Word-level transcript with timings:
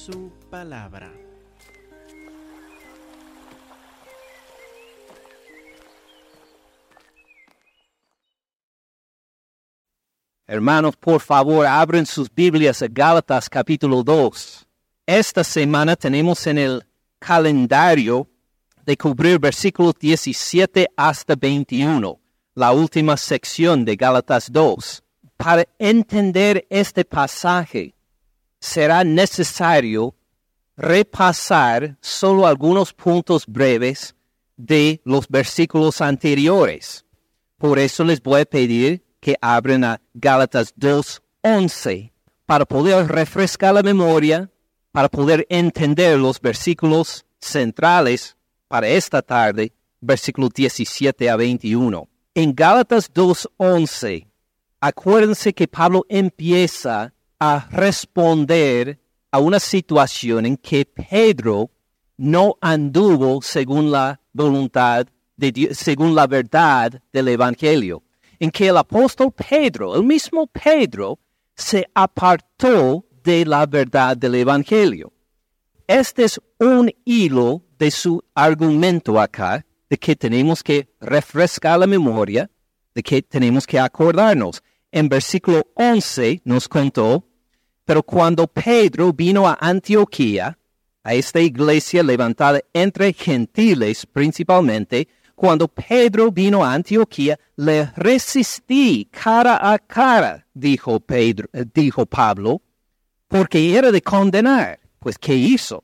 su 0.00 0.32
palabra. 0.48 1.12
Hermanos, 10.46 10.96
por 10.96 11.20
favor, 11.20 11.66
abren 11.66 12.06
sus 12.06 12.32
Biblias 12.34 12.82
a 12.82 12.86
Gálatas 12.88 13.48
capítulo 13.48 14.02
2. 14.02 14.66
Esta 15.06 15.44
semana 15.44 15.94
tenemos 15.96 16.46
en 16.46 16.58
el 16.58 16.84
calendario 17.18 18.26
de 18.86 18.96
cubrir 18.96 19.38
versículos 19.38 19.94
17 20.00 20.88
hasta 20.96 21.36
21, 21.36 22.18
la 22.54 22.72
última 22.72 23.16
sección 23.18 23.84
de 23.84 23.96
Gálatas 23.96 24.50
2. 24.50 25.02
Para 25.36 25.66
entender 25.78 26.66
este 26.70 27.04
pasaje, 27.04 27.94
será 28.60 29.02
necesario 29.02 30.14
repasar 30.76 31.96
solo 32.00 32.46
algunos 32.46 32.92
puntos 32.92 33.46
breves 33.46 34.14
de 34.56 35.00
los 35.04 35.28
versículos 35.28 36.00
anteriores. 36.00 37.04
Por 37.58 37.78
eso 37.78 38.04
les 38.04 38.22
voy 38.22 38.42
a 38.42 38.46
pedir 38.46 39.02
que 39.20 39.36
abren 39.40 39.84
a 39.84 40.00
Gálatas 40.14 40.74
2.11 40.76 42.12
para 42.46 42.64
poder 42.64 43.06
refrescar 43.08 43.74
la 43.74 43.82
memoria, 43.82 44.50
para 44.92 45.08
poder 45.08 45.46
entender 45.50 46.18
los 46.18 46.40
versículos 46.40 47.24
centrales 47.38 48.36
para 48.68 48.88
esta 48.88 49.22
tarde, 49.22 49.72
versículos 50.00 50.50
17 50.50 51.28
a 51.28 51.36
21. 51.36 52.08
En 52.34 52.54
Gálatas 52.54 53.12
2.11, 53.12 54.26
acuérdense 54.80 55.52
que 55.52 55.68
Pablo 55.68 56.06
empieza 56.08 57.12
a 57.40 57.66
responder 57.70 59.00
a 59.32 59.38
una 59.38 59.58
situación 59.58 60.46
en 60.46 60.56
que 60.56 60.84
Pedro 60.84 61.70
no 62.16 62.56
anduvo 62.60 63.42
según 63.42 63.90
la 63.90 64.20
voluntad 64.32 65.06
de 65.36 65.50
Dios, 65.50 65.78
según 65.78 66.14
la 66.14 66.26
verdad 66.26 67.02
del 67.12 67.28
Evangelio 67.28 68.02
en 68.40 68.50
que 68.50 68.68
el 68.68 68.76
apóstol 68.78 69.32
Pedro, 69.32 69.94
el 69.94 70.02
mismo 70.02 70.46
Pedro, 70.46 71.18
se 71.54 71.86
apartó 71.94 73.04
de 73.22 73.44
la 73.44 73.66
verdad 73.66 74.16
del 74.16 74.34
Evangelio. 74.34 75.12
Este 75.86 76.24
es 76.24 76.40
un 76.58 76.90
hilo 77.04 77.62
de 77.78 77.90
su 77.90 78.22
argumento 78.34 79.20
acá, 79.20 79.64
de 79.90 79.98
que 79.98 80.16
tenemos 80.16 80.62
que 80.62 80.88
refrescar 81.00 81.78
la 81.78 81.86
memoria, 81.86 82.50
de 82.94 83.02
que 83.02 83.20
tenemos 83.20 83.66
que 83.66 83.78
acordarnos. 83.78 84.62
En 84.90 85.08
versículo 85.08 85.66
11 85.74 86.40
nos 86.44 86.66
contó, 86.66 87.26
pero 87.90 88.04
cuando 88.04 88.46
Pedro 88.46 89.12
vino 89.12 89.48
a 89.48 89.58
Antioquía, 89.60 90.56
a 91.02 91.12
esta 91.12 91.40
iglesia 91.40 92.04
levantada 92.04 92.60
entre 92.72 93.12
gentiles 93.12 94.06
principalmente, 94.06 95.08
cuando 95.34 95.66
Pedro 95.66 96.30
vino 96.30 96.64
a 96.64 96.72
Antioquía, 96.72 97.36
le 97.56 97.86
resistí 97.96 99.08
cara 99.10 99.72
a 99.72 99.76
cara, 99.80 100.46
dijo, 100.54 101.00
Pedro, 101.00 101.48
eh, 101.52 101.64
dijo 101.74 102.06
Pablo, 102.06 102.62
porque 103.26 103.76
era 103.76 103.90
de 103.90 104.00
condenar. 104.02 104.78
Pues, 105.00 105.18
¿qué 105.18 105.34
hizo? 105.34 105.82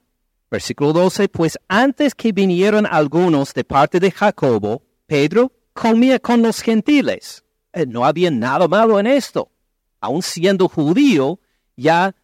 Versículo 0.48 0.92
12, 0.92 1.28
pues 1.28 1.58
antes 1.66 2.14
que 2.14 2.30
vinieron 2.30 2.86
algunos 2.86 3.52
de 3.52 3.64
parte 3.64 3.98
de 3.98 4.12
Jacobo, 4.12 4.80
Pedro 5.08 5.50
comía 5.72 6.20
con 6.20 6.40
los 6.40 6.60
gentiles. 6.60 7.42
Eh, 7.72 7.84
no 7.84 8.04
había 8.04 8.30
nada 8.30 8.68
malo 8.68 9.00
en 9.00 9.08
esto. 9.08 9.50
Aun 10.00 10.22
siendo 10.22 10.68
judío, 10.68 11.40
ya 11.76 12.14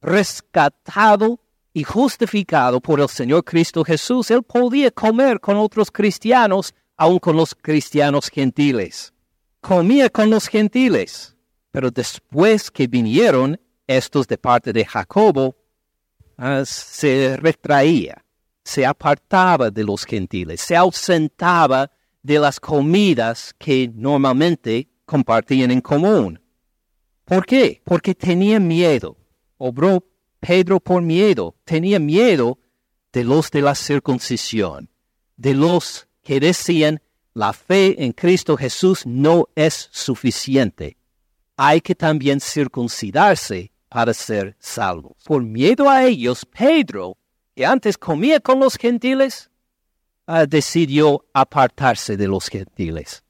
rescatado 0.00 1.40
y 1.72 1.84
justificado 1.84 2.80
por 2.80 3.00
el 3.00 3.08
Señor 3.08 3.44
Cristo 3.44 3.84
Jesús, 3.84 4.30
él 4.30 4.42
podía 4.42 4.90
comer 4.90 5.40
con 5.40 5.56
otros 5.56 5.90
cristianos 5.90 6.74
aun 6.96 7.18
con 7.18 7.36
los 7.36 7.54
cristianos 7.54 8.28
gentiles. 8.28 9.12
Comía 9.60 10.10
con 10.10 10.30
los 10.30 10.48
gentiles, 10.48 11.36
pero 11.70 11.90
después 11.90 12.70
que 12.70 12.86
vinieron 12.86 13.60
estos 13.86 14.26
de 14.26 14.38
parte 14.38 14.72
de 14.72 14.84
Jacobo, 14.84 15.56
ah, 16.36 16.62
se 16.64 17.36
retraía, 17.36 18.24
se 18.64 18.84
apartaba 18.84 19.70
de 19.70 19.84
los 19.84 20.04
gentiles, 20.04 20.60
se 20.60 20.76
ausentaba 20.76 21.90
de 22.22 22.38
las 22.38 22.60
comidas 22.60 23.54
que 23.58 23.90
normalmente 23.94 24.88
compartían 25.04 25.70
en 25.70 25.80
común. 25.80 26.39
¿Por 27.30 27.46
qué? 27.46 27.80
Porque 27.84 28.12
tenía 28.16 28.58
miedo. 28.58 29.16
Obró 29.56 30.04
Pedro 30.40 30.80
por 30.80 31.00
miedo. 31.00 31.54
Tenía 31.64 32.00
miedo 32.00 32.58
de 33.12 33.22
los 33.22 33.52
de 33.52 33.62
la 33.62 33.76
circuncisión, 33.76 34.90
de 35.36 35.54
los 35.54 36.08
que 36.24 36.40
decían, 36.40 37.00
la 37.32 37.52
fe 37.52 38.04
en 38.04 38.10
Cristo 38.10 38.56
Jesús 38.56 39.06
no 39.06 39.48
es 39.54 39.90
suficiente. 39.92 40.96
Hay 41.56 41.80
que 41.80 41.94
también 41.94 42.40
circuncidarse 42.40 43.70
para 43.88 44.12
ser 44.12 44.56
salvos. 44.58 45.12
Por 45.24 45.44
miedo 45.44 45.88
a 45.88 46.04
ellos, 46.04 46.44
Pedro, 46.44 47.16
que 47.54 47.64
antes 47.64 47.96
comía 47.96 48.40
con 48.40 48.58
los 48.58 48.74
gentiles, 48.74 49.50
ah, 50.26 50.46
decidió 50.46 51.24
apartarse 51.32 52.16
de 52.16 52.26
los 52.26 52.48
gentiles. 52.48 53.22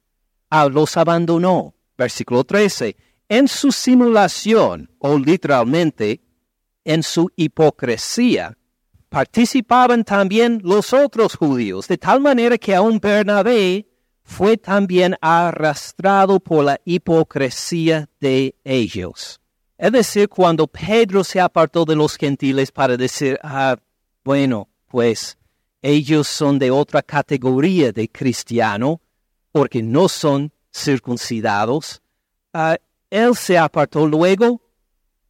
Ah, 0.48 0.70
los 0.70 0.96
abandonó. 0.96 1.74
Versículo 1.98 2.44
13. 2.44 2.96
En 3.30 3.46
su 3.46 3.70
simulación, 3.70 4.90
o 4.98 5.16
literalmente, 5.16 6.20
en 6.84 7.04
su 7.04 7.30
hipocresía, 7.36 8.58
participaban 9.08 10.02
también 10.02 10.60
los 10.64 10.92
otros 10.92 11.36
judíos, 11.36 11.86
de 11.86 11.96
tal 11.96 12.20
manera 12.20 12.58
que 12.58 12.74
aún 12.74 12.98
Bernabé 12.98 13.86
fue 14.24 14.56
también 14.56 15.16
arrastrado 15.20 16.40
por 16.40 16.64
la 16.64 16.80
hipocresía 16.84 18.08
de 18.18 18.56
ellos. 18.64 19.40
Es 19.78 19.92
decir, 19.92 20.28
cuando 20.28 20.66
Pedro 20.66 21.22
se 21.22 21.38
apartó 21.38 21.84
de 21.84 21.94
los 21.94 22.16
gentiles 22.16 22.72
para 22.72 22.96
decir, 22.96 23.38
ah, 23.44 23.76
bueno, 24.24 24.68
pues 24.88 25.38
ellos 25.82 26.26
son 26.26 26.58
de 26.58 26.72
otra 26.72 27.00
categoría 27.00 27.92
de 27.92 28.08
cristiano, 28.08 29.00
porque 29.52 29.84
no 29.84 30.08
son 30.08 30.52
circuncidados, 30.72 32.02
ah, 32.52 32.76
él 33.10 33.34
se 33.36 33.58
apartó 33.58 34.06
luego, 34.06 34.62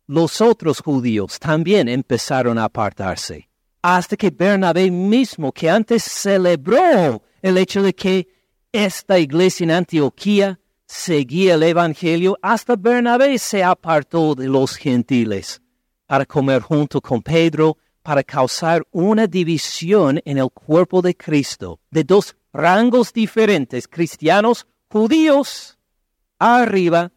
los 0.07 0.41
otros 0.41 0.81
judíos 0.81 1.39
también 1.39 1.89
empezaron 1.89 2.59
a 2.59 2.65
apartarse 2.65 3.51
hasta 3.83 4.17
que 4.17 4.31
Bernabé 4.31 4.91
mismo, 4.91 5.53
que 5.53 5.71
antes 5.71 6.03
celebró 6.03 7.23
el 7.43 7.59
hecho 7.59 7.83
de 7.83 7.95
que 7.95 8.29
esta 8.73 9.19
iglesia 9.19 9.65
en 9.65 9.71
Antioquía 9.71 10.61
seguía 10.87 11.55
el 11.55 11.63
Evangelio, 11.63 12.39
hasta 12.43 12.77
Bernabé 12.77 13.39
se 13.39 13.65
apartó 13.65 14.35
de 14.35 14.49
los 14.49 14.77
gentiles 14.77 15.63
para 16.07 16.27
comer 16.27 16.63
junto 16.63 17.01
con 17.01 17.23
Pedro, 17.23 17.79
para 18.03 18.23
causar 18.25 18.83
una 18.91 19.27
división 19.27 20.21
en 20.25 20.39
el 20.39 20.51
cuerpo 20.51 21.01
de 21.01 21.15
Cristo, 21.15 21.81
de 21.91 22.03
dos 22.03 22.35
rangos 22.53 23.13
diferentes, 23.13 23.87
cristianos 23.87 24.67
judíos 24.89 25.79
arriba 26.39 27.13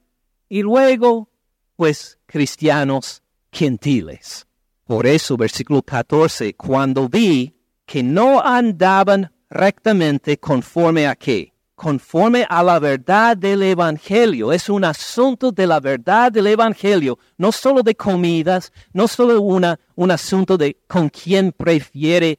y 0.54 0.62
luego, 0.62 1.32
pues, 1.76 2.20
cristianos 2.28 3.24
gentiles. 3.52 4.46
Por 4.86 5.08
eso, 5.08 5.36
versículo 5.36 5.82
14, 5.82 6.54
cuando 6.54 7.10
vi 7.10 7.56
que 7.88 8.04
no 8.04 8.40
andaban 8.40 9.32
rectamente 9.50 10.38
conforme 10.38 11.08
a 11.08 11.16
qué? 11.16 11.54
Conforme 11.74 12.46
a 12.48 12.62
la 12.62 12.78
verdad 12.78 13.36
del 13.36 13.64
Evangelio. 13.64 14.54
Es 14.54 14.70
un 14.70 14.84
asunto 14.84 15.52
de 15.52 15.66
la 15.66 15.80
verdad 15.80 16.32
del 16.32 16.46
Evangelio, 16.46 17.18
no 17.36 17.52
solo 17.52 17.82
de 17.82 17.96
comidas, 17.96 18.72
no 18.94 19.08
solo 19.08 19.42
una, 19.42 19.80
un 19.96 20.12
asunto 20.12 20.56
de 20.56 20.78
con 20.88 21.10
quién 21.10 21.52
prefiere 21.52 22.38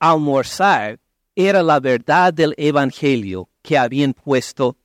almorzar. 0.00 0.98
Era 1.36 1.62
la 1.62 1.78
verdad 1.78 2.34
del 2.34 2.52
Evangelio 2.56 3.48
que 3.62 3.78
habían 3.78 4.12
puesto 4.12 4.76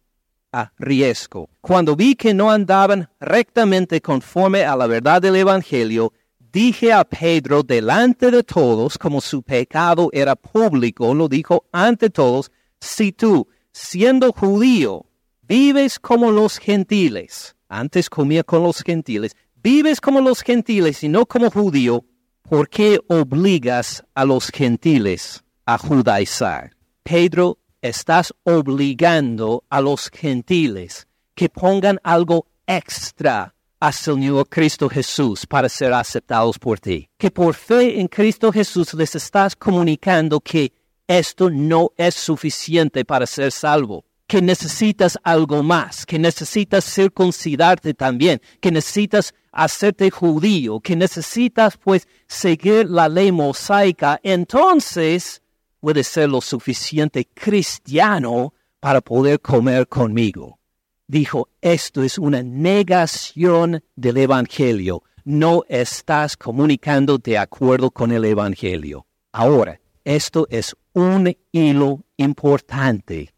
a 0.51 0.71
riesgo. 0.77 1.49
Cuando 1.61 1.95
vi 1.95 2.15
que 2.15 2.33
no 2.33 2.51
andaban 2.51 3.09
rectamente 3.19 4.01
conforme 4.01 4.63
a 4.63 4.75
la 4.75 4.87
verdad 4.87 5.21
del 5.21 5.35
Evangelio, 5.35 6.13
dije 6.51 6.91
a 6.91 7.03
Pedro 7.03 7.63
delante 7.63 8.31
de 8.31 8.43
todos, 8.43 8.97
como 8.97 9.21
su 9.21 9.41
pecado 9.43 10.09
era 10.11 10.35
público, 10.35 11.13
lo 11.13 11.27
dijo 11.27 11.65
ante 11.71 12.09
todos, 12.09 12.51
si 12.79 13.11
tú, 13.11 13.47
siendo 13.71 14.31
judío, 14.31 15.05
vives 15.41 15.99
como 15.99 16.31
los 16.31 16.57
gentiles, 16.57 17.55
antes 17.67 18.09
comía 18.09 18.43
con 18.43 18.63
los 18.63 18.81
gentiles, 18.81 19.35
vives 19.55 20.01
como 20.01 20.21
los 20.21 20.41
gentiles 20.41 21.03
y 21.03 21.09
no 21.09 21.25
como 21.25 21.51
judío, 21.51 22.05
¿por 22.41 22.69
qué 22.69 22.99
obligas 23.07 24.03
a 24.15 24.25
los 24.25 24.49
gentiles 24.49 25.43
a 25.65 25.77
judaizar? 25.77 26.71
Pedro, 27.03 27.59
estás 27.81 28.33
obligando 28.43 29.63
a 29.69 29.81
los 29.81 30.09
gentiles 30.09 31.07
que 31.35 31.49
pongan 31.49 31.99
algo 32.03 32.47
extra 32.67 33.55
al 33.79 33.93
Señor 33.93 34.47
Cristo 34.49 34.89
Jesús 34.89 35.45
para 35.45 35.69
ser 35.69 35.93
aceptados 35.93 36.59
por 36.59 36.79
ti. 36.79 37.09
Que 37.17 37.31
por 37.31 37.53
fe 37.53 37.99
en 37.99 38.07
Cristo 38.07 38.51
Jesús 38.51 38.93
les 38.93 39.15
estás 39.15 39.55
comunicando 39.55 40.41
que 40.41 40.73
esto 41.07 41.49
no 41.49 41.91
es 41.97 42.15
suficiente 42.15 43.05
para 43.05 43.25
ser 43.25 43.51
salvo, 43.51 44.05
que 44.27 44.41
necesitas 44.41 45.17
algo 45.23 45.63
más, 45.63 46.05
que 46.05 46.19
necesitas 46.19 46.85
circuncidarte 46.85 47.93
también, 47.93 48.41
que 48.59 48.71
necesitas 48.71 49.33
hacerte 49.51 50.11
judío, 50.11 50.79
que 50.79 50.95
necesitas 50.95 51.77
pues 51.77 52.07
seguir 52.27 52.89
la 52.89 53.09
ley 53.09 53.31
mosaica, 53.31 54.19
entonces 54.21 55.41
puedes 55.79 56.07
ser 56.07 56.29
lo 56.29 56.41
suficiente 56.41 57.27
cristiano 57.33 58.53
para 58.79 59.01
poder 59.01 59.39
comer 59.39 59.87
conmigo. 59.87 60.59
Dijo, 61.07 61.49
esto 61.61 62.03
es 62.03 62.17
una 62.17 62.43
negación 62.43 63.83
del 63.95 64.17
Evangelio. 64.17 65.03
No 65.25 65.63
estás 65.67 66.37
comunicando 66.37 67.17
de 67.17 67.37
acuerdo 67.37 67.91
con 67.91 68.11
el 68.11 68.25
Evangelio. 68.25 69.05
Ahora, 69.31 69.79
esto 70.03 70.47
es 70.49 70.75
un 70.93 71.35
hilo 71.51 72.03
importante 72.17 73.33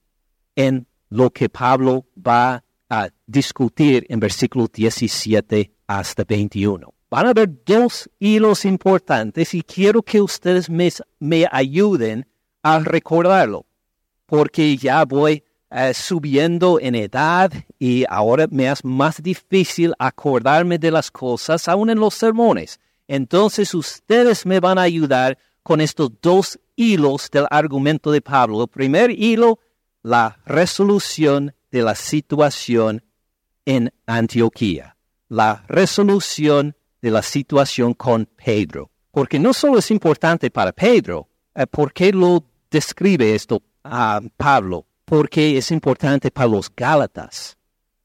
en 0.55 0.85
lo 1.09 1.29
que 1.29 1.49
Pablo 1.49 2.05
va 2.15 2.63
a 2.89 3.09
discutir 3.25 4.05
en 4.09 4.19
versículo 4.19 4.67
17 4.67 5.71
hasta 5.87 6.23
21. 6.23 6.93
Van 7.09 7.25
a 7.25 7.29
haber 7.29 7.63
dos 7.65 8.09
hilos 8.19 8.63
importantes 8.63 9.53
y 9.53 9.63
quiero 9.63 10.01
que 10.01 10.21
ustedes 10.21 10.69
me, 10.69 10.89
me 11.19 11.45
ayuden 11.51 12.25
a 12.63 12.79
recordarlo, 12.79 13.65
porque 14.25 14.77
ya 14.77 15.05
voy 15.05 15.43
eh, 15.69 15.93
subiendo 15.93 16.79
en 16.79 16.95
edad 16.95 17.51
y 17.79 18.03
ahora 18.09 18.45
me 18.51 18.69
es 18.69 18.83
más 18.83 19.23
difícil 19.23 19.93
acordarme 19.97 20.77
de 20.77 20.91
las 20.91 21.09
cosas, 21.09 21.67
aún 21.67 21.89
en 21.89 21.99
los 21.99 22.13
sermones. 22.13 22.79
Entonces 23.07 23.73
ustedes 23.73 24.45
me 24.45 24.59
van 24.59 24.77
a 24.77 24.83
ayudar 24.83 25.37
con 25.63 25.81
estos 25.81 26.11
dos 26.21 26.59
hilos 26.75 27.29
del 27.31 27.45
argumento 27.49 28.11
de 28.11 28.21
Pablo. 28.21 28.63
El 28.63 28.67
primer 28.67 29.11
hilo, 29.11 29.59
la 30.03 30.39
resolución 30.45 31.53
de 31.71 31.83
la 31.83 31.95
situación 31.95 33.03
en 33.65 33.93
Antioquía. 34.05 34.97
La 35.29 35.63
resolución 35.67 36.75
de 37.01 37.11
la 37.11 37.21
situación 37.21 37.93
con 37.93 38.25
Pedro. 38.25 38.91
Porque 39.11 39.39
no 39.39 39.53
solo 39.53 39.79
es 39.79 39.91
importante 39.91 40.51
para 40.51 40.71
Pedro, 40.71 41.27
eh, 41.55 41.65
¿por 41.67 41.93
qué 41.93 42.11
lo 42.11 42.43
describe 42.71 43.35
esto 43.35 43.61
a 43.83 44.21
Pablo? 44.37 44.87
Porque 45.05 45.57
es 45.57 45.69
importante 45.69 46.31
para 46.31 46.47
los 46.47 46.71
Gálatas. 46.75 47.57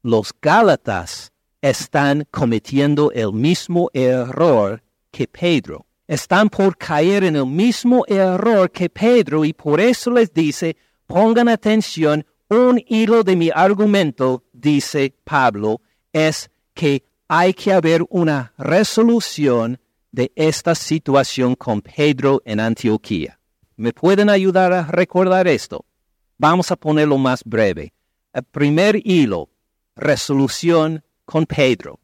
Los 0.03 0.35
Gálatas 0.43 1.33
están 1.63 2.27
cometiendo 2.31 3.11
el 3.13 3.33
mismo 3.33 3.89
error 3.95 4.83
que 5.11 5.27
Pedro 5.27 5.87
están 6.07 6.49
por 6.49 6.77
caer 6.77 7.25
en 7.25 7.37
el 7.37 7.47
mismo 7.47 8.05
error 8.07 8.71
que 8.71 8.89
Pedro 8.89 9.45
y 9.45 9.53
por 9.53 9.81
eso 9.81 10.11
les 10.11 10.33
dice, 10.33 10.77
pongan 11.07 11.49
atención, 11.49 12.25
un 12.49 12.81
hilo 12.87 13.25
de 13.25 13.35
mi 13.35 13.51
argumento, 13.53 14.45
dice 14.53 15.13
Pablo, 15.25 15.81
es 16.13 16.49
que 16.75 17.03
hay 17.29 17.53
que 17.55 17.73
haber 17.73 18.05
una 18.09 18.53
resolución 18.57 19.81
de 20.13 20.31
esta 20.37 20.75
situación 20.75 21.57
con 21.57 21.83
Pedro 21.83 22.41
en 22.45 22.61
Antioquía. 22.61 23.39
¿Me 23.77 23.93
pueden 23.93 24.31
ayudar 24.31 24.73
a 24.73 24.85
recordar 24.85 25.47
esto? 25.47 25.85
Vamos 26.39 26.71
a 26.71 26.77
ponerlo 26.77 27.19
más 27.19 27.45
breve. 27.45 27.93
El 28.33 28.43
primer 28.45 29.01
hilo, 29.07 29.51
resolución 29.95 31.05
con 31.27 31.45
Pedro. 31.45 32.01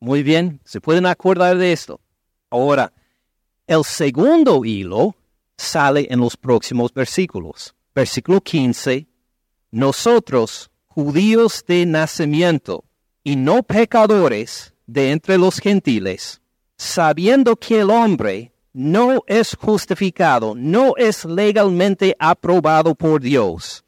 Muy 0.00 0.22
bien, 0.22 0.60
¿se 0.64 0.80
pueden 0.80 1.04
acordar 1.04 1.58
de 1.58 1.72
esto? 1.72 2.00
Ahora, 2.48 2.92
el 3.66 3.84
segundo 3.84 4.64
hilo 4.64 5.14
sale 5.56 6.06
en 6.10 6.20
los 6.20 6.36
próximos 6.36 6.92
versículos. 6.94 7.74
Versículo 7.94 8.40
15. 8.40 9.06
Nosotros, 9.72 10.70
judíos 10.86 11.62
de 11.66 11.84
nacimiento 11.84 12.84
y 13.22 13.36
no 13.36 13.62
pecadores 13.62 14.72
de 14.86 15.10
entre 15.10 15.36
los 15.36 15.58
gentiles, 15.58 16.40
sabiendo 16.76 17.56
que 17.56 17.80
el 17.80 17.90
hombre 17.90 18.52
no 18.76 19.22
es 19.26 19.56
justificado, 19.56 20.54
no 20.54 20.94
es 20.96 21.24
legalmente 21.24 22.14
aprobado 22.18 22.94
por 22.94 23.20
Dios 23.20 23.84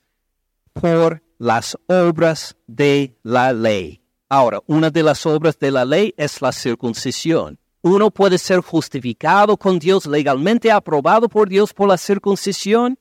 por 0.72 1.22
las 1.38 1.76
obras 1.86 2.56
de 2.66 3.16
la 3.22 3.52
ley. 3.52 4.00
Ahora, 4.28 4.60
una 4.66 4.90
de 4.90 5.02
las 5.02 5.26
obras 5.26 5.58
de 5.58 5.70
la 5.70 5.84
ley 5.84 6.14
es 6.16 6.40
la 6.40 6.52
circuncisión 6.52 7.58
uno 7.82 8.10
puede 8.10 8.38
ser 8.38 8.60
justificado 8.60 9.56
con 9.56 9.78
Dios, 9.78 10.06
legalmente 10.06 10.70
aprobado 10.70 11.28
por 11.28 11.48
Dios 11.48 11.72
por 11.72 11.88
la 11.88 11.96
circuncisión? 11.96 12.98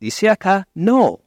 Dice 0.00 0.28
acá, 0.28 0.68
no. 0.74 1.20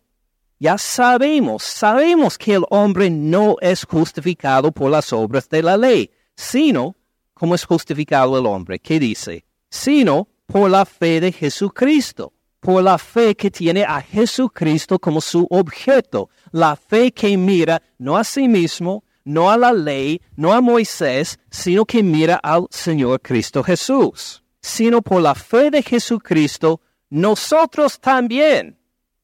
Ya 0.60 0.78
sabemos, 0.78 1.64
sabemos 1.64 2.38
que 2.38 2.56
el 2.56 2.64
hombre 2.70 3.10
no 3.10 3.56
es 3.62 3.86
justificado 3.86 4.72
por 4.72 4.92
las 4.92 5.14
obras 5.14 5.48
de 5.48 5.64
la 5.64 5.78
ley, 5.78 6.12
sino, 6.36 6.96
¿cómo 7.34 7.56
es 7.56 7.64
justificado 7.64 8.38
el 8.38 8.46
hombre? 8.46 8.80
¿Qué 8.80 9.00
dice? 9.00 9.46
Sino 9.70 10.28
por 10.46 10.70
la 10.70 10.86
fe 10.86 11.22
de 11.22 11.32
Jesucristo, 11.32 12.34
por 12.60 12.84
la 12.84 12.98
fe 12.98 13.36
que 13.36 13.52
tiene 13.52 13.84
a 13.84 14.02
Jesucristo 14.02 15.00
como 15.00 15.22
su 15.22 15.48
objeto, 15.50 16.30
la 16.52 16.76
fe 16.76 17.12
que 17.12 17.38
mira 17.38 17.82
no 17.98 18.18
a 18.18 18.24
sí 18.24 18.48
mismo, 18.48 19.04
no 19.24 19.52
a 19.52 19.58
la 19.58 19.72
ley, 19.72 20.22
no 20.36 20.54
a 20.54 20.62
Moisés, 20.62 21.40
sino 21.50 21.86
que 21.86 22.02
mira 22.02 22.40
al 22.42 22.68
Señor 22.72 23.22
Cristo 23.22 23.64
Jesús. 23.64 24.44
Sino 24.62 25.02
por 25.02 25.22
la 25.22 25.36
fe 25.36 25.70
de 25.70 25.84
Jesucristo, 25.84 26.82
nosotros 27.10 28.00
también, 28.00 28.78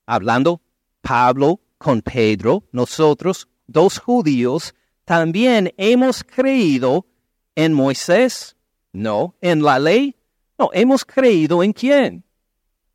hablando 0.05 0.61
Pablo 1.01 1.59
con 1.77 2.01
Pedro, 2.01 2.63
nosotros, 2.71 3.47
dos 3.67 3.99
judíos, 3.99 4.73
también 5.03 5.73
hemos 5.77 6.23
creído 6.23 7.05
en 7.55 7.73
Moisés, 7.73 8.55
no, 8.91 9.35
en 9.41 9.61
la 9.61 9.79
ley, 9.79 10.15
no, 10.57 10.69
hemos 10.73 11.03
creído 11.03 11.63
en 11.63 11.73
quién? 11.73 12.23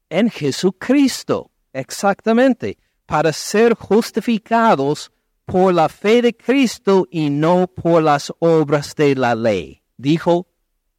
En 0.08 0.30
Jesucristo, 0.30 1.50
exactamente, 1.72 2.78
para 3.06 3.32
ser 3.32 3.74
justificados 3.74 5.10
por 5.44 5.74
la 5.74 5.88
fe 5.88 6.22
de 6.22 6.36
Cristo 6.36 7.06
y 7.10 7.28
no 7.28 7.66
por 7.66 8.02
las 8.02 8.32
obras 8.38 8.94
de 8.94 9.14
la 9.14 9.34
ley. 9.34 9.82
Dijo 9.96 10.46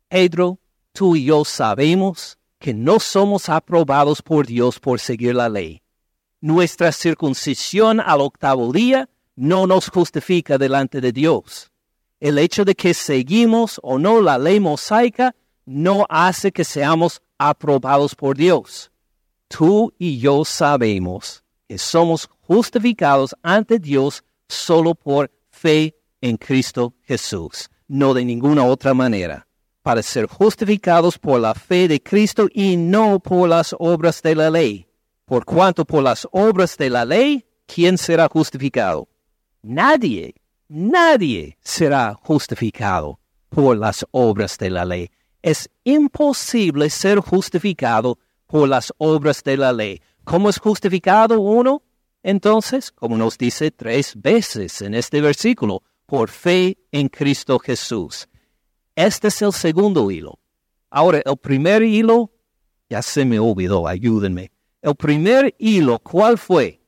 Pedro, 0.09 0.59
tú 0.91 1.15
y 1.15 1.25
yo 1.25 1.45
sabemos 1.45 2.37
que 2.59 2.73
no 2.73 2.99
somos 2.99 3.49
aprobados 3.49 4.21
por 4.21 4.45
Dios 4.45 4.79
por 4.79 4.99
seguir 4.99 5.35
la 5.35 5.49
ley. 5.49 5.81
Nuestra 6.41 6.91
circuncisión 6.91 7.99
al 7.99 8.21
octavo 8.21 8.71
día 8.71 9.09
no 9.35 9.67
nos 9.67 9.89
justifica 9.89 10.57
delante 10.57 11.01
de 11.01 11.11
Dios. 11.11 11.71
El 12.19 12.37
hecho 12.37 12.65
de 12.65 12.75
que 12.75 12.93
seguimos 12.93 13.79
o 13.81 13.97
no 13.97 14.21
la 14.21 14.37
ley 14.37 14.59
mosaica 14.59 15.35
no 15.71 16.05
hace 16.09 16.51
que 16.51 16.65
seamos 16.65 17.21
aprobados 17.37 18.13
por 18.13 18.35
Dios. 18.35 18.91
Tú 19.47 19.93
y 19.97 20.19
yo 20.19 20.43
sabemos 20.43 21.43
que 21.67 21.77
somos 21.77 22.29
justificados 22.41 23.35
ante 23.41 23.79
Dios 23.79 24.23
solo 24.47 24.93
por 24.95 25.31
fe 25.49 25.95
en 26.19 26.37
Cristo 26.37 26.93
Jesús, 27.03 27.69
no 27.87 28.13
de 28.13 28.25
ninguna 28.25 28.65
otra 28.65 28.93
manera, 28.93 29.47
para 29.81 30.03
ser 30.03 30.27
justificados 30.27 31.17
por 31.17 31.39
la 31.39 31.53
fe 31.53 31.87
de 31.87 32.01
Cristo 32.01 32.47
y 32.53 32.75
no 32.75 33.19
por 33.19 33.49
las 33.49 33.73
obras 33.79 34.21
de 34.21 34.35
la 34.35 34.49
ley. 34.49 34.87
Por 35.25 35.45
cuanto 35.45 35.85
por 35.85 36.03
las 36.03 36.27
obras 36.31 36.75
de 36.77 36.89
la 36.89 37.05
ley, 37.05 37.45
¿quién 37.65 37.97
será 37.97 38.27
justificado? 38.27 39.07
Nadie, 39.61 40.35
nadie 40.67 41.57
será 41.61 42.13
justificado 42.13 43.19
por 43.49 43.77
las 43.77 44.05
obras 44.11 44.57
de 44.57 44.69
la 44.69 44.83
ley. 44.83 45.09
Es 45.41 45.69
imposible 45.83 46.89
ser 46.89 47.19
justificado 47.19 48.19
por 48.47 48.67
las 48.67 48.93
obras 48.97 49.43
de 49.43 49.57
la 49.57 49.73
ley. 49.73 50.01
¿Cómo 50.23 50.49
es 50.49 50.59
justificado 50.59 51.39
uno? 51.39 51.83
Entonces, 52.23 52.91
como 52.91 53.17
nos 53.17 53.37
dice 53.37 53.71
tres 53.71 54.13
veces 54.15 54.81
en 54.81 54.93
este 54.93 55.21
versículo, 55.21 55.83
por 56.05 56.29
fe 56.29 56.77
en 56.91 57.07
Cristo 57.07 57.57
Jesús. 57.57 58.27
Este 58.95 59.29
es 59.29 59.41
el 59.41 59.53
segundo 59.53 60.11
hilo. 60.11 60.37
Ahora, 60.89 61.21
el 61.23 61.37
primer 61.37 61.81
hilo, 61.81 62.31
ya 62.89 63.01
se 63.01 63.23
me 63.23 63.39
olvidó, 63.39 63.87
ayúdenme. 63.87 64.51
El 64.81 64.95
primer 64.95 65.55
hilo, 65.57 65.99
¿cuál 65.99 66.37
fue? 66.37 66.81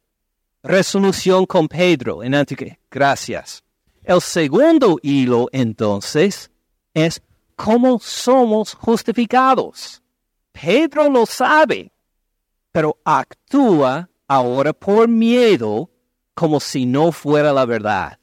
Resolución 0.61 1.45
con 1.45 1.67
Pedro 1.67 2.21
en 2.21 2.35
Antioquía. 2.35 2.77
Gracias. 2.91 3.63
El 4.03 4.19
segundo 4.19 4.99
hilo, 5.01 5.47
entonces, 5.53 6.51
es 6.93 7.21
cómo 7.55 7.99
somos 7.99 8.73
justificados. 8.73 10.01
Pedro 10.51 11.09
lo 11.09 11.25
sabe, 11.25 11.91
pero 12.71 12.97
actúa 13.03 14.09
ahora 14.27 14.73
por 14.73 15.07
miedo 15.07 15.89
como 16.33 16.59
si 16.59 16.85
no 16.85 17.11
fuera 17.11 17.53
la 17.53 17.65
verdad. 17.65 18.19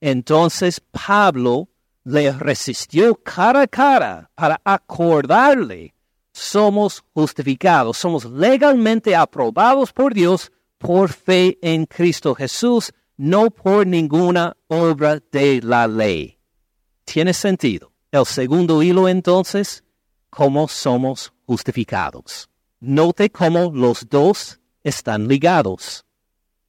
Entonces 0.00 0.80
Pablo 0.80 1.68
le 2.04 2.32
resistió 2.32 3.14
cara 3.14 3.62
a 3.62 3.66
cara 3.68 4.30
para 4.34 4.60
acordarle, 4.64 5.94
somos 6.32 7.04
justificados, 7.14 7.98
somos 7.98 8.24
legalmente 8.24 9.14
aprobados 9.14 9.92
por 9.92 10.14
Dios 10.14 10.50
por 10.78 11.10
fe 11.10 11.58
en 11.62 11.86
Cristo 11.86 12.34
Jesús, 12.34 12.92
no 13.16 13.50
por 13.50 13.86
ninguna 13.86 14.56
obra 14.66 15.20
de 15.30 15.60
la 15.62 15.86
ley. 15.86 16.38
¿Tiene 17.04 17.32
sentido? 17.32 17.91
El 18.12 18.26
segundo 18.26 18.82
hilo 18.82 19.08
entonces, 19.08 19.82
cómo 20.28 20.68
somos 20.68 21.32
justificados. 21.46 22.50
Note 22.78 23.30
cómo 23.30 23.72
los 23.72 24.06
dos 24.06 24.60
están 24.84 25.28
ligados. 25.28 26.04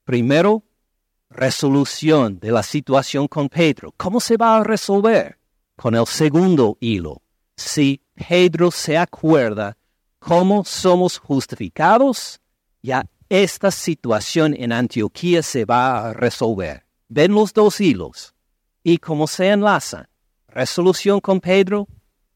Primero, 0.06 0.64
resolución 1.30 2.40
de 2.40 2.50
la 2.54 2.64
situación 2.64 3.28
con 3.28 3.50
Pedro. 3.50 3.94
¿Cómo 3.98 4.22
se 4.22 4.38
va 4.38 4.56
a 4.56 4.64
resolver? 4.64 5.38
Con 5.76 5.96
el 5.96 6.08
segundo 6.08 6.78
hilo. 6.80 7.22
Si 7.58 8.02
Pedro 8.16 8.72
se 8.72 8.98
acuerda 8.98 9.76
cómo 10.20 10.64
somos 10.64 11.18
justificados, 11.18 12.40
ya 12.82 13.06
esta 13.28 13.70
situación 13.70 14.56
en 14.58 14.72
Antioquía 14.72 15.44
se 15.44 15.66
va 15.66 16.08
a 16.08 16.14
resolver. 16.14 16.86
Ven 17.10 17.34
los 17.34 17.52
dos 17.52 17.82
hilos 17.82 18.34
y 18.82 18.98
cómo 19.00 19.28
se 19.28 19.50
enlazan. 19.50 20.08
Resolución 20.56 21.20
con 21.20 21.40
Pedro, 21.40 21.88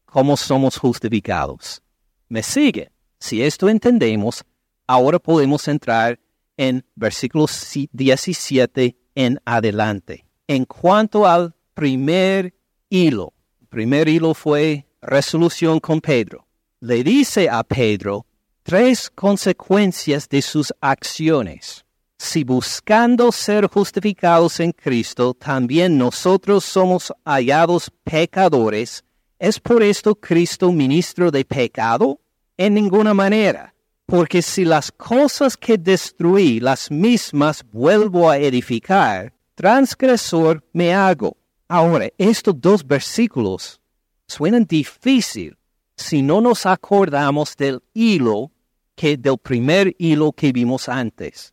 cómo 0.04 0.36
somos 0.36 0.76
justificados. 0.76 1.80
¿Me 2.28 2.42
sigue? 2.42 2.90
Si 3.20 3.40
esto 3.40 3.68
entendemos, 3.68 4.44
ahora 4.88 5.20
podemos 5.20 5.68
entrar 5.68 6.18
en 6.56 6.84
versículos 6.96 7.64
17 7.92 8.96
en 9.14 9.40
adelante. 9.44 10.26
En 10.48 10.64
cuanto 10.64 11.28
al 11.28 11.54
primer 11.74 12.54
hilo, 12.90 13.34
el 13.60 13.68
primer 13.68 14.08
hilo 14.08 14.34
fue 14.34 14.88
resolución 15.00 15.78
con 15.78 16.00
Pedro. 16.00 16.44
Le 16.80 17.04
dice 17.04 17.48
a 17.48 17.62
Pedro 17.62 18.26
tres 18.64 19.10
consecuencias 19.10 20.28
de 20.28 20.42
sus 20.42 20.74
acciones. 20.80 21.84
Si 22.18 22.44
buscando 22.44 23.32
ser 23.32 23.68
justificados 23.68 24.60
en 24.60 24.72
Cristo, 24.72 25.34
también 25.34 25.96
nosotros 25.96 26.64
somos 26.64 27.12
hallados 27.24 27.90
pecadores, 28.04 29.04
¿es 29.38 29.58
por 29.60 29.82
esto 29.82 30.14
Cristo 30.14 30.72
ministro 30.72 31.30
de 31.30 31.44
pecado? 31.44 32.20
En 32.56 32.74
ninguna 32.74 33.14
manera 33.14 33.74
porque 34.08 34.40
si 34.40 34.64
las 34.64 34.90
cosas 34.90 35.54
que 35.54 35.76
destruí, 35.76 36.60
las 36.60 36.90
mismas 36.90 37.62
vuelvo 37.70 38.30
a 38.30 38.38
edificar, 38.38 39.34
transgresor 39.54 40.64
me 40.72 40.94
hago. 40.94 41.36
Ahora, 41.68 42.08
estos 42.16 42.58
dos 42.58 42.86
versículos 42.86 43.82
suenan 44.26 44.64
difícil 44.64 45.58
si 45.94 46.22
no 46.22 46.40
nos 46.40 46.64
acordamos 46.64 47.54
del 47.54 47.82
hilo 47.92 48.50
que 48.94 49.18
del 49.18 49.36
primer 49.36 49.94
hilo 49.98 50.32
que 50.32 50.52
vimos 50.52 50.88
antes. 50.88 51.52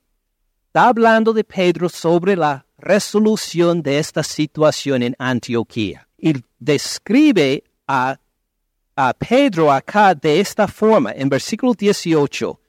Está 0.75 0.89
hablando 0.89 1.31
de 1.31 1.45
Pedro 1.45 1.87
sobre 1.87 2.35
la 2.35 2.65
resolución 2.77 3.81
de 3.81 3.97
esta 3.97 4.23
situación 4.23 5.03
en 5.03 5.15
Antioquía 5.17 6.05
y 6.17 6.33
describe 6.59 7.63
a 7.87 8.19
a 8.97 9.13
Pedro 9.13 9.71
acá 9.71 10.13
de 10.13 10.41
esta 10.41 10.67
forma, 10.67 11.13
en 11.13 11.29
versículo 11.29 11.73
18, 11.73 12.59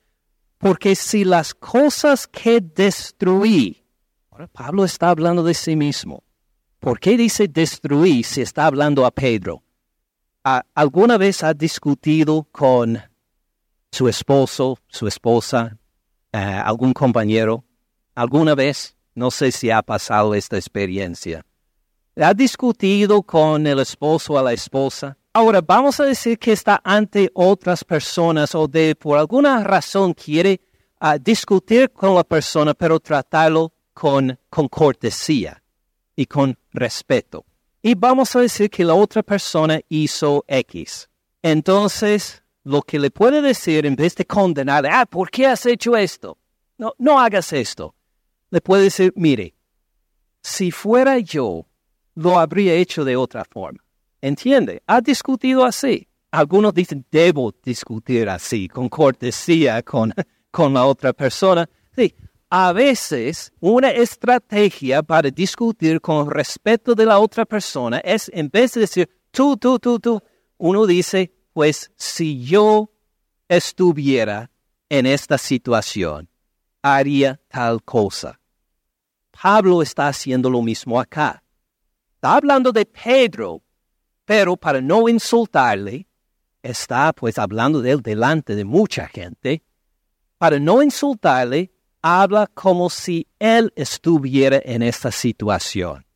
porque 0.58 0.94
si 0.94 1.25
las 1.25 1.52
cosas 1.52 2.28
que 2.28 2.60
destruí, 2.60 3.82
ahora 4.30 4.46
Pablo 4.46 4.84
está 4.84 5.10
hablando 5.10 5.42
de 5.42 5.54
sí 5.54 5.75
mismo, 5.75 6.22
¿por 6.78 7.00
qué 7.00 7.16
dice 7.16 7.48
destruí 7.48 8.22
si 8.22 8.40
está 8.40 8.66
hablando 8.66 9.04
a 9.04 9.10
Pedro? 9.10 9.64
¿Alguna 10.44 11.18
vez 11.18 11.42
ha 11.42 11.52
discutido 11.52 12.46
con 12.52 13.02
su 13.90 14.08
esposo, 14.08 14.78
su 14.86 15.08
esposa, 15.08 15.76
eh, 16.32 16.38
algún 16.38 16.92
compañero? 16.92 17.65
¿Alguna 18.16 18.54
vez? 18.54 18.96
No 19.14 19.30
sé 19.30 19.52
si 19.52 19.70
ha 19.70 19.82
pasado 19.82 20.35
esta 20.35 20.56
experiencia. 20.56 21.44
¿Ha 22.16 22.32
discutido 22.32 23.23
con 23.23 23.66
el 23.66 23.78
esposo 23.78 24.32
o 24.32 24.42
la 24.42 24.54
esposa? 24.54 25.18
Ahora, 25.35 25.61
vamos 25.61 26.00
a 26.00 26.04
decir 26.04 26.38
que 26.38 26.52
está 26.52 26.80
ante 26.82 27.30
otras 27.35 27.85
personas 27.85 28.54
o 28.54 28.66
de 28.66 28.94
por 28.94 29.18
alguna 29.18 29.62
razón 29.62 30.14
quiere 30.14 30.62
ah, 30.99 31.18
discutir 31.18 31.92
con 31.92 32.14
la 32.14 32.25
persona, 32.25 32.73
pero 32.73 32.99
tratarlo 32.99 33.70
con, 33.92 34.38
con 34.49 34.66
cortesía 34.68 35.62
y 36.16 36.25
con 36.25 36.56
respeto. 36.73 37.44
Y 37.82 37.94
vamos 37.94 38.35
a 38.35 38.40
decir 38.40 38.70
que 38.70 38.82
la 38.82 38.94
otra 38.94 39.23
persona 39.23 39.78
hizo 39.90 40.42
X. 40.49 41.11
Entonces, 41.42 42.42
lo 42.64 42.80
que 42.80 42.99
le 42.99 43.11
puede 43.11 43.42
decir 43.42 43.85
en 43.85 43.94
vez 43.94 44.14
de 44.14 44.25
condenarle, 44.25 44.88
ah, 44.90 45.04
¿por 45.04 45.30
qué 45.30 45.46
has 45.46 45.66
hecho 45.66 45.94
esto? 45.94 46.38
No, 46.78 46.94
no 46.96 47.20
hagas 47.20 47.52
esto. 47.52 47.96
Puede 48.60 48.84
decir, 48.84 49.12
mire, 49.16 49.54
si 50.42 50.70
fuera 50.70 51.18
yo, 51.18 51.66
lo 52.14 52.38
habría 52.38 52.75
hecho 52.75 53.04
de 53.04 53.16
otra 53.16 53.44
forma. 53.44 53.82
¿Entiende? 54.20 54.82
Ha 54.86 55.00
discutido 55.00 55.64
así. 55.64 56.08
Algunos 56.30 56.75
dicen, 56.75 57.04
debo 57.10 57.54
discutir 57.62 58.28
así, 58.28 58.68
con 58.68 58.88
cortesía 58.88 59.82
con, 59.82 60.12
con 60.50 60.75
la 60.75 60.84
otra 60.84 61.12
persona. 61.12 61.68
Sí, 61.94 62.14
a 62.50 62.72
veces 62.72 63.52
una 63.60 63.90
estrategia 63.90 65.02
para 65.02 65.30
discutir 65.30 66.00
con 66.00 66.30
respeto 66.30 66.94
de 66.94 67.06
la 67.06 67.18
otra 67.18 67.44
persona 67.44 67.98
es, 67.98 68.30
en 68.32 68.48
vez 68.48 68.75
de 68.75 68.80
decir, 68.82 69.10
tú, 69.30 69.56
tú, 69.56 69.78
tú, 69.78 69.98
tú, 69.98 70.22
uno 70.58 70.86
dice, 70.86 71.32
pues 71.52 71.90
si 71.96 72.42
yo 72.44 72.90
estuviera 73.48 74.50
en 74.88 75.06
esta 75.06 75.38
situación, 75.38 76.28
haría 76.82 77.40
tal 77.48 77.82
cosa. 77.82 78.38
Pablo 79.40 79.83
está 79.83 80.09
haciendo 80.09 80.50
lo 80.50 80.62
mismo 80.62 80.99
acá. 80.99 81.43
Está 82.14 82.37
hablando 82.37 82.73
de 82.73 82.87
Pedro, 82.87 83.62
pero 84.25 84.57
para 84.57 84.81
no 84.81 85.09
insultarle, 85.09 86.07
está 86.62 87.12
pues 87.12 87.38
hablando 87.38 87.81
de 87.83 87.93
él 87.93 88.02
delante 88.02 88.55
de 88.55 88.64
mucha 88.64 89.07
gente, 89.07 89.62
para 90.38 90.59
no 90.59 90.83
insultarle, 90.83 91.71
habla 92.02 92.47
como 92.47 92.90
si 92.90 93.26
él 93.38 93.73
estuviera 93.76 94.61
en 94.64 94.83
esta 94.83 95.11
situación. 95.11 96.07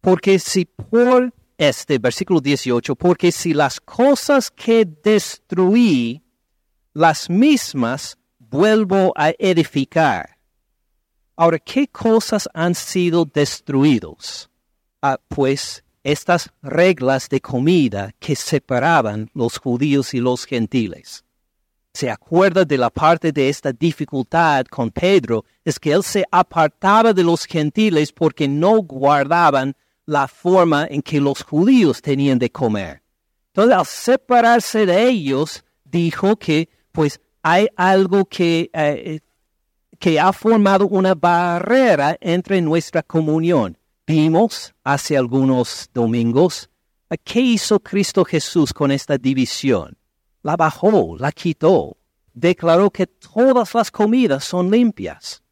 Porque 0.00 0.38
si 0.38 0.64
por 0.64 1.32
este 1.58 1.98
versículo 1.98 2.40
18, 2.40 2.96
porque 2.96 3.32
si 3.32 3.52
las 3.52 3.80
cosas 3.80 4.50
que 4.50 4.86
destruí, 4.86 6.22
las 6.94 7.28
mismas 7.28 8.16
vuelvo 8.38 9.12
a 9.14 9.30
edificar. 9.38 10.39
Ahora, 11.40 11.58
¿qué 11.58 11.88
cosas 11.88 12.46
han 12.52 12.74
sido 12.74 13.24
destruidos? 13.24 14.50
Ah, 15.00 15.18
pues 15.26 15.82
estas 16.04 16.50
reglas 16.60 17.30
de 17.30 17.40
comida 17.40 18.12
que 18.18 18.36
separaban 18.36 19.30
los 19.32 19.56
judíos 19.56 20.12
y 20.12 20.20
los 20.20 20.44
gentiles. 20.44 21.24
Se 21.94 22.10
acuerda 22.10 22.66
de 22.66 22.76
la 22.76 22.90
parte 22.90 23.32
de 23.32 23.48
esta 23.48 23.72
dificultad 23.72 24.66
con 24.66 24.90
Pedro, 24.90 25.46
es 25.64 25.80
que 25.80 25.92
él 25.92 26.02
se 26.02 26.26
apartaba 26.30 27.14
de 27.14 27.24
los 27.24 27.46
gentiles 27.46 28.12
porque 28.12 28.46
no 28.46 28.82
guardaban 28.82 29.74
la 30.04 30.28
forma 30.28 30.88
en 30.90 31.00
que 31.00 31.22
los 31.22 31.42
judíos 31.42 32.02
tenían 32.02 32.38
de 32.38 32.50
comer. 32.50 33.00
Entonces, 33.54 33.78
al 33.78 33.86
separarse 33.86 34.84
de 34.84 35.08
ellos, 35.08 35.64
dijo 35.84 36.36
que 36.36 36.68
pues 36.92 37.18
hay 37.42 37.66
algo 37.76 38.26
que, 38.26 38.68
eh, 38.74 39.20
que 40.00 40.18
ha 40.18 40.32
formado 40.32 40.88
una 40.88 41.14
barrera 41.14 42.16
entre 42.20 42.62
nuestra 42.62 43.02
comunión 43.02 43.76
vimos 44.06 44.74
hace 44.82 45.16
algunos 45.16 45.88
domingos, 45.92 46.70
¿qué 47.22 47.40
hizo 47.40 47.78
Cristo 47.78 48.24
Jesús 48.24 48.72
con 48.72 48.90
esta 48.90 49.18
división? 49.18 49.96
La 50.42 50.56
bajó, 50.56 51.16
la 51.18 51.30
quitó, 51.30 51.98
declaró 52.32 52.90
que 52.90 53.06
todas 53.06 53.74
las 53.74 53.90
comidas 53.90 54.42
son 54.42 54.70
limpias. 54.70 55.42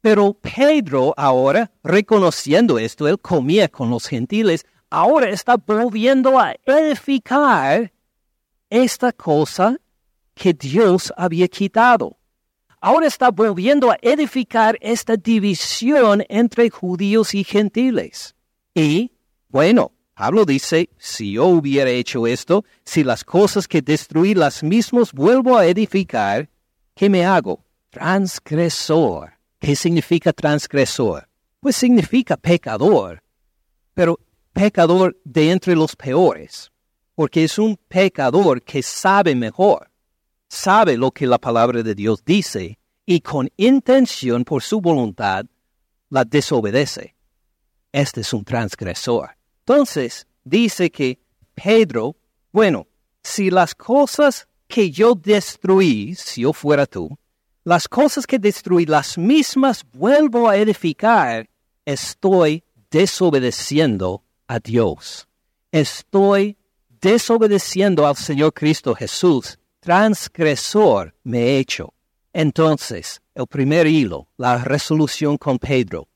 Pero 0.00 0.34
Pedro 0.34 1.14
ahora, 1.16 1.70
reconociendo 1.84 2.80
esto, 2.80 3.06
él 3.06 3.18
comía 3.20 3.68
con 3.68 3.90
los 3.90 4.06
gentiles, 4.06 4.66
ahora 4.90 5.30
está 5.30 5.56
volviendo 5.56 6.38
a 6.38 6.54
edificar 6.66 7.92
esta 8.68 9.12
cosa 9.12 9.78
que 10.34 10.52
Dios 10.52 11.12
había 11.16 11.46
quitado 11.46 12.17
ahora 12.80 13.06
está 13.06 13.30
volviendo 13.30 13.90
a 13.90 13.98
edificar 14.02 14.78
esta 14.80 15.16
división 15.16 16.24
entre 16.28 16.70
judíos 16.70 17.34
y 17.34 17.44
gentiles. 17.44 18.34
Y, 18.74 19.12
bueno, 19.48 19.92
Pablo 20.14 20.44
dice, 20.44 20.90
si 20.98 21.32
yo 21.32 21.46
hubiera 21.46 21.90
hecho 21.90 22.26
esto, 22.26 22.64
si 22.84 23.04
las 23.04 23.24
cosas 23.24 23.68
que 23.68 23.82
destruí 23.82 24.34
las 24.34 24.62
mismas 24.62 25.12
vuelvo 25.12 25.56
a 25.56 25.66
edificar, 25.66 26.48
¿qué 26.94 27.08
me 27.08 27.24
hago? 27.24 27.64
Transgresor. 27.90 29.32
¿Qué 29.60 29.74
significa 29.74 30.32
transgresor? 30.32 31.28
Pues 31.60 31.76
significa 31.76 32.36
pecador. 32.36 33.22
Pero 33.94 34.18
pecador 34.52 35.16
de 35.24 35.50
entre 35.52 35.76
los 35.76 35.94
peores, 35.94 36.72
porque 37.14 37.44
es 37.44 37.58
un 37.58 37.76
pecador 37.88 38.62
que 38.62 38.82
sabe 38.82 39.34
mejor, 39.34 39.88
sabe 40.48 40.96
lo 40.96 41.10
que 41.10 41.26
la 41.26 41.38
palabra 41.38 41.82
de 41.82 41.94
Dios 41.94 42.24
dice 42.24 42.78
y 43.06 43.20
con 43.20 43.50
intención 43.56 44.44
por 44.44 44.62
su 44.62 44.80
voluntad 44.80 45.46
la 46.10 46.24
desobedece. 46.24 47.14
Este 47.92 48.22
es 48.22 48.32
un 48.32 48.44
transgresor. 48.44 49.30
Entonces, 49.60 50.26
dice 50.44 50.90
que 50.90 51.18
Pedro, 51.54 52.16
bueno, 52.52 52.86
si 53.22 53.50
las 53.50 53.74
cosas 53.74 54.48
que 54.66 54.90
yo 54.90 55.14
destruí, 55.14 56.14
si 56.14 56.42
yo 56.42 56.52
fuera 56.52 56.86
tú, 56.86 57.18
las 57.64 57.88
cosas 57.88 58.26
que 58.26 58.38
destruí, 58.38 58.86
las 58.86 59.18
mismas 59.18 59.84
vuelvo 59.92 60.48
a 60.48 60.56
edificar, 60.56 61.48
estoy 61.84 62.64
desobedeciendo 62.90 64.22
a 64.46 64.58
Dios. 64.58 65.28
Estoy 65.70 66.56
desobedeciendo 67.00 68.06
al 68.06 68.16
Señor 68.16 68.54
Cristo 68.54 68.94
Jesús. 68.94 69.58
Transgresor 69.80 71.14
me 71.24 71.40
he 71.40 71.58
hecho. 71.58 71.94
Entonces, 72.32 73.20
el 73.34 73.46
primer 73.46 73.86
hilo, 73.86 74.28
la 74.36 74.58
resolución 74.58 75.38
con 75.38 75.58
Pedro. 75.58 76.08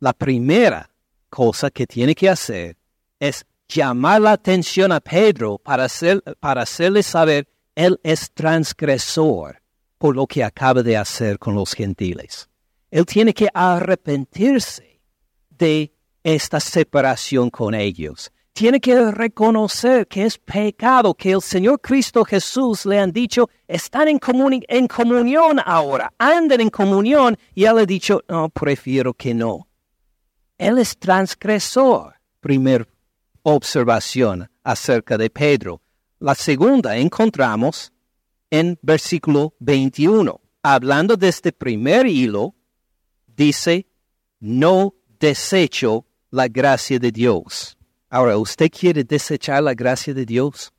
La 0.00 0.12
primera 0.12 0.90
cosa 1.28 1.70
que 1.70 1.86
tiene 1.86 2.14
que 2.14 2.28
hacer 2.28 2.76
es 3.18 3.44
llamar 3.68 4.20
la 4.20 4.32
atención 4.32 4.92
a 4.92 5.00
Pedro 5.00 5.58
para, 5.58 5.84
hacer, 5.84 6.22
para 6.40 6.62
hacerle 6.62 7.02
saber, 7.02 7.48
él 7.74 8.00
es 8.02 8.30
transgresor 8.32 9.62
por 9.98 10.14
lo 10.14 10.26
que 10.26 10.42
acaba 10.42 10.82
de 10.82 10.96
hacer 10.96 11.38
con 11.38 11.54
los 11.54 11.74
gentiles. 11.74 12.48
Él 12.90 13.04
tiene 13.04 13.34
que 13.34 13.48
arrepentirse 13.52 15.00
de 15.50 15.92
esta 16.22 16.60
separación 16.60 17.50
con 17.50 17.74
ellos. 17.74 18.32
Tiene 18.58 18.80
que 18.80 19.12
reconocer 19.12 20.08
que 20.08 20.24
es 20.24 20.36
pecado, 20.36 21.14
que 21.14 21.30
el 21.30 21.40
Señor 21.40 21.80
Cristo 21.80 22.24
Jesús 22.24 22.84
le 22.86 22.98
han 22.98 23.12
dicho, 23.12 23.48
están 23.68 24.08
en, 24.08 24.18
en 24.66 24.88
comunión 24.88 25.60
ahora, 25.64 26.12
anden 26.18 26.62
en 26.62 26.68
comunión, 26.68 27.38
y 27.54 27.66
él 27.66 27.78
ha 27.78 27.86
dicho, 27.86 28.24
no, 28.26 28.48
prefiero 28.48 29.14
que 29.14 29.32
no. 29.32 29.68
Él 30.58 30.78
es 30.78 30.98
transgresor. 30.98 32.14
Primer 32.40 32.88
observación 33.44 34.50
acerca 34.64 35.16
de 35.16 35.30
Pedro. 35.30 35.80
La 36.18 36.34
segunda 36.34 36.96
encontramos 36.96 37.92
en 38.50 38.76
versículo 38.82 39.54
21. 39.60 40.40
Hablando 40.64 41.16
de 41.16 41.28
este 41.28 41.52
primer 41.52 42.08
hilo, 42.08 42.56
dice, 43.24 43.86
no 44.40 44.96
desecho 45.20 46.06
la 46.32 46.48
gracia 46.48 46.98
de 46.98 47.12
Dios. 47.12 47.77
Ahora, 48.10 48.38
¿usted 48.38 48.70
quiere 48.70 49.04
desechar 49.04 49.62
la 49.62 49.74
gracia 49.74 50.14
de 50.14 50.24
Dios? 50.24 50.72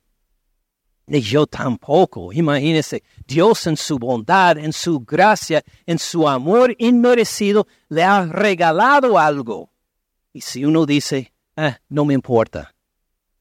Ni 1.06 1.20
yo 1.20 1.46
tampoco. 1.46 2.32
Imagínese, 2.32 3.02
Dios 3.26 3.66
en 3.66 3.76
su 3.76 3.98
bondad, 3.98 4.58
en 4.58 4.72
su 4.72 5.00
gracia, 5.00 5.62
en 5.86 5.98
su 5.98 6.28
amor 6.28 6.74
inmerecido, 6.78 7.66
le 7.88 8.02
ha 8.02 8.24
regalado 8.26 9.18
algo. 9.18 9.70
Y 10.32 10.40
si 10.40 10.64
uno 10.64 10.86
dice, 10.86 11.32
ah, 11.56 11.78
no 11.88 12.04
me 12.04 12.14
importa, 12.14 12.74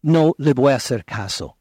no 0.01 0.33
le 0.37 0.53
voy 0.53 0.73
a 0.73 0.77
hacer 0.77 1.03
caso. 1.03 1.57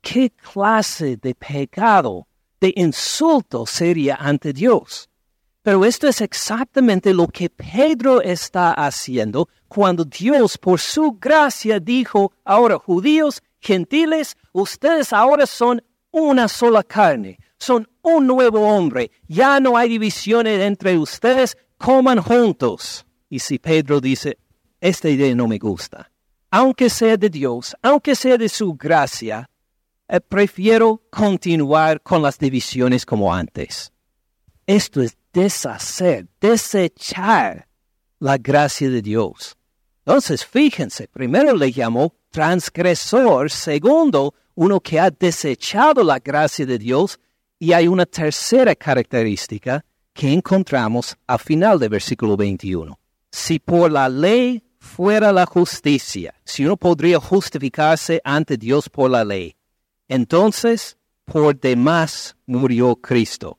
¿Qué 0.00 0.30
clase 0.30 1.16
de 1.16 1.34
pecado, 1.34 2.26
de 2.60 2.72
insulto 2.76 3.66
sería 3.66 4.16
ante 4.16 4.52
Dios? 4.52 5.08
Pero 5.62 5.84
esto 5.84 6.08
es 6.08 6.20
exactamente 6.20 7.14
lo 7.14 7.28
que 7.28 7.48
Pedro 7.48 8.20
está 8.20 8.72
haciendo 8.72 9.48
cuando 9.74 10.04
Dios, 10.04 10.58
por 10.58 10.78
su 10.78 11.12
gracia, 11.12 11.80
dijo, 11.80 12.30
ahora 12.44 12.78
judíos, 12.78 13.42
gentiles, 13.58 14.36
ustedes 14.52 15.14
ahora 15.14 15.46
son 15.46 15.82
una 16.10 16.46
sola 16.46 16.82
carne, 16.82 17.38
son 17.56 17.88
un 18.02 18.26
nuevo 18.26 18.60
hombre, 18.60 19.10
ya 19.28 19.60
no 19.60 19.78
hay 19.78 19.88
divisiones 19.88 20.60
entre 20.60 20.98
ustedes, 20.98 21.56
coman 21.78 22.20
juntos. 22.20 23.06
Y 23.30 23.38
si 23.38 23.58
Pedro 23.58 23.98
dice, 23.98 24.36
esta 24.78 25.08
idea 25.08 25.34
no 25.34 25.48
me 25.48 25.56
gusta, 25.56 26.12
aunque 26.50 26.90
sea 26.90 27.16
de 27.16 27.30
Dios, 27.30 27.74
aunque 27.80 28.14
sea 28.14 28.36
de 28.36 28.50
su 28.50 28.74
gracia, 28.74 29.48
eh, 30.06 30.20
prefiero 30.20 31.00
continuar 31.08 32.02
con 32.02 32.20
las 32.20 32.38
divisiones 32.38 33.06
como 33.06 33.32
antes. 33.32 33.90
Esto 34.66 35.00
es 35.00 35.16
deshacer, 35.32 36.28
desechar 36.38 37.66
la 38.18 38.36
gracia 38.36 38.90
de 38.90 39.00
Dios. 39.00 39.56
Entonces, 40.04 40.44
fíjense, 40.44 41.08
primero 41.08 41.54
le 41.54 41.70
llamó 41.70 42.14
transgresor, 42.30 43.50
segundo, 43.50 44.34
uno 44.54 44.80
que 44.80 44.98
ha 44.98 45.10
desechado 45.10 46.02
la 46.02 46.18
gracia 46.18 46.66
de 46.66 46.78
Dios, 46.78 47.20
y 47.58 47.72
hay 47.72 47.86
una 47.86 48.06
tercera 48.06 48.74
característica 48.74 49.84
que 50.12 50.32
encontramos 50.32 51.16
al 51.26 51.38
final 51.38 51.78
del 51.78 51.90
versículo 51.90 52.36
21. 52.36 52.98
Si 53.30 53.60
por 53.60 53.92
la 53.92 54.08
ley 54.08 54.62
fuera 54.78 55.32
la 55.32 55.46
justicia, 55.46 56.34
si 56.44 56.64
uno 56.64 56.76
podría 56.76 57.20
justificarse 57.20 58.20
ante 58.24 58.56
Dios 58.56 58.88
por 58.88 59.10
la 59.10 59.24
ley, 59.24 59.54
entonces 60.08 60.98
por 61.24 61.58
demás 61.58 62.36
murió 62.46 62.96
Cristo. 62.96 63.58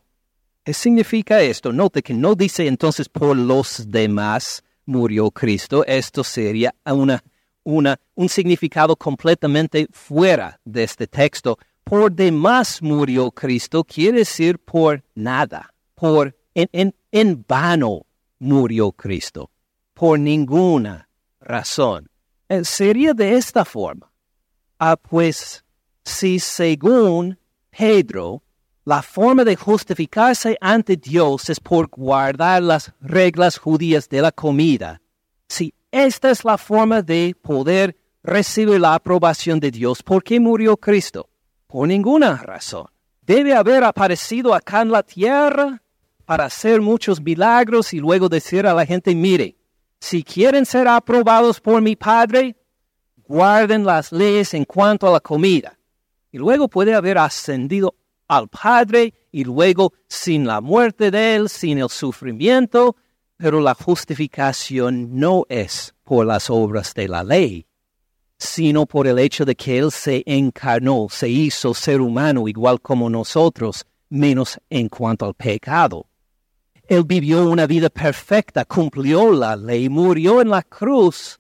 ¿Qué 0.65 0.73
significa 0.73 1.41
esto? 1.41 1.71
Note 1.71 2.03
que 2.03 2.13
no 2.13 2.36
dice 2.36 2.67
entonces 2.67 3.08
por 3.08 3.36
los 3.36 3.89
demás 3.89 4.63
murió 4.86 5.32
Cristo. 5.32 5.86
Esto 5.86 6.24
sería 6.24 6.74
una, 6.86 7.24
una, 7.63 8.00
un 8.15 8.30
significado 8.30 8.96
completamente 8.96 9.88
fuera 9.91 10.60
de 10.63 10.84
este 10.84 11.08
texto. 11.08 11.58
Por 11.84 12.12
demás 12.12 12.82
murió 12.82 13.32
Cristo 13.32 13.84
quiere 13.84 14.19
decir 14.19 14.60
por 14.60 15.04
nada, 15.15 15.74
por 15.96 16.36
en, 16.54 16.69
en, 16.72 16.96
en 17.12 17.46
vano 17.48 18.06
murió 18.39 18.91
Cristo, 18.91 19.50
por 19.93 20.19
ninguna 20.19 21.10
razón. 21.39 22.10
Eh, 22.50 22.63
sería 22.63 23.13
de 23.13 23.36
esta 23.36 23.65
forma. 23.65 24.12
Ah, 24.80 24.98
pues, 24.98 25.63
si 26.04 26.39
según 26.39 27.39
Pedro, 27.69 28.42
la 28.86 29.02
forma 29.02 29.43
de 29.43 29.56
justificarse 29.56 30.58
ante 30.60 30.98
Dios 30.98 31.50
es 31.50 31.60
por 31.60 31.88
guardar 31.88 32.62
las 32.62 32.91
reglas 33.00 33.58
judías 33.58 34.10
de 34.10 34.22
la 34.22 34.32
comida, 34.32 35.02
si 35.48 35.74
esta 35.91 36.32
es 36.32 36.43
la 36.43 36.58
forma 36.58 37.02
de 37.02 37.36
poder 37.41 37.96
recibir 38.24 38.80
la 38.80 38.96
aprobación 38.96 39.60
de 39.60 39.69
Dios, 39.72 40.02
¿por 40.02 40.24
qué 40.24 40.39
murió 40.39 40.76
Cristo? 40.78 41.30
Por 41.67 41.88
ninguna 41.88 42.38
razón. 42.38 42.88
Debe 43.22 43.54
haber 43.54 43.84
aparecido 43.84 44.54
acá 44.54 44.82
en 44.82 44.91
la 44.91 45.04
tierra 45.04 45.82
para 46.26 46.46
hacer 46.46 46.82
muchos 46.82 47.22
milagros 47.22 47.93
y 47.93 48.00
luego 48.00 48.28
decir 48.30 48.65
a 48.65 48.74
la 48.74 48.86
gente, 48.86 49.13
mire, 49.13 49.56
si 50.00 50.24
quieren 50.24 50.65
ser 50.65 50.88
aprobados 50.88 51.62
por 51.62 51.82
mi 51.82 51.96
Padre, 51.96 52.56
guarden 53.28 53.86
las 53.86 54.12
leyes 54.12 54.54
en 54.54 54.65
cuanto 54.65 55.08
a 55.08 55.12
la 55.12 55.19
comida. 55.19 55.78
Y 56.32 56.38
luego 56.38 56.67
puede 56.67 56.93
haber 56.96 57.17
ascendido 57.17 57.96
al 58.27 58.47
Padre 58.47 59.13
y 59.31 59.43
luego 59.43 59.93
sin 60.07 60.45
la 60.45 60.62
muerte 60.62 61.12
de 61.12 61.36
Él, 61.36 61.49
sin 61.49 61.77
el 61.77 61.89
sufrimiento, 61.89 62.95
pero 63.38 63.59
la 63.59 63.73
justificación 63.73 65.19
no 65.19 65.45
es 65.49 65.93
por 66.03 66.25
las 66.25 66.49
obras 66.49 66.93
de 66.93 67.07
la 67.07 67.23
ley, 67.23 67.65
sino 68.38 68.86
por 68.86 69.07
el 69.07 69.19
hecho 69.19 69.45
de 69.45 69.55
que 69.55 69.77
Él 69.77 69.91
se 69.91 70.23
encarnó, 70.25 71.07
se 71.09 71.29
hizo 71.29 71.73
ser 71.73 72.01
humano 72.01 72.47
igual 72.47 72.81
como 72.81 73.09
nosotros, 73.09 73.86
menos 74.09 74.59
en 74.69 74.89
cuanto 74.89 75.25
al 75.25 75.33
pecado. 75.33 76.07
Él 76.88 77.03
vivió 77.05 77.49
una 77.49 77.65
vida 77.65 77.89
perfecta, 77.89 78.65
cumplió 78.65 79.31
la 79.31 79.55
ley, 79.55 79.88
murió 79.88 80.41
en 80.41 80.49
la 80.49 80.62
cruz 80.62 81.39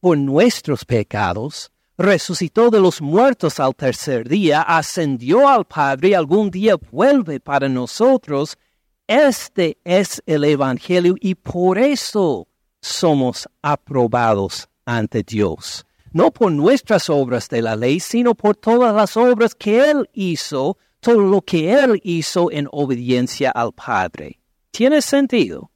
por 0.00 0.16
nuestros 0.16 0.84
pecados, 0.84 1.71
resucitó 2.02 2.68
de 2.68 2.80
los 2.80 3.00
muertos 3.00 3.60
al 3.60 3.76
tercer 3.76 4.28
día, 4.28 4.62
ascendió 4.62 5.48
al 5.48 5.64
Padre 5.64 6.08
y 6.08 6.14
algún 6.14 6.50
día 6.50 6.74
vuelve 6.90 7.38
para 7.38 7.68
nosotros. 7.68 8.58
Este 9.06 9.78
es 9.84 10.20
el 10.26 10.42
Evangelio 10.42 11.14
y 11.20 11.36
por 11.36 11.78
eso 11.78 12.48
somos 12.80 13.48
aprobados 13.62 14.68
ante 14.84 15.22
Dios. 15.22 15.86
No 16.10 16.32
por 16.32 16.50
nuestras 16.50 17.08
obras 17.08 17.48
de 17.48 17.62
la 17.62 17.76
ley, 17.76 18.00
sino 18.00 18.34
por 18.34 18.56
todas 18.56 18.92
las 18.92 19.16
obras 19.16 19.54
que 19.54 19.88
Él 19.88 20.10
hizo, 20.12 20.76
todo 20.98 21.20
lo 21.20 21.40
que 21.40 21.72
Él 21.72 22.00
hizo 22.02 22.50
en 22.50 22.66
obediencia 22.72 23.52
al 23.52 23.72
Padre. 23.72 24.40
¿Tiene 24.72 25.02
sentido? 25.02 25.70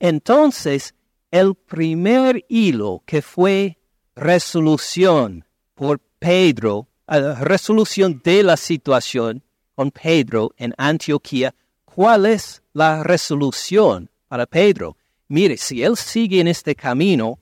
Entonces, 0.00 0.92
el 1.30 1.54
primer 1.54 2.44
hilo 2.48 3.04
que 3.06 3.22
fue 3.22 3.75
resolución 4.16 5.44
por 5.74 6.00
Pedro, 6.18 6.88
uh, 7.06 7.44
resolución 7.44 8.20
de 8.24 8.42
la 8.42 8.56
situación 8.56 9.42
con 9.74 9.90
Pedro 9.90 10.52
en 10.56 10.74
Antioquía, 10.78 11.54
¿cuál 11.84 12.26
es 12.26 12.62
la 12.72 13.04
resolución 13.04 14.10
para 14.26 14.46
Pedro? 14.46 14.96
Mire, 15.28 15.56
si 15.58 15.82
él 15.82 15.96
sigue 15.96 16.40
en 16.40 16.48
este 16.48 16.74
camino, 16.74 17.38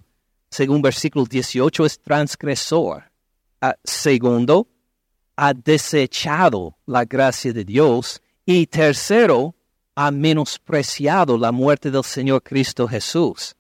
según 0.51 0.83
versículo 0.83 1.25
18, 1.25 1.87
es 1.87 1.99
transgresor. 2.01 3.05
Ah, 3.61 3.77
segundo, 3.85 4.67
ha 5.37 5.55
desechado 5.55 6.77
la 6.87 7.05
gracia 7.05 7.53
de 7.53 7.65
Dios. 7.65 8.21
Y 8.47 8.67
tercero, 8.67 9.55
ha 9.95 10.11
menospreciado 10.11 11.39
la 11.39 11.53
muerte 11.53 11.91
del 11.91 12.05
Señor 12.05 12.43
Cristo 12.43 12.89
Jesús. 12.89 13.55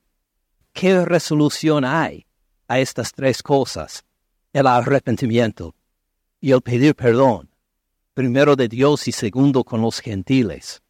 ¿Qué 0.72 1.04
resolución 1.04 1.84
hay 1.84 2.23
a 2.68 2.78
estas 2.78 3.12
tres 3.12 3.42
cosas? 3.42 4.04
El 4.52 4.66
arrepentimiento 4.66 5.74
y 6.40 6.52
el 6.52 6.60
pedir 6.60 6.94
perdón, 6.94 7.48
primero 8.14 8.56
de 8.56 8.68
Dios 8.68 9.08
y 9.08 9.12
segundo 9.12 9.64
con 9.64 9.82
los 9.82 10.00
gentiles, 10.00 10.82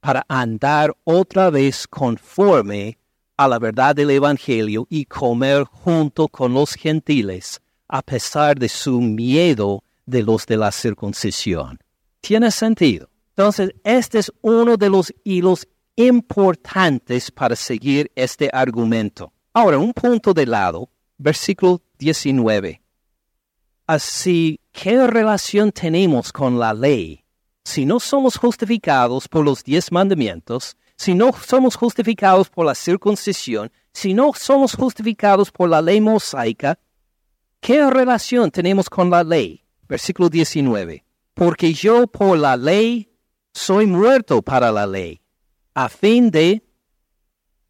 para 0.00 0.24
andar 0.28 0.96
otra 1.04 1.50
vez 1.50 1.86
conforme 1.86 2.98
a 3.36 3.48
la 3.48 3.58
verdad 3.58 3.94
del 3.96 4.10
Evangelio 4.10 4.86
y 4.90 5.06
comer 5.06 5.64
junto 5.64 6.28
con 6.28 6.52
los 6.52 6.74
gentiles, 6.74 7.60
a 7.88 8.02
pesar 8.02 8.58
de 8.58 8.68
su 8.68 9.00
miedo 9.00 9.82
de 10.04 10.22
los 10.22 10.44
de 10.46 10.56
la 10.56 10.70
circuncisión. 10.70 11.78
Tiene 12.20 12.50
sentido. 12.50 13.08
Entonces, 13.30 13.70
este 13.84 14.18
es 14.18 14.30
uno 14.42 14.76
de 14.76 14.90
los 14.90 15.14
hilos 15.24 15.66
importantes 15.96 17.30
para 17.30 17.56
seguir 17.56 18.10
este 18.14 18.50
argumento. 18.52 19.32
Ahora, 19.54 19.78
un 19.78 19.92
punto 19.92 20.34
de 20.34 20.46
lado, 20.46 20.90
versículo 21.20 21.82
19. 21.98 22.80
Así, 23.86 24.58
¿qué 24.72 25.06
relación 25.06 25.70
tenemos 25.70 26.32
con 26.32 26.58
la 26.58 26.72
ley? 26.72 27.24
Si 27.64 27.84
no 27.84 28.00
somos 28.00 28.36
justificados 28.36 29.28
por 29.28 29.44
los 29.44 29.62
diez 29.62 29.92
mandamientos, 29.92 30.76
si 30.96 31.14
no 31.14 31.32
somos 31.32 31.76
justificados 31.76 32.48
por 32.48 32.66
la 32.66 32.74
circuncisión, 32.74 33.70
si 33.92 34.14
no 34.14 34.32
somos 34.34 34.74
justificados 34.74 35.50
por 35.50 35.68
la 35.68 35.82
ley 35.82 36.00
mosaica, 36.00 36.78
¿qué 37.60 37.88
relación 37.90 38.50
tenemos 38.50 38.88
con 38.88 39.10
la 39.10 39.22
ley? 39.22 39.62
Versículo 39.88 40.30
19. 40.30 41.04
Porque 41.34 41.74
yo 41.74 42.06
por 42.06 42.38
la 42.38 42.56
ley 42.56 43.12
soy 43.52 43.86
muerto 43.86 44.40
para 44.40 44.72
la 44.72 44.86
ley, 44.86 45.20
a 45.74 45.88
fin 45.88 46.30
de 46.30 46.62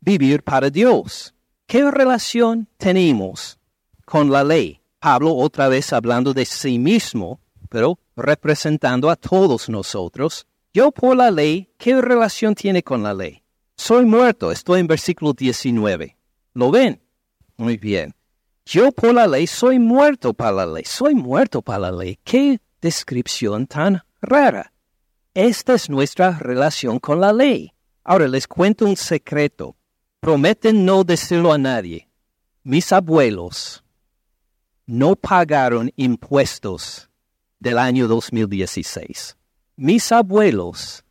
vivir 0.00 0.42
para 0.42 0.70
Dios. 0.70 1.34
¿Qué 1.70 1.88
relación 1.88 2.66
tenemos 2.78 3.60
con 4.04 4.28
la 4.32 4.42
ley? 4.42 4.80
Pablo 4.98 5.36
otra 5.36 5.68
vez 5.68 5.92
hablando 5.92 6.34
de 6.34 6.44
sí 6.44 6.80
mismo, 6.80 7.38
pero 7.68 8.00
representando 8.16 9.08
a 9.08 9.14
todos 9.14 9.68
nosotros. 9.68 10.48
Yo 10.74 10.90
por 10.90 11.16
la 11.16 11.30
ley, 11.30 11.72
¿qué 11.78 12.00
relación 12.00 12.56
tiene 12.56 12.82
con 12.82 13.04
la 13.04 13.14
ley? 13.14 13.44
Soy 13.76 14.04
muerto, 14.04 14.50
estoy 14.50 14.80
en 14.80 14.88
versículo 14.88 15.32
19. 15.32 16.16
¿Lo 16.54 16.72
ven? 16.72 17.04
Muy 17.56 17.76
bien. 17.76 18.16
Yo 18.66 18.90
por 18.90 19.14
la 19.14 19.28
ley 19.28 19.46
soy 19.46 19.78
muerto 19.78 20.34
para 20.34 20.50
la 20.50 20.66
ley, 20.66 20.82
soy 20.84 21.14
muerto 21.14 21.62
para 21.62 21.78
la 21.78 21.92
ley. 21.92 22.18
¿Qué 22.24 22.60
descripción 22.80 23.68
tan 23.68 24.02
rara? 24.20 24.72
Esta 25.34 25.74
es 25.74 25.88
nuestra 25.88 26.36
relación 26.36 26.98
con 26.98 27.20
la 27.20 27.32
ley. 27.32 27.72
Ahora 28.02 28.26
les 28.26 28.48
cuento 28.48 28.86
un 28.86 28.96
secreto. 28.96 29.76
Prometen 30.20 30.84
no 30.84 31.04
decirlo 31.04 31.52
a 31.52 31.58
nadie. 31.58 32.08
Mis 32.62 32.92
abuelos 32.92 33.82
no 34.86 35.16
pagaron 35.16 35.90
impuestos 35.96 37.08
del 37.58 37.78
año 37.78 38.06
2016. 38.06 39.36
Mis 39.76 40.12
abuelos 40.12 41.04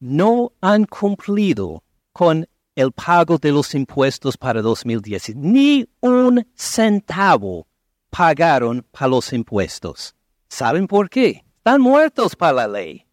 no 0.00 0.52
han 0.60 0.84
cumplido 0.84 1.82
con 2.12 2.48
el 2.74 2.92
pago 2.92 3.38
de 3.38 3.52
los 3.52 3.74
impuestos 3.74 4.36
para 4.36 4.62
2010. 4.62 5.36
Ni 5.36 5.88
un 6.00 6.46
centavo 6.54 7.66
pagaron 8.10 8.84
para 8.90 9.08
los 9.08 9.32
impuestos. 9.32 10.14
¿Saben 10.48 10.86
por 10.86 11.08
qué? 11.08 11.44
Están 11.58 11.80
muertos 11.80 12.34
para 12.34 12.52
la 12.52 12.68
ley 12.68 13.08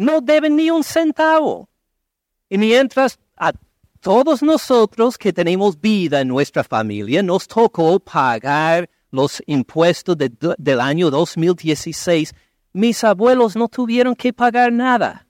no 0.00 0.22
deben 0.22 0.56
ni 0.56 0.70
un 0.70 0.82
centavo. 0.82 1.68
Y 2.48 2.56
mientras 2.56 3.18
a 3.36 3.52
todos 4.00 4.42
nosotros 4.42 5.18
que 5.18 5.32
tenemos 5.32 5.80
vida 5.80 6.22
en 6.22 6.28
nuestra 6.28 6.64
familia 6.64 7.22
nos 7.22 7.46
tocó 7.46 8.00
pagar 8.00 8.88
los 9.10 9.42
impuestos 9.46 10.16
del 10.16 10.80
año 10.80 11.10
2016, 11.10 12.32
mis 12.72 13.04
abuelos 13.04 13.56
no 13.56 13.68
tuvieron 13.68 14.14
que 14.14 14.32
pagar 14.32 14.72
nada 14.72 15.26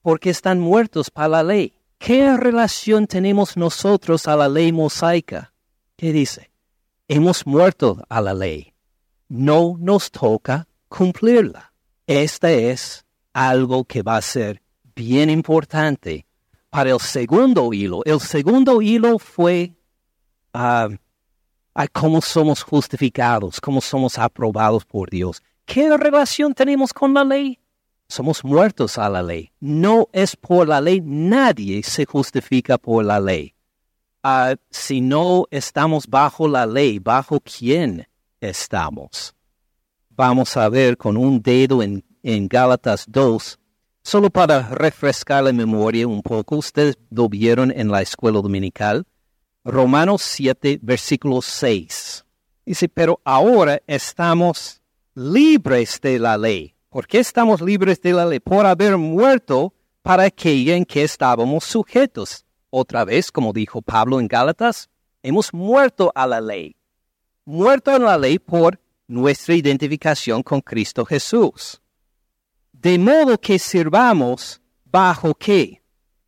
porque 0.00 0.30
están 0.30 0.60
muertos 0.60 1.10
para 1.10 1.28
la 1.28 1.42
ley. 1.42 1.74
¿Qué 1.98 2.36
relación 2.36 3.06
tenemos 3.06 3.56
nosotros 3.56 4.28
a 4.28 4.36
la 4.36 4.48
ley 4.48 4.70
mosaica? 4.70 5.52
¿Qué 5.96 6.12
dice? 6.12 6.50
Hemos 7.08 7.46
muerto 7.46 8.04
a 8.08 8.20
la 8.20 8.32
ley. 8.32 8.72
No 9.28 9.76
nos 9.78 10.10
toca 10.10 10.68
cumplirla. 10.88 11.72
Esta 12.06 12.52
es 12.52 13.04
algo 13.32 13.84
que 13.84 14.02
va 14.02 14.16
a 14.16 14.22
ser 14.22 14.62
bien 14.94 15.28
importante 15.28 16.26
para 16.76 16.90
el 16.90 17.00
segundo 17.00 17.72
hilo. 17.72 18.02
El 18.04 18.20
segundo 18.20 18.82
hilo 18.82 19.18
fue 19.18 19.72
ah, 20.52 20.90
a 21.72 21.88
cómo 21.88 22.20
somos 22.20 22.62
justificados, 22.62 23.62
cómo 23.62 23.80
somos 23.80 24.18
aprobados 24.18 24.84
por 24.84 25.08
Dios. 25.08 25.42
¿Qué 25.64 25.96
relación 25.96 26.52
tenemos 26.52 26.92
con 26.92 27.14
la 27.14 27.24
ley? 27.24 27.58
Somos 28.08 28.44
muertos 28.44 28.98
a 28.98 29.08
la 29.08 29.22
ley. 29.22 29.50
No 29.58 30.10
es 30.12 30.36
por 30.36 30.68
la 30.68 30.82
ley, 30.82 31.00
nadie 31.02 31.82
se 31.82 32.04
justifica 32.04 32.76
por 32.76 33.06
la 33.06 33.20
ley. 33.20 33.54
Ah, 34.22 34.54
si 34.70 35.00
no 35.00 35.46
estamos 35.50 36.06
bajo 36.06 36.46
la 36.46 36.66
ley, 36.66 36.98
¿bajo 36.98 37.40
quién 37.40 38.06
estamos? 38.38 39.34
Vamos 40.10 40.54
a 40.58 40.68
ver 40.68 40.98
con 40.98 41.16
un 41.16 41.40
dedo 41.40 41.82
en 41.82 42.04
en 42.26 42.48
Gálatas 42.48 43.04
2, 43.06 43.56
solo 44.06 44.30
para 44.30 44.68
refrescar 44.68 45.42
la 45.42 45.52
memoria 45.52 46.06
un 46.06 46.22
poco, 46.22 46.54
ustedes 46.54 46.96
lo 47.10 47.28
vieron 47.28 47.72
en 47.72 47.90
la 47.90 48.02
escuela 48.02 48.40
dominical, 48.40 49.04
Romanos 49.64 50.22
7, 50.22 50.78
versículo 50.80 51.42
6. 51.42 52.24
Dice, 52.64 52.88
pero 52.88 53.20
ahora 53.24 53.82
estamos 53.88 54.80
libres 55.16 56.00
de 56.00 56.20
la 56.20 56.38
ley. 56.38 56.76
¿Por 56.88 57.08
qué 57.08 57.18
estamos 57.18 57.60
libres 57.60 58.00
de 58.00 58.12
la 58.12 58.24
ley? 58.26 58.38
Por 58.38 58.64
haber 58.64 58.96
muerto 58.96 59.74
para 60.02 60.22
aquella 60.22 60.76
en 60.76 60.84
que 60.84 61.02
estábamos 61.02 61.64
sujetos. 61.64 62.44
Otra 62.70 63.04
vez, 63.04 63.32
como 63.32 63.52
dijo 63.52 63.82
Pablo 63.82 64.20
en 64.20 64.28
Gálatas, 64.28 64.88
hemos 65.20 65.52
muerto 65.52 66.12
a 66.14 66.28
la 66.28 66.40
ley. 66.40 66.76
Muerto 67.44 67.90
a 67.90 67.98
la 67.98 68.16
ley 68.16 68.38
por 68.38 68.78
nuestra 69.08 69.56
identificación 69.56 70.44
con 70.44 70.60
Cristo 70.60 71.04
Jesús. 71.04 71.82
De 72.86 73.00
modo 73.00 73.36
que 73.36 73.58
sirvamos 73.58 74.60
bajo 74.84 75.34
qué? 75.34 75.82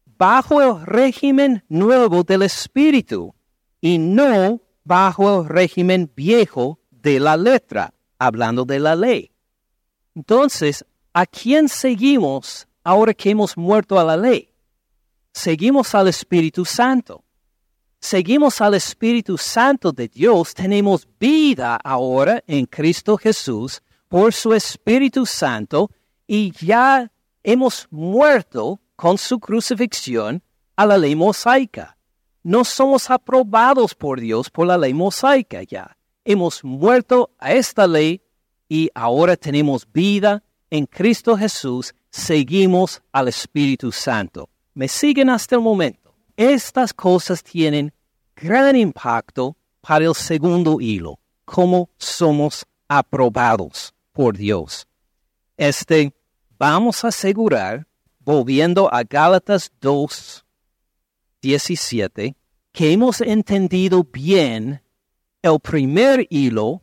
Bajo 0.04 0.60
el 0.60 0.84
régimen 0.84 1.62
nuevo 1.68 2.24
del 2.24 2.42
Espíritu 2.42 3.32
y 3.80 3.96
no 3.98 4.60
bajo 4.82 5.42
el 5.42 5.48
régimen 5.48 6.10
viejo 6.16 6.80
de 6.90 7.20
la 7.20 7.36
letra, 7.36 7.94
hablando 8.18 8.64
de 8.64 8.80
la 8.80 8.96
ley. 8.96 9.30
Entonces, 10.16 10.84
¿a 11.12 11.26
quién 11.26 11.68
seguimos 11.68 12.66
ahora 12.82 13.14
que 13.14 13.30
hemos 13.30 13.56
muerto 13.56 13.96
a 13.96 14.02
la 14.02 14.16
ley? 14.16 14.52
Seguimos 15.32 15.94
al 15.94 16.08
Espíritu 16.08 16.64
Santo. 16.64 17.22
Seguimos 18.00 18.60
al 18.60 18.74
Espíritu 18.74 19.38
Santo 19.38 19.92
de 19.92 20.08
Dios, 20.08 20.54
tenemos 20.54 21.06
vida 21.20 21.76
ahora 21.76 22.42
en 22.48 22.66
Cristo 22.66 23.16
Jesús 23.16 23.80
por 24.08 24.32
su 24.32 24.54
Espíritu 24.54 25.24
Santo 25.24 25.92
y 26.28 26.52
ya 26.52 27.10
hemos 27.42 27.88
muerto 27.90 28.78
con 28.94 29.18
su 29.18 29.40
crucifixión 29.40 30.42
a 30.76 30.86
la 30.86 30.98
ley 30.98 31.16
mosaica. 31.16 31.96
No 32.44 32.64
somos 32.64 33.10
aprobados 33.10 33.94
por 33.94 34.20
Dios 34.20 34.50
por 34.50 34.66
la 34.66 34.78
ley 34.78 34.94
mosaica 34.94 35.62
ya. 35.62 35.96
Hemos 36.24 36.62
muerto 36.62 37.30
a 37.38 37.52
esta 37.54 37.86
ley 37.86 38.22
y 38.68 38.90
ahora 38.94 39.36
tenemos 39.36 39.90
vida 39.90 40.44
en 40.70 40.84
Cristo 40.86 41.36
Jesús. 41.36 41.94
Seguimos 42.10 43.02
al 43.10 43.28
Espíritu 43.28 43.90
Santo. 43.90 44.50
¿Me 44.74 44.86
siguen 44.86 45.30
hasta 45.30 45.56
el 45.56 45.62
momento? 45.62 46.14
Estas 46.36 46.92
cosas 46.92 47.42
tienen 47.42 47.92
gran 48.36 48.76
impacto 48.76 49.56
para 49.80 50.04
el 50.04 50.14
segundo 50.14 50.80
hilo, 50.80 51.18
cómo 51.44 51.88
somos 51.96 52.66
aprobados 52.86 53.94
por 54.12 54.36
Dios. 54.36 54.86
Este 55.56 56.12
vamos 56.58 57.04
a 57.04 57.08
asegurar, 57.08 57.86
volviendo 58.20 58.92
a 58.92 59.04
Gálatas 59.04 59.70
2, 59.80 60.44
17, 61.40 62.36
que 62.72 62.92
hemos 62.92 63.20
entendido 63.20 64.04
bien 64.04 64.82
el 65.42 65.60
primer 65.60 66.26
hilo, 66.30 66.82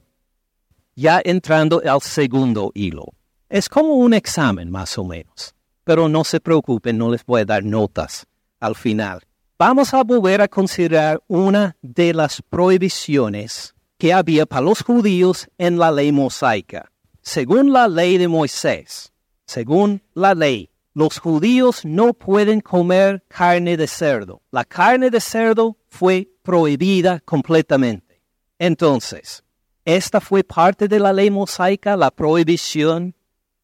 ya 0.96 1.22
entrando 1.24 1.82
al 1.86 2.02
segundo 2.02 2.72
hilo. 2.74 3.06
Es 3.50 3.68
como 3.68 3.96
un 3.96 4.14
examen, 4.14 4.72
más 4.72 4.98
o 4.98 5.04
menos. 5.04 5.54
Pero 5.84 6.10
no 6.10 6.24
se 6.24 6.40
preocupen, 6.40 6.98
no 6.98 7.12
les 7.12 7.24
voy 7.26 7.42
a 7.42 7.46
dar 7.46 7.64
notas 7.64 8.26
al 8.60 8.76
final. 8.76 9.22
vamos 9.58 9.94
a 9.94 10.04
volver 10.04 10.42
a 10.42 10.48
considerar 10.48 11.22
una 11.28 11.78
de 11.82 12.14
las 12.14 12.42
prohibiciones 12.42 13.74
que 13.98 14.12
había 14.12 14.46
para 14.46 14.64
los 14.64 14.82
judíos 14.82 15.48
en 15.58 15.78
la 15.78 15.92
ley 15.92 16.12
mosaica. 16.12 16.92
Según 17.22 17.72
la 17.72 17.88
ley 17.88 18.18
de 18.18 18.28
Moisés, 18.28 19.14
según 19.46 20.02
la 20.14 20.34
ley, 20.34 20.70
los 20.94 21.20
judíos 21.20 21.84
no 21.84 22.14
pueden 22.14 22.62
comer 22.62 23.24
carne 23.28 23.76
de 23.76 23.88
cerdo. 23.88 24.42
La 24.52 24.64
carne 24.64 25.10
de 25.10 25.20
cerdo 25.20 25.78
fue 25.90 26.30
prohibida 26.42 27.20
completamente. 27.20 28.22
Entonces, 28.58 29.44
esta 29.84 30.22
fue 30.22 30.44
parte 30.44 30.88
de 30.88 31.00
la 31.00 31.12
ley 31.12 31.30
mosaica, 31.30 31.98
la 31.98 32.12
prohibición 32.12 33.14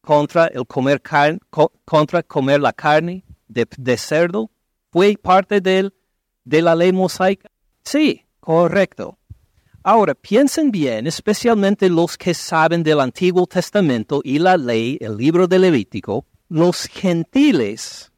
contra 0.02 0.46
el 0.48 0.66
comer 0.66 1.00
carne, 1.00 1.38
contra 1.84 2.22
comer 2.22 2.60
la 2.60 2.72
carne 2.72 3.24
de, 3.48 3.96
cerdo, 3.96 4.50
fue 4.90 5.16
parte 5.16 5.60
de 5.60 6.62
la 6.62 6.74
ley 6.74 6.92
mosaica. 6.92 7.50
Sí, 7.82 8.26
correcto. 8.40 9.18
Ahora, 9.84 10.14
piensen 10.14 10.70
bien, 10.70 11.06
especialmente 11.06 11.88
los 11.88 12.16
que 12.16 12.34
saben 12.34 12.82
del 12.82 13.00
Antiguo 13.00 13.46
Testamento 13.46 14.20
y 14.22 14.38
la 14.38 14.56
ley, 14.56 14.96
el 15.00 15.16
libro 15.16 15.48
de 15.48 15.58
Levítico, 15.58 16.24
los 16.48 16.86
gentiles 16.86 18.12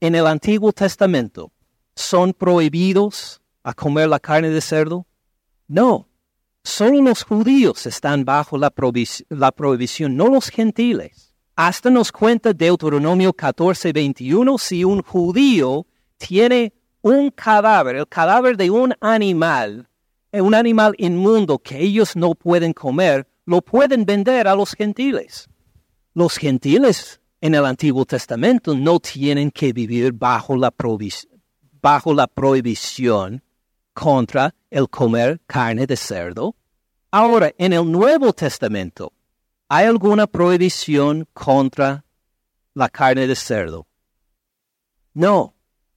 en 0.00 0.14
el 0.14 0.26
Antiguo 0.26 0.72
Testamento 0.72 1.52
son 1.94 2.32
prohibidos 2.32 3.40
a 3.62 3.74
comer 3.74 4.08
la 4.08 4.18
carne 4.18 4.50
de 4.50 4.60
cerdo? 4.60 5.06
No, 5.66 6.08
solo 6.62 7.02
los 7.02 7.24
judíos 7.24 7.86
están 7.86 8.24
bajo 8.24 8.56
la, 8.56 8.70
prohibición, 8.70 10.16
no 10.16 10.28
los 10.28 10.48
gentiles. 10.48 11.34
Hasta 11.56 11.90
nos 11.90 12.12
cuenta 12.12 12.52
Deuteronomio 12.52 13.32
14, 13.32 13.92
21, 13.92 14.58
si 14.58 14.84
un 14.84 15.02
judío 15.02 15.86
tiene 16.16 16.72
un 17.02 17.30
cadáver, 17.30 17.96
el 17.96 18.08
cadáver 18.08 18.56
de 18.56 18.70
un 18.70 18.94
animal, 19.00 19.87
un 20.32 20.54
animal 20.54 20.94
inmundo 20.98 21.58
que 21.58 21.80
ellos 21.80 22.16
no 22.16 22.34
pueden 22.34 22.72
comer, 22.72 23.26
lo 23.46 23.62
pueden 23.62 24.04
vender 24.04 24.46
a 24.46 24.54
los 24.54 24.72
gentiles. 24.72 25.48
Los 26.14 26.36
gentiles 26.36 27.20
en 27.40 27.54
el 27.54 27.64
Antiguo 27.64 28.04
Testamento 28.04 28.74
no 28.74 29.00
tienen 29.00 29.50
que 29.50 29.72
vivir 29.72 30.12
bajo 30.12 30.56
la, 30.56 30.72
bajo 31.80 32.14
la 32.14 32.26
prohibición 32.26 33.42
contra 33.94 34.54
el 34.70 34.88
comer 34.88 35.40
carne 35.46 35.86
de 35.86 35.96
cerdo. 35.96 36.54
Ahora, 37.10 37.52
en 37.56 37.72
el 37.72 37.90
Nuevo 37.90 38.32
Testamento, 38.32 39.12
¿hay 39.68 39.86
alguna 39.86 40.26
prohibición 40.26 41.26
contra 41.32 42.04
la 42.74 42.88
carne 42.88 43.26
de 43.26 43.34
cerdo? 43.34 43.86
No, 45.14 45.54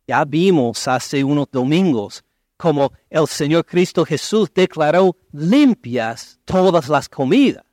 ya 0.07 0.23
vimos 0.23 0.87
hace 0.87 1.23
unos 1.23 1.47
domingos 1.51 2.23
como 2.61 2.93
el 3.09 3.27
Señor 3.27 3.65
Cristo 3.65 4.05
Jesús 4.05 4.51
declaró 4.53 5.17
limpias 5.31 6.39
todas 6.45 6.89
las 6.89 7.09
comidas. 7.09 7.63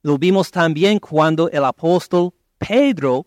Lo 0.00 0.16
vimos 0.16 0.50
también 0.50 0.98
cuando 0.98 1.50
el 1.50 1.62
apóstol 1.62 2.32
Pedro 2.56 3.26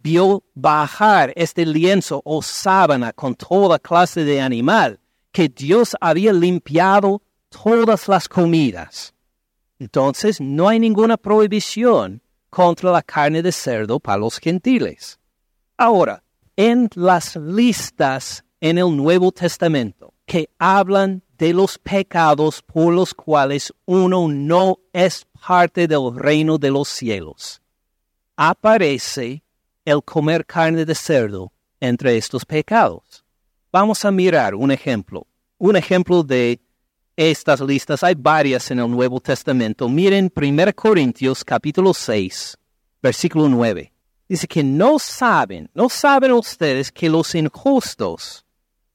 vio 0.00 0.44
bajar 0.54 1.32
este 1.34 1.66
lienzo 1.66 2.22
o 2.24 2.42
sábana 2.42 3.12
con 3.12 3.34
toda 3.34 3.80
clase 3.80 4.22
de 4.22 4.40
animal, 4.40 5.00
que 5.32 5.48
Dios 5.48 5.96
había 6.00 6.32
limpiado 6.32 7.20
todas 7.48 8.06
las 8.06 8.28
comidas. 8.28 9.12
Entonces 9.80 10.40
no 10.40 10.68
hay 10.68 10.78
ninguna 10.78 11.16
prohibición 11.16 12.22
contra 12.50 12.92
la 12.92 13.02
carne 13.02 13.42
de 13.42 13.50
cerdo 13.50 13.98
para 13.98 14.18
los 14.18 14.38
gentiles. 14.38 15.18
Ahora, 15.76 16.22
en 16.54 16.88
las 16.94 17.34
listas 17.34 18.44
en 18.60 18.78
el 18.78 18.96
Nuevo 18.96 19.32
Testamento 19.32 20.14
que 20.30 20.48
hablan 20.60 21.24
de 21.38 21.52
los 21.52 21.76
pecados 21.76 22.62
por 22.62 22.94
los 22.94 23.12
cuales 23.12 23.74
uno 23.84 24.28
no 24.28 24.78
es 24.92 25.26
parte 25.44 25.88
del 25.88 26.14
reino 26.14 26.56
de 26.56 26.70
los 26.70 26.86
cielos, 26.86 27.60
aparece 28.36 29.42
el 29.84 30.04
comer 30.04 30.46
carne 30.46 30.84
de 30.84 30.94
cerdo 30.94 31.52
entre 31.80 32.16
estos 32.16 32.44
pecados. 32.44 33.24
Vamos 33.72 34.04
a 34.04 34.12
mirar 34.12 34.54
un 34.54 34.70
ejemplo. 34.70 35.26
Un 35.58 35.74
ejemplo 35.74 36.22
de 36.22 36.60
estas 37.16 37.60
listas, 37.60 38.04
hay 38.04 38.14
varias 38.14 38.70
en 38.70 38.78
el 38.78 38.88
Nuevo 38.88 39.18
Testamento. 39.18 39.88
Miren 39.88 40.32
1 40.32 40.72
Corintios 40.76 41.44
capítulo 41.44 41.92
6, 41.92 42.56
versículo 43.02 43.48
9. 43.48 43.92
Dice 44.28 44.46
que 44.46 44.62
no 44.62 45.00
saben, 45.00 45.68
no 45.74 45.88
saben 45.88 46.30
ustedes 46.30 46.92
que 46.92 47.10
los 47.10 47.34
injustos 47.34 48.44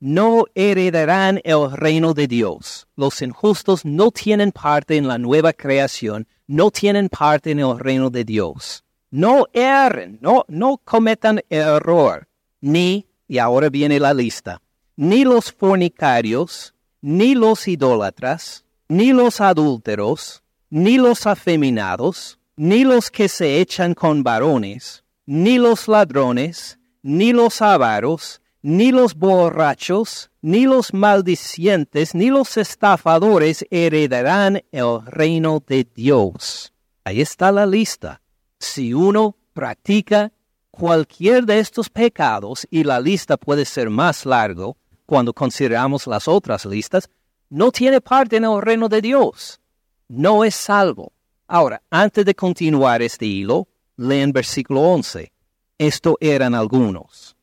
no 0.06 0.46
heredarán 0.56 1.42
el 1.44 1.72
reino 1.72 2.14
de 2.14 2.28
Dios. 2.28 2.88
Los 2.96 3.22
injustos 3.22 3.86
no 3.86 4.12
tienen 4.12 4.52
parte 4.52 4.98
en 4.98 5.08
la 5.08 5.18
nueva 5.18 5.54
creación, 5.54 6.28
no 6.48 6.72
tienen 6.72 7.10
parte 7.10 7.52
en 7.52 7.60
el 7.60 7.80
reino 7.80 8.10
de 8.10 8.24
Dios 8.24 8.86
no 9.16 9.46
erren, 9.54 10.20
no, 10.22 10.44
no 10.50 10.78
cometan 10.84 11.40
error, 11.50 12.28
ni, 12.60 13.08
y 13.30 13.38
ahora 13.38 13.70
viene 13.70 13.98
la 13.98 14.14
lista, 14.14 14.62
ni 14.98 15.24
los 15.24 15.54
fornicarios, 15.54 16.74
ni 17.02 17.34
los 17.34 17.66
idólatras, 17.66 18.66
ni 18.90 19.14
los 19.14 19.40
adúlteros, 19.40 20.44
ni 20.70 20.98
los 20.98 21.26
afeminados, 21.28 22.40
ni 22.58 22.84
los 22.84 23.10
que 23.10 23.30
se 23.30 23.62
echan 23.62 23.94
con 23.94 24.22
varones, 24.22 25.06
ni 25.26 25.60
los 25.60 25.88
ladrones, 25.88 26.78
ni 27.02 27.32
los 27.32 27.62
avaros, 27.62 28.42
ni 28.68 28.92
los 28.92 29.14
borrachos, 29.14 30.32
ni 30.42 30.66
los 30.66 30.92
maldicientes, 30.92 32.16
ni 32.16 32.32
los 32.32 32.58
estafadores 32.58 33.64
heredarán 33.70 34.64
el 34.72 35.06
reino 35.06 35.64
de 35.68 35.88
Dios. 35.94 36.74
Ahí 37.04 37.22
está 37.22 37.52
la 37.52 37.68
lista 37.68 38.24
si 38.58 38.92
uno 38.92 39.36
practica 39.54 40.32
cualquier 40.72 41.46
de 41.46 41.60
estos 41.60 41.92
pecados, 41.92 42.66
y 42.72 42.84
la 42.84 43.00
lista 43.00 43.38
puede 43.38 43.66
ser 43.66 43.92
más 43.92 44.26
largo 44.26 44.78
cuando 45.06 45.32
consideramos 45.32 46.08
las 46.08 46.28
otras 46.28 46.66
listas, 46.66 47.08
no 47.52 47.72
tiene 47.72 48.02
parte 48.02 48.38
en 48.38 48.46
el 48.46 48.64
reino 48.64 48.90
de 48.90 49.00
Dios. 49.00 49.62
No 50.08 50.44
es 50.44 50.56
salvo. 50.56 51.14
Ahora, 51.46 51.84
antes 51.92 52.26
de 52.26 52.34
continuar 52.34 53.04
este 53.04 53.28
hilo, 53.28 53.68
leen 53.96 54.32
versículo 54.32 54.82
11. 54.82 55.32
Esto 55.78 56.18
eran 56.20 56.56
algunos. 56.56 57.35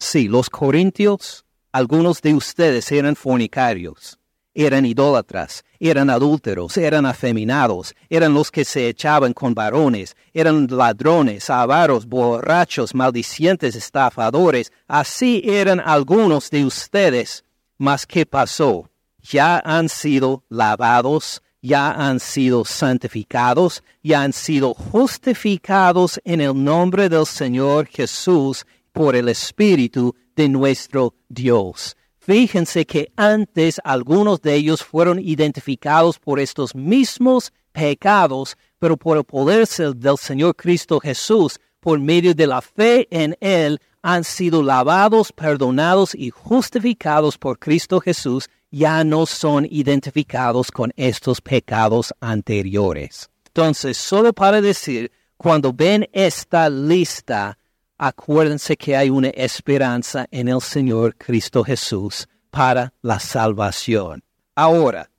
Sí, 0.00 0.26
los 0.26 0.50
corintios, 0.50 1.44
algunos 1.70 2.20
de 2.20 2.34
ustedes 2.34 2.90
eran 2.90 3.14
fornicarios 3.14 4.20
eran 4.54 4.84
idólatras, 4.84 5.64
eran 5.78 6.10
adúlteros, 6.10 6.76
eran 6.76 7.06
afeminados, 7.06 7.94
eran 8.08 8.34
los 8.34 8.50
que 8.50 8.64
se 8.64 8.88
echaban 8.88 9.32
con 9.32 9.54
varones, 9.54 10.16
eran 10.34 10.66
ladrones, 10.68 11.48
avaros, 11.50 12.06
borrachos, 12.06 12.94
maldicientes, 12.94 13.76
estafadores. 13.76 14.72
Así 14.88 15.42
eran 15.44 15.80
algunos 15.80 16.50
de 16.50 16.64
ustedes. 16.64 17.44
Mas 17.78 18.06
¿qué 18.06 18.26
pasó? 18.26 18.90
Ya 19.22 19.60
han 19.64 19.88
sido 19.88 20.42
lavados, 20.48 21.42
ya 21.62 21.92
han 21.92 22.20
sido 22.20 22.64
santificados, 22.64 23.82
ya 24.02 24.22
han 24.22 24.32
sido 24.32 24.74
justificados 24.74 26.20
en 26.24 26.40
el 26.40 26.62
nombre 26.62 27.08
del 27.08 27.26
Señor 27.26 27.86
Jesús 27.86 28.66
por 28.92 29.16
el 29.16 29.28
Espíritu 29.28 30.14
de 30.36 30.48
nuestro 30.48 31.14
Dios. 31.28 31.96
Fíjense 32.18 32.84
que 32.86 33.12
antes 33.16 33.80
algunos 33.82 34.42
de 34.42 34.54
ellos 34.54 34.84
fueron 34.84 35.18
identificados 35.18 36.18
por 36.18 36.38
estos 36.38 36.74
mismos 36.74 37.52
pecados, 37.72 38.56
pero 38.78 38.96
por 38.96 39.16
el 39.16 39.24
poder 39.24 39.66
del 39.96 40.18
Señor 40.18 40.54
Cristo 40.54 41.00
Jesús, 41.00 41.58
por 41.80 41.98
medio 41.98 42.34
de 42.34 42.46
la 42.46 42.60
fe 42.60 43.08
en 43.10 43.36
Él, 43.40 43.80
han 44.02 44.24
sido 44.24 44.62
lavados, 44.62 45.32
perdonados 45.32 46.14
y 46.14 46.30
justificados 46.30 47.38
por 47.38 47.58
Cristo 47.58 48.00
Jesús, 48.00 48.48
ya 48.70 49.02
no 49.02 49.26
son 49.26 49.66
identificados 49.68 50.70
con 50.70 50.92
estos 50.96 51.40
pecados 51.40 52.14
anteriores. 52.20 53.28
Entonces, 53.46 53.96
solo 53.96 54.32
para 54.32 54.60
decir, 54.60 55.10
cuando 55.36 55.72
ven 55.72 56.08
esta 56.12 56.68
lista, 56.70 57.58
acuérdense 58.02 58.78
que 58.78 58.96
hay 58.96 59.10
una 59.10 59.28
esperanza 59.28 60.26
en 60.30 60.48
el 60.48 60.62
Señor 60.62 61.14
Cristo 61.16 61.62
Jesús 61.62 62.26
para 62.50 62.94
la 63.02 63.20
salvación. 63.20 64.24
Ahora, 64.54 65.10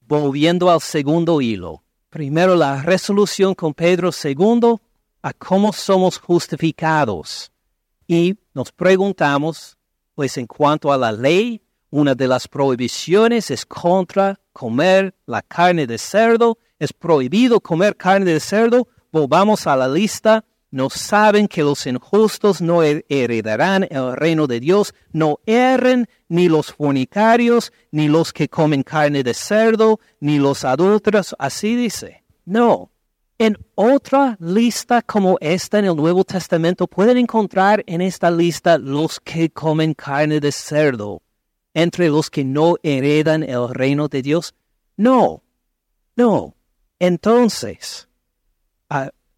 volviendo 0.00 0.68
al 0.68 0.80
segundo 0.80 1.40
hilo, 1.40 1.84
primero 2.10 2.56
la 2.56 2.82
resolución 2.82 3.54
con 3.54 3.72
Pedro, 3.72 4.10
segundo, 4.10 4.82
a 5.22 5.32
cómo 5.32 5.72
somos 5.72 6.18
justificados. 6.18 7.52
Y 8.08 8.34
nos 8.54 8.72
preguntamos, 8.72 9.78
pues 10.16 10.36
en 10.36 10.48
cuanto 10.48 10.92
a 10.92 10.98
la 10.98 11.12
ley, 11.12 11.62
una 11.90 12.16
de 12.16 12.26
las 12.26 12.48
prohibiciones 12.48 13.52
es 13.52 13.64
contra 13.64 14.40
comer 14.52 15.14
la 15.26 15.42
carne 15.42 15.86
de 15.86 15.96
cerdo, 15.96 16.58
es 16.80 16.92
prohibido 16.92 17.60
comer 17.60 17.96
carne 17.96 18.32
de 18.32 18.40
cerdo, 18.40 18.88
volvamos 19.12 19.68
a 19.68 19.76
la 19.76 19.86
lista 19.86 20.44
no 20.70 20.90
saben 20.90 21.48
que 21.48 21.62
los 21.62 21.86
injustos 21.86 22.60
no 22.60 22.82
heredarán 22.82 23.86
el 23.88 24.16
reino 24.16 24.46
de 24.46 24.60
Dios, 24.60 24.94
no 25.12 25.38
erren 25.46 26.08
ni 26.28 26.48
los 26.48 26.72
fornicarios, 26.72 27.72
ni 27.92 28.08
los 28.08 28.32
que 28.32 28.48
comen 28.48 28.82
carne 28.82 29.22
de 29.22 29.32
cerdo, 29.32 30.00
ni 30.20 30.38
los 30.38 30.64
adúlteros, 30.64 31.34
así 31.38 31.76
dice. 31.76 32.24
No. 32.44 32.90
En 33.38 33.58
otra 33.74 34.36
lista 34.40 35.02
como 35.02 35.36
esta 35.40 35.78
en 35.78 35.84
el 35.84 35.96
Nuevo 35.96 36.24
Testamento 36.24 36.86
pueden 36.86 37.18
encontrar 37.18 37.84
en 37.86 38.00
esta 38.00 38.30
lista 38.30 38.78
los 38.78 39.20
que 39.20 39.50
comen 39.50 39.92
carne 39.94 40.40
de 40.40 40.50
cerdo, 40.52 41.22
entre 41.74 42.08
los 42.08 42.30
que 42.30 42.44
no 42.44 42.76
heredan 42.82 43.42
el 43.42 43.68
reino 43.68 44.08
de 44.08 44.22
Dios. 44.22 44.54
No, 44.96 45.42
no. 46.16 46.54
Entonces, 46.98 48.08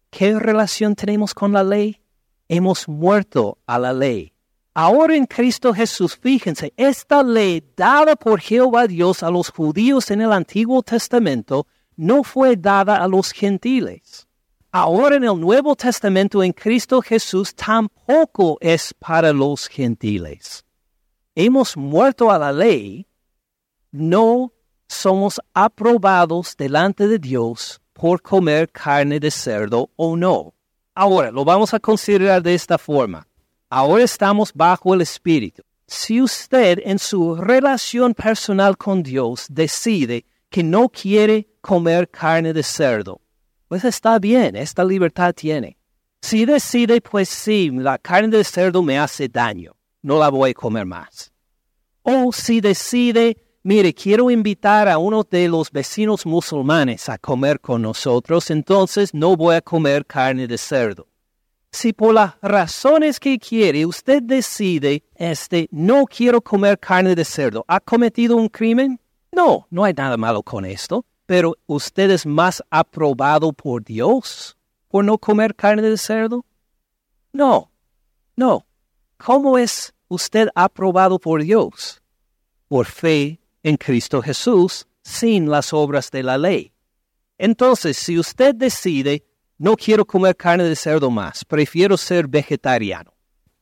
¿qué 0.09 0.37
relación 0.37 0.95
tenemos 0.95 1.33
con 1.33 1.53
la 1.53 1.63
ley? 1.63 2.01
Hemos 2.47 2.87
muerto 2.87 3.57
a 3.65 3.77
la 3.77 3.93
ley. 3.93 4.33
Ahora 4.73 5.15
en 5.15 5.25
Cristo 5.25 5.73
Jesús, 5.73 6.15
fíjense, 6.15 6.73
esta 6.77 7.23
ley 7.23 7.63
dada 7.75 8.15
por 8.15 8.39
Jehová 8.39 8.87
Dios 8.87 9.23
a 9.23 9.29
los 9.29 9.49
judíos 9.49 10.09
en 10.11 10.21
el 10.21 10.31
Antiguo 10.31 10.81
Testamento 10.83 11.67
no 11.95 12.23
fue 12.23 12.55
dada 12.55 12.97
a 12.97 13.07
los 13.07 13.31
gentiles. 13.31 14.27
Ahora 14.71 15.15
en 15.15 15.23
el 15.23 15.39
Nuevo 15.39 15.75
Testamento 15.75 16.43
en 16.43 16.53
Cristo 16.53 17.01
Jesús 17.01 17.53
tampoco 17.55 18.57
es 18.61 18.93
para 18.93 19.33
los 19.33 19.67
gentiles. 19.67 20.63
Hemos 21.35 21.75
muerto 21.75 22.31
a 22.31 22.37
la 22.37 22.51
ley, 22.51 23.07
no 23.91 24.53
somos 24.87 25.41
aprobados 25.53 26.55
delante 26.55 27.07
de 27.07 27.19
Dios 27.19 27.78
por 27.99 28.21
comer 28.21 28.69
carne 28.71 29.19
de 29.19 29.29
cerdo 29.29 29.89
o 29.97 30.15
no. 30.15 30.53
Ahora, 30.95 31.31
lo 31.31 31.43
vamos 31.43 31.73
a 31.73 31.79
considerar 31.79 32.41
de 32.41 32.53
esta 32.53 32.77
forma. 32.77 33.27
Ahora 33.69 34.03
estamos 34.03 34.53
bajo 34.53 34.93
el 34.93 35.01
Espíritu. 35.01 35.63
Si 35.85 36.21
usted 36.21 36.79
en 36.85 36.97
su 36.97 37.35
relación 37.35 38.13
personal 38.13 38.77
con 38.77 39.03
Dios 39.03 39.47
decide 39.49 40.25
que 40.49 40.63
no 40.63 40.87
quiere 40.87 41.49
comer 41.59 42.09
carne 42.09 42.53
de 42.53 42.63
cerdo, 42.63 43.19
pues 43.67 43.83
está 43.83 44.17
bien, 44.17 44.55
esta 44.55 44.85
libertad 44.85 45.33
tiene. 45.33 45.77
Si 46.21 46.45
decide, 46.45 47.01
pues 47.01 47.27
sí, 47.27 47.69
la 47.69 47.97
carne 47.97 48.37
de 48.37 48.45
cerdo 48.45 48.81
me 48.81 48.97
hace 48.97 49.27
daño, 49.27 49.75
no 50.01 50.17
la 50.19 50.29
voy 50.29 50.51
a 50.51 50.53
comer 50.53 50.85
más. 50.85 51.33
O 52.03 52.31
si 52.31 52.61
decide, 52.61 53.35
mire, 53.63 53.93
quiero 53.93 54.29
invitar 54.31 54.87
a 54.87 54.97
uno 54.97 55.23
de 55.23 55.47
los 55.47 55.71
vecinos 55.71 56.25
musulmanes 56.25 57.09
a 57.09 57.17
comer 57.17 57.59
con 57.59 57.81
nosotros, 57.81 58.49
entonces 58.49 59.13
no 59.13 59.35
voy 59.35 59.55
a 59.55 59.61
comer 59.61 60.05
carne 60.05 60.47
de 60.47 60.57
cerdo. 60.57 61.07
Si 61.71 61.93
por 61.93 62.13
las 62.13 62.33
razones 62.41 63.19
que 63.19 63.37
quiere 63.37 63.85
usted 63.85 64.23
decide, 64.23 65.03
este, 65.15 65.67
no 65.71 66.05
quiero 66.05 66.41
comer 66.41 66.79
carne 66.79 67.15
de 67.15 67.25
cerdo, 67.25 67.63
¿ha 67.67 67.79
cometido 67.79 68.35
un 68.35 68.49
crimen? 68.49 68.99
No, 69.31 69.67
no 69.69 69.83
hay 69.83 69.93
nada 69.93 70.17
malo 70.17 70.41
con 70.41 70.65
esto, 70.65 71.05
pero 71.25 71.55
usted 71.67 72.09
es 72.09 72.25
más 72.25 72.63
aprobado 72.71 73.53
por 73.53 73.83
Dios 73.83 74.57
por 74.89 75.05
no 75.05 75.17
comer 75.17 75.55
carne 75.55 75.83
de 75.83 75.97
cerdo? 75.97 76.45
No, 77.31 77.71
no. 78.35 78.65
¿Cómo 79.17 79.57
es 79.57 79.93
usted 80.07 80.49
aprobado 80.55 81.19
por 81.19 81.43
Dios? 81.43 82.01
Por 82.67 82.85
fe 82.87 83.39
en 83.63 83.77
Cristo 83.77 84.21
Jesús 84.21 84.87
sin 85.01 85.49
las 85.49 85.73
obras 85.73 86.11
de 86.11 86.23
la 86.23 86.37
ley. 86.37 86.71
Entonces, 87.37 87.97
si 87.97 88.19
usted 88.19 88.53
decide, 88.55 89.23
no 89.57 89.75
quiero 89.75 90.05
comer 90.05 90.35
carne 90.35 90.65
de 90.65 90.75
cerdo 90.75 91.09
más, 91.09 91.45
prefiero 91.45 91.97
ser 91.97 92.27
vegetariano. 92.27 93.13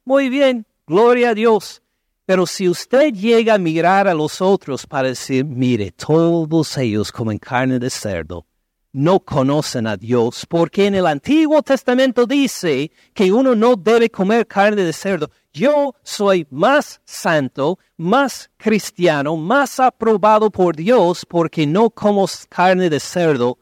Muy 0.04 0.30
bien, 0.30 0.66
gloria 0.86 1.30
a 1.30 1.34
Dios. 1.34 1.82
Pero 2.26 2.46
si 2.46 2.68
usted 2.68 3.14
llega 3.14 3.54
a 3.54 3.58
mirar 3.58 4.08
a 4.08 4.14
los 4.14 4.42
otros 4.42 4.86
para 4.86 5.08
decir, 5.08 5.46
mire, 5.46 5.92
todos 5.92 6.78
ellos 6.78 7.10
comen 7.10 7.38
carne 7.38 7.80
de 7.80 7.90
cerdo, 7.90 8.46
no 8.92 9.22
conocen 9.22 9.88
a 9.88 9.96
Dios, 9.96 10.46
porque 10.46 10.88
en 10.88 10.96
el 10.96 11.08
Antiguo 11.08 11.64
Testamento 11.64 12.26
dice 12.26 12.92
que 13.14 13.32
uno 13.32 13.56
no 13.56 13.78
debe 13.78 14.10
comer 14.10 14.46
carne 14.46 14.84
de 14.84 14.92
cerdo. 14.92 15.32
Yo 15.58 15.96
soy 16.04 16.46
más 16.52 17.02
santo, 17.04 17.80
más 17.98 18.52
cristiano, 18.58 19.36
más 19.38 19.80
aprobado 19.80 20.52
por 20.52 20.76
Dios 20.76 21.26
porque 21.26 21.66
no 21.66 21.90
como 21.90 22.28
carne 22.48 22.92
de 22.92 23.00
cerdo. 23.00 23.58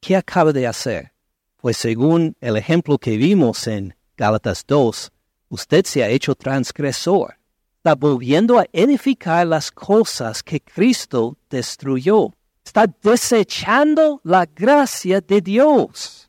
¿Qué 0.00 0.16
acaba 0.16 0.52
de 0.52 0.66
hacer? 0.66 1.12
Pues 1.56 1.78
según 1.78 2.36
el 2.42 2.58
ejemplo 2.58 2.98
que 2.98 3.16
vimos 3.16 3.66
en 3.68 3.96
Gálatas 4.18 4.66
2, 4.66 5.10
usted 5.48 5.86
se 5.86 6.04
ha 6.04 6.10
hecho 6.10 6.34
transgresor. 6.34 7.38
Está 7.78 7.94
volviendo 7.94 8.58
a 8.58 8.66
edificar 8.70 9.46
las 9.46 9.70
cosas 9.70 10.42
que 10.42 10.60
Cristo 10.60 11.38
destruyó. 11.48 12.34
Está 12.62 12.84
desechando 13.02 14.20
la 14.24 14.44
gracia 14.44 15.22
de 15.22 15.40
Dios 15.40 16.19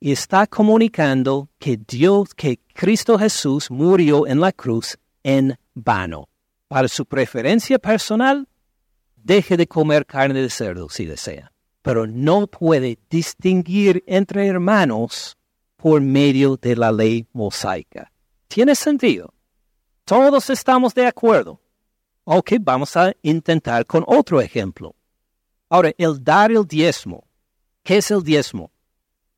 y 0.00 0.12
está 0.12 0.46
comunicando 0.46 1.50
que 1.58 1.76
Dios, 1.76 2.34
que 2.34 2.58
Cristo 2.72 3.18
Jesús 3.18 3.70
murió 3.70 4.26
en 4.26 4.40
la 4.40 4.50
cruz 4.50 4.98
en 5.22 5.56
vano. 5.74 6.28
Para 6.68 6.88
su 6.88 7.04
preferencia 7.04 7.78
personal, 7.78 8.48
deje 9.16 9.58
de 9.58 9.66
comer 9.66 10.06
carne 10.06 10.40
de 10.40 10.48
cerdo 10.48 10.88
si 10.88 11.04
desea, 11.04 11.52
pero 11.82 12.06
no 12.06 12.46
puede 12.46 12.98
distinguir 13.10 14.02
entre 14.06 14.46
hermanos 14.46 15.36
por 15.76 16.00
medio 16.00 16.56
de 16.56 16.76
la 16.76 16.90
ley 16.90 17.26
mosaica. 17.32 18.10
¿Tiene 18.48 18.74
sentido? 18.74 19.34
Todos 20.04 20.48
estamos 20.48 20.94
de 20.94 21.06
acuerdo. 21.06 21.60
Ok, 22.24 22.52
vamos 22.60 22.96
a 22.96 23.12
intentar 23.22 23.84
con 23.86 24.04
otro 24.06 24.40
ejemplo. 24.40 24.94
Ahora, 25.68 25.92
el 25.98 26.22
dar 26.22 26.50
el 26.50 26.66
diezmo. 26.66 27.24
¿Qué 27.82 27.98
es 27.98 28.10
el 28.10 28.22
diezmo? 28.22 28.70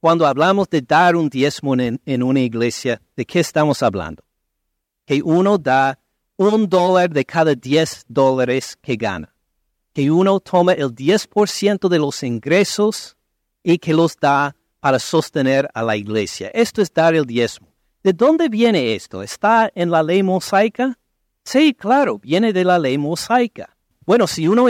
Cuando 0.03 0.27
hablamos 0.27 0.69
de 0.69 0.83
dar 0.83 1.15
un 1.15 1.29
diezmo 1.29 1.77
en, 1.77 2.23
una 2.25 2.41
iglesia, 2.41 3.01
¿de 3.15 3.25
qué 3.25 3.39
estamos 3.39 3.85
hablando? 3.85 4.25
Que 5.07 5.23
uno 5.23 5.59
da 5.59 5.97
un 6.37 6.69
dólar 6.69 7.11
de 7.11 7.25
cada 7.25 7.55
diez 7.55 8.05
dólares 8.09 8.77
que 8.83 8.97
gana. 8.97 9.33
Que 9.93 10.11
uno 10.11 10.41
toma 10.41 10.73
el 10.73 10.93
diez 10.93 11.29
por 11.29 11.49
ciento 11.49 11.89
de 11.89 12.01
los 12.01 12.21
ingresos 12.25 13.17
y 13.63 13.79
que 13.79 13.95
los 13.95 14.17
da 14.17 14.57
para 14.81 14.99
sostener 14.99 15.69
a 15.73 15.85
la 15.85 15.97
iglesia. 15.97 16.51
Esto 16.53 16.83
es 16.83 16.93
dar 16.93 17.15
el 17.15 17.25
diezmo. 17.25 17.69
¿De 18.03 18.13
dónde 18.13 18.49
viene 18.49 18.97
esto? 18.97 19.23
¿Está 19.23 19.71
en 19.73 19.93
la 19.93 20.03
ley 20.03 20.25
mosaica? 20.25 20.99
Sí, 21.45 21.75
claro, 21.75 22.19
viene 22.19 22.53
de 22.53 22.65
la 22.65 22.77
ley 22.77 22.99
mosaica. 22.99 23.77
Bueno, 24.05 24.27
si 24.27 24.49
uno 24.49 24.67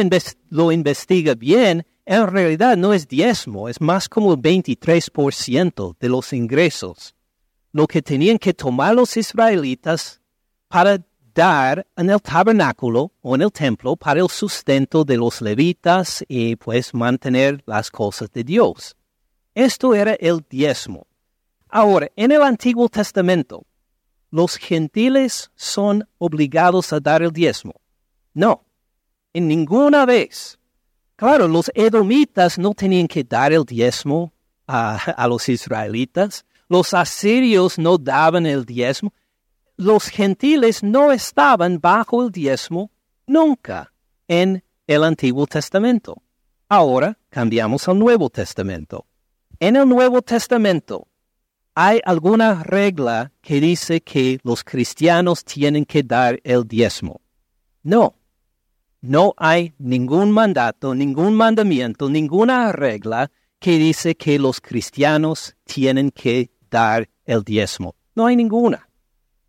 lo 0.51 0.73
investiga 0.73 1.35
bien, 1.35 1.87
en 2.05 2.27
realidad 2.27 2.77
no 2.77 2.93
es 2.93 3.09
diezmo, 3.09 3.69
es 3.69 3.81
más 3.81 4.09
como 4.09 4.35
el 4.35 4.41
23% 4.41 5.97
de 5.99 6.09
los 6.09 6.33
ingresos, 6.33 7.15
lo 7.73 7.87
que 7.87 8.03
tenían 8.03 8.39
que 8.39 8.53
tomar 8.53 8.95
los 8.95 9.17
israelitas 9.17 10.21
para 10.69 11.03
dar 11.35 11.87
en 11.97 12.11
el 12.11 12.21
tabernáculo 12.21 13.13
o 13.23 13.35
en 13.35 13.43
el 13.43 13.53
templo 13.53 13.97
para 13.97 14.21
el 14.21 14.29
sustento 14.29 15.05
de 15.05 15.17
los 15.17 15.41
levitas 15.41 16.23
y 16.29 16.57
pues 16.57 16.93
mantener 16.93 17.63
las 17.67 17.91
cosas 17.91 18.31
de 18.33 18.45
Dios. 18.45 18.97
Esto 19.55 19.95
era 19.95 20.15
el 20.15 20.45
diezmo. 20.49 21.07
Ahora, 21.69 22.09
en 22.17 22.33
el 22.33 22.43
Antiguo 22.43 22.89
Testamento, 22.89 23.65
¿los 24.31 24.57
gentiles 24.57 25.51
son 25.55 26.07
obligados 26.19 26.93
a 26.93 27.01
dar 27.01 27.23
el 27.23 27.31
diezmo? 27.31 27.81
No, 28.35 28.67
en 29.33 29.49
ninguna 29.49 30.07
vez. 30.07 30.59
Claro, 31.17 31.49
los 31.49 31.71
edomitas 31.75 32.59
no 32.59 32.75
tenían 32.75 33.07
que 33.07 33.25
dar 33.25 33.53
el 33.53 33.65
diezmo 33.65 34.33
a, 34.67 35.27
los 35.29 35.49
israelitas, 35.49 36.45
los 36.69 36.95
asirios 36.95 37.79
no 37.79 37.99
daban 37.99 38.47
el 38.47 38.65
diezmo, 38.65 39.13
los 39.77 40.09
gentiles 40.09 40.83
no 40.83 41.13
estaban 41.13 41.79
bajo 41.81 42.25
el 42.25 42.31
diezmo 42.31 42.91
nunca 43.27 43.93
en 44.29 44.65
el 44.87 45.05
Antiguo 45.05 45.47
Testamento. 45.47 46.23
Ahora 46.69 47.19
cambiamos 47.29 47.87
al 47.89 47.99
Nuevo 47.99 48.31
Testamento. 48.31 49.07
En 49.61 49.77
el 49.77 49.89
Nuevo 49.89 50.23
Testamento, 50.23 51.07
¿hay 51.75 52.01
alguna 52.05 52.63
regla 52.63 53.33
que 53.43 53.61
dice 53.61 54.01
que 54.01 54.41
los 54.43 54.65
cristianos 54.65 55.45
tienen 55.45 55.85
que 55.85 56.03
dar 56.03 56.41
el 56.43 56.67
diezmo? 56.67 57.21
No 57.83 58.17
no 59.03 59.35
hay 59.37 59.75
ningún 59.79 60.31
mandato, 60.31 60.95
ningún 60.95 61.35
mandamiento, 61.35 62.09
ninguna 62.09 62.71
regla 62.73 63.31
que 63.59 63.77
dice 63.79 64.17
que 64.17 64.39
los 64.39 64.61
cristianos 64.61 65.57
tienen 65.65 66.11
que 66.11 66.51
dar 66.71 67.09
el 67.25 67.43
diezmo. 67.43 67.97
No 68.15 68.27
hay 68.27 68.37
ninguna. 68.37 68.89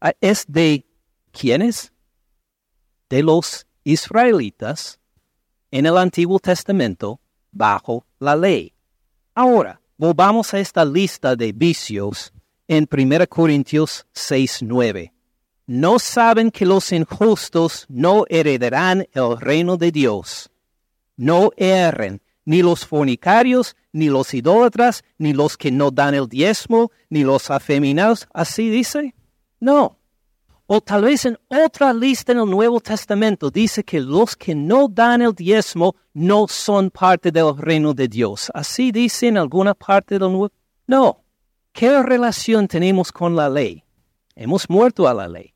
Ah, 0.01 0.14
es 0.20 0.45
de 0.47 0.86
quiénes? 1.32 1.93
De 3.10 3.22
los 3.22 3.68
israelitas 3.84 4.99
en 5.70 5.86
el 5.86 5.97
Antiguo 5.97 6.39
Testamento 6.39 7.22
bajo 7.51 8.06
la 8.20 8.36
ley. 8.36 8.74
Ahora, 9.36 9.80
volvamos 9.97 10.54
a 10.54 10.60
esta 10.60 10.84
lista 10.84 11.36
de 11.36 11.51
vicios 11.51 12.34
en 12.68 12.88
1 12.91 13.28
Corintios 13.28 14.08
6, 14.14 14.60
9. 14.64 15.12
No 15.66 15.97
saben 15.97 16.51
que 16.51 16.66
los 16.66 16.91
injustos 16.91 17.86
no 17.88 18.26
heredarán 18.28 19.07
el 19.14 19.39
reino 19.39 19.78
de 19.78 19.91
Dios. 19.91 20.51
No 21.16 21.51
erren, 21.55 22.22
ni 22.43 22.61
los 22.61 22.86
fornicarios, 22.86 23.76
ni 23.93 24.07
los 24.09 24.34
idólatras, 24.34 25.03
ni 25.18 25.32
los 25.32 25.55
que 25.55 25.72
no 25.72 25.89
dan 25.91 26.16
el 26.16 26.28
diezmo, 26.28 26.91
ni 27.09 27.24
los 27.24 27.49
afeminados. 27.49 28.28
¿Así 28.34 28.70
dice? 28.70 29.16
No. 29.59 29.97
O 30.66 30.82
tal 30.82 31.03
vez 31.03 31.26
en 31.26 31.38
otra 31.47 31.93
lista 31.93 32.32
en 32.32 32.39
el 32.39 32.49
Nuevo 32.49 32.82
Testamento 32.82 33.49
dice 33.49 33.84
que 33.84 33.99
los 33.99 34.36
que 34.36 34.55
no 34.55 34.88
dan 34.88 35.22
el 35.22 35.34
diezmo 35.34 35.95
no 36.14 36.47
son 36.47 36.89
parte 36.89 37.32
del 37.32 37.55
reino 37.57 37.93
de 37.93 38.07
Dios. 38.07 38.51
¿Así 38.53 38.91
dice 38.91 39.28
en 39.28 39.38
alguna 39.38 39.74
parte 39.74 40.20
del 40.20 40.32
Nuevo? 40.32 40.51
No. 40.88 41.24
¿Qué 41.72 42.03
relación 42.03 42.68
tenemos 42.68 43.11
con 43.11 43.36
la 43.36 43.49
ley? 43.49 43.84
Hemos 44.36 44.70
muerto 44.70 45.07
a 45.07 45.14
la 45.14 45.28
ley. 45.28 45.53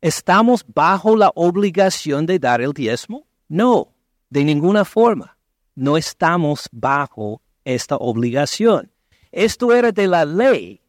¿Estamos 0.00 0.64
bajo 0.66 1.14
la 1.14 1.30
obligación 1.34 2.24
de 2.24 2.38
dar 2.38 2.62
el 2.62 2.72
diezmo? 2.72 3.26
No, 3.48 3.94
de 4.30 4.44
ninguna 4.44 4.86
forma. 4.86 5.36
No 5.74 5.98
estamos 5.98 6.68
bajo 6.72 7.42
esta 7.64 7.96
obligación. 7.96 8.90
Esto 9.30 9.74
era 9.74 9.92
de 9.92 10.06
la 10.06 10.24
ley 10.24 10.80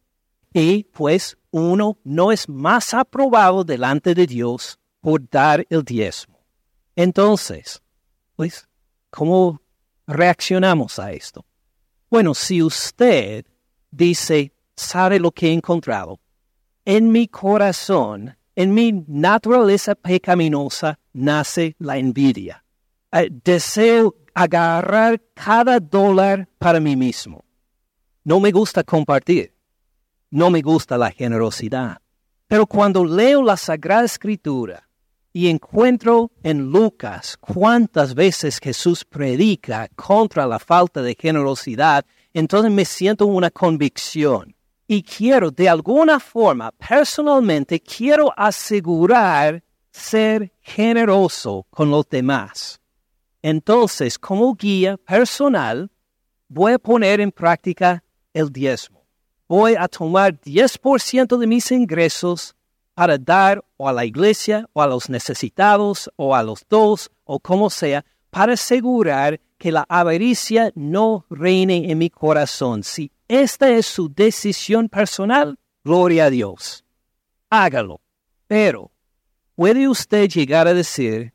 y 0.53 0.86
pues 0.86 1.38
uno 1.51 1.97
no 2.05 2.32
es 2.32 2.47
más 2.47 2.93
aprobado 2.93 3.66
delante 3.66 4.14
de 4.14 4.26
Dios 4.26 4.80
por 5.01 5.28
dar 5.30 5.66
el 5.70 5.84
diezmo. 5.84 6.39
Entonces, 6.95 7.82
pues, 8.36 8.70
¿cómo 9.09 9.62
reaccionamos 10.07 10.99
a 10.99 11.12
esto? 11.12 11.45
Bueno, 12.09 12.34
si 12.34 12.64
usted 12.64 13.45
dice, 13.89 14.53
sabe 14.76 15.20
lo 15.20 15.32
que 15.32 15.49
he 15.49 15.53
encontrado, 15.53 16.20
en 16.86 17.12
mi 17.12 17.28
corazón, 17.28 18.38
en 18.62 18.76
mi 18.76 19.03
naturaleza 19.07 19.95
pecaminosa, 19.95 20.99
nace 21.14 21.76
la 21.80 21.97
envidia. 21.97 22.64
Eh, 23.12 23.28
deseo 23.43 24.16
agarrar 24.36 25.20
cada 25.34 25.80
dólar 25.80 26.47
para 26.59 26.80
mí 26.80 26.95
mismo. 26.95 27.43
No 28.24 28.39
me 28.39 28.51
gusta 28.51 28.84
compartir. 28.84 29.55
No 30.30 30.51
me 30.51 30.62
gusta 30.62 30.95
la 30.95 31.09
generosidad. 31.09 31.97
Pero 32.47 32.68
cuando 32.68 33.03
leo 33.03 33.41
la 33.41 33.57
Sagrada 33.57 34.05
Escritura 34.05 34.88
y 35.34 35.47
encuentro 35.47 36.32
en 36.43 36.70
Lucas 36.72 37.38
cuántas 37.38 38.14
veces 38.14 38.59
Jesús 38.59 39.03
predica 39.03 39.89
contra 39.95 40.45
la 40.45 40.59
falta 40.59 41.01
de 41.01 41.18
generosidad, 41.20 42.05
entonces 42.32 42.72
me 42.72 42.86
siento 42.86 43.26
una 43.26 43.49
convicción. 43.49 44.55
Y 44.94 45.04
quiero, 45.04 45.52
de 45.52 45.70
alguna 45.70 46.20
forma, 46.20 46.70
personalmente, 46.74 47.80
quiero 47.80 48.34
asegurar 48.36 49.64
ser 49.89 50.52
generoso 50.60 51.66
con 51.70 51.89
los 51.89 52.10
demás. 52.10 52.82
Entonces, 53.42 54.20
como 54.20 54.54
guía 54.54 54.98
personal, 54.98 55.89
voy 56.50 56.74
a 56.74 56.78
poner 56.78 57.22
en 57.22 57.32
práctica 57.32 58.04
el 58.34 58.52
diezmo. 58.52 59.06
Voy 59.48 59.76
a 59.80 59.88
tomar 59.88 60.38
10% 60.38 61.38
de 61.38 61.48
mis 61.48 61.72
ingresos 61.72 62.54
para 62.94 63.18
dar 63.18 63.64
o 63.78 63.88
a 63.88 63.94
la 63.94 64.04
iglesia 64.04 64.68
o 64.74 64.82
a 64.82 64.88
los 64.88 65.10
necesitados 65.10 66.12
o 66.18 66.36
a 66.36 66.44
los 66.44 66.66
dos 66.68 67.10
o 67.24 67.39
como 67.39 67.70
sea, 67.70 68.04
para 68.30 68.56
asegurar 68.56 69.39
que 69.58 69.72
la 69.72 69.86
avaricia 69.88 70.74
no 70.76 71.26
reine 71.30 71.89
en 71.89 71.98
mi 71.98 72.10
corazón. 72.10 72.84
Si 72.84 73.10
esta 73.32 73.70
es 73.70 73.86
su 73.86 74.14
decisión 74.14 74.90
personal, 74.90 75.58
gloria 75.84 76.26
a 76.26 76.30
Dios. 76.30 76.84
Hágalo. 77.50 78.02
Pero, 78.48 78.92
¿puede 79.56 79.88
usted 79.88 80.28
llegar 80.30 80.68
a 80.68 80.74
decir, 80.74 81.34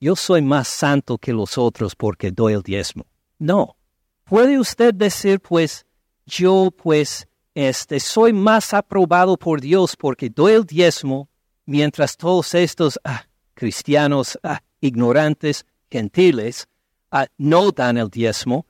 yo 0.00 0.14
soy 0.14 0.42
más 0.42 0.68
santo 0.68 1.18
que 1.18 1.32
los 1.32 1.58
otros 1.58 1.96
porque 1.96 2.30
doy 2.30 2.52
el 2.52 2.62
diezmo. 2.62 3.06
No. 3.38 3.76
Puede 4.24 4.58
usted 4.58 4.94
decir, 4.94 5.40
pues, 5.40 5.86
yo, 6.26 6.70
pues, 6.70 7.26
este, 7.54 7.98
soy 7.98 8.32
más 8.32 8.74
aprobado 8.74 9.36
por 9.36 9.60
Dios 9.60 9.96
porque 9.96 10.30
doy 10.30 10.52
el 10.52 10.64
diezmo, 10.64 11.28
mientras 11.66 12.16
todos 12.16 12.54
estos 12.54 13.00
ah, 13.04 13.24
cristianos 13.54 14.38
ah, 14.42 14.60
ignorantes, 14.80 15.66
gentiles, 15.90 16.68
ah, 17.10 17.26
no 17.36 17.72
dan 17.72 17.96
el 17.96 18.08
diezmo. 18.08 18.66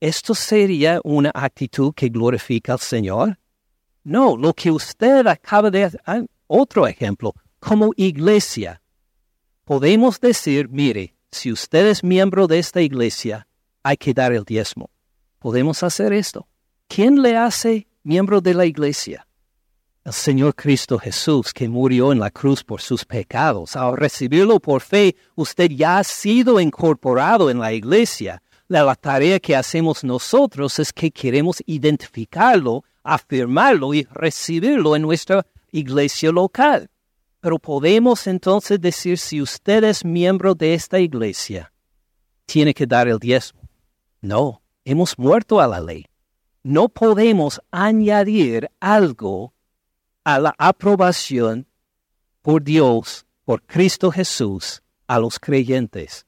¿Esto 0.00 0.34
sería 0.34 0.98
una 1.04 1.30
actitud 1.34 1.92
que 1.94 2.08
glorifica 2.08 2.72
al 2.72 2.80
Señor? 2.80 3.38
No, 4.02 4.34
lo 4.34 4.54
que 4.54 4.70
usted 4.70 5.26
acaba 5.26 5.70
de 5.70 5.84
hacer, 5.84 6.00
otro 6.46 6.86
ejemplo, 6.86 7.34
como 7.58 7.92
iglesia, 7.96 8.80
podemos 9.66 10.18
decir, 10.18 10.70
mire, 10.70 11.14
si 11.30 11.52
usted 11.52 11.86
es 11.86 12.02
miembro 12.02 12.46
de 12.46 12.58
esta 12.58 12.80
iglesia, 12.80 13.46
hay 13.82 13.98
que 13.98 14.14
dar 14.14 14.32
el 14.32 14.44
diezmo. 14.44 14.90
Podemos 15.38 15.82
hacer 15.82 16.14
esto. 16.14 16.48
¿Quién 16.88 17.20
le 17.20 17.36
hace 17.36 17.86
miembro 18.02 18.40
de 18.40 18.54
la 18.54 18.64
iglesia? 18.64 19.26
El 20.02 20.14
Señor 20.14 20.54
Cristo 20.54 20.98
Jesús, 20.98 21.52
que 21.52 21.68
murió 21.68 22.10
en 22.10 22.20
la 22.20 22.30
cruz 22.30 22.64
por 22.64 22.80
sus 22.80 23.04
pecados. 23.04 23.76
Al 23.76 23.98
recibirlo 23.98 24.60
por 24.60 24.80
fe, 24.80 25.14
usted 25.34 25.70
ya 25.70 25.98
ha 25.98 26.04
sido 26.04 26.58
incorporado 26.58 27.50
en 27.50 27.58
la 27.58 27.74
iglesia. 27.74 28.42
La, 28.70 28.94
tarea 28.94 29.40
que 29.40 29.56
hacemos 29.56 30.04
nosotros 30.04 30.78
es 30.78 30.92
que 30.92 31.10
queremos 31.10 31.60
identificarlo, 31.66 32.84
afirmarlo 33.02 33.92
y 33.92 34.04
recibirlo 34.12 34.94
en 34.94 35.02
nuestra 35.02 35.44
iglesia 35.72 36.30
local. 36.30 36.88
Pero 37.40 37.58
podemos 37.58 38.28
entonces 38.28 38.80
decir, 38.80 39.18
si 39.18 39.42
usted 39.42 39.82
es 39.82 40.04
miembro 40.04 40.54
de 40.54 40.74
esta 40.74 41.00
iglesia, 41.00 41.72
tiene 42.46 42.72
que 42.72 42.86
dar 42.86 43.08
el 43.08 43.18
diezmo. 43.18 43.60
No, 44.20 44.62
hemos 44.84 45.18
muerto 45.18 45.60
a 45.60 45.66
la 45.66 45.80
ley. 45.80 46.06
No 46.62 46.88
podemos 46.88 47.60
añadir 47.72 48.70
algo 48.78 49.52
a 50.22 50.38
la 50.38 50.54
aprobación 50.58 51.66
por 52.40 52.62
Dios, 52.62 53.26
por 53.44 53.62
Cristo 53.62 54.12
Jesús, 54.12 54.80
a 55.08 55.18
los 55.18 55.40
creyentes. 55.40 56.24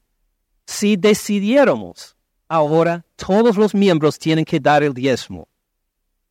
Si 0.67 0.97
decidiéramos, 0.97 2.17
ahora 2.53 3.05
todos 3.17 3.57
los 3.57 3.75
miembros 3.75 4.19
tienen 4.19 4.45
que 4.45 4.61
dar 4.61 4.83
el 4.83 4.95
diezmo, 4.95 5.49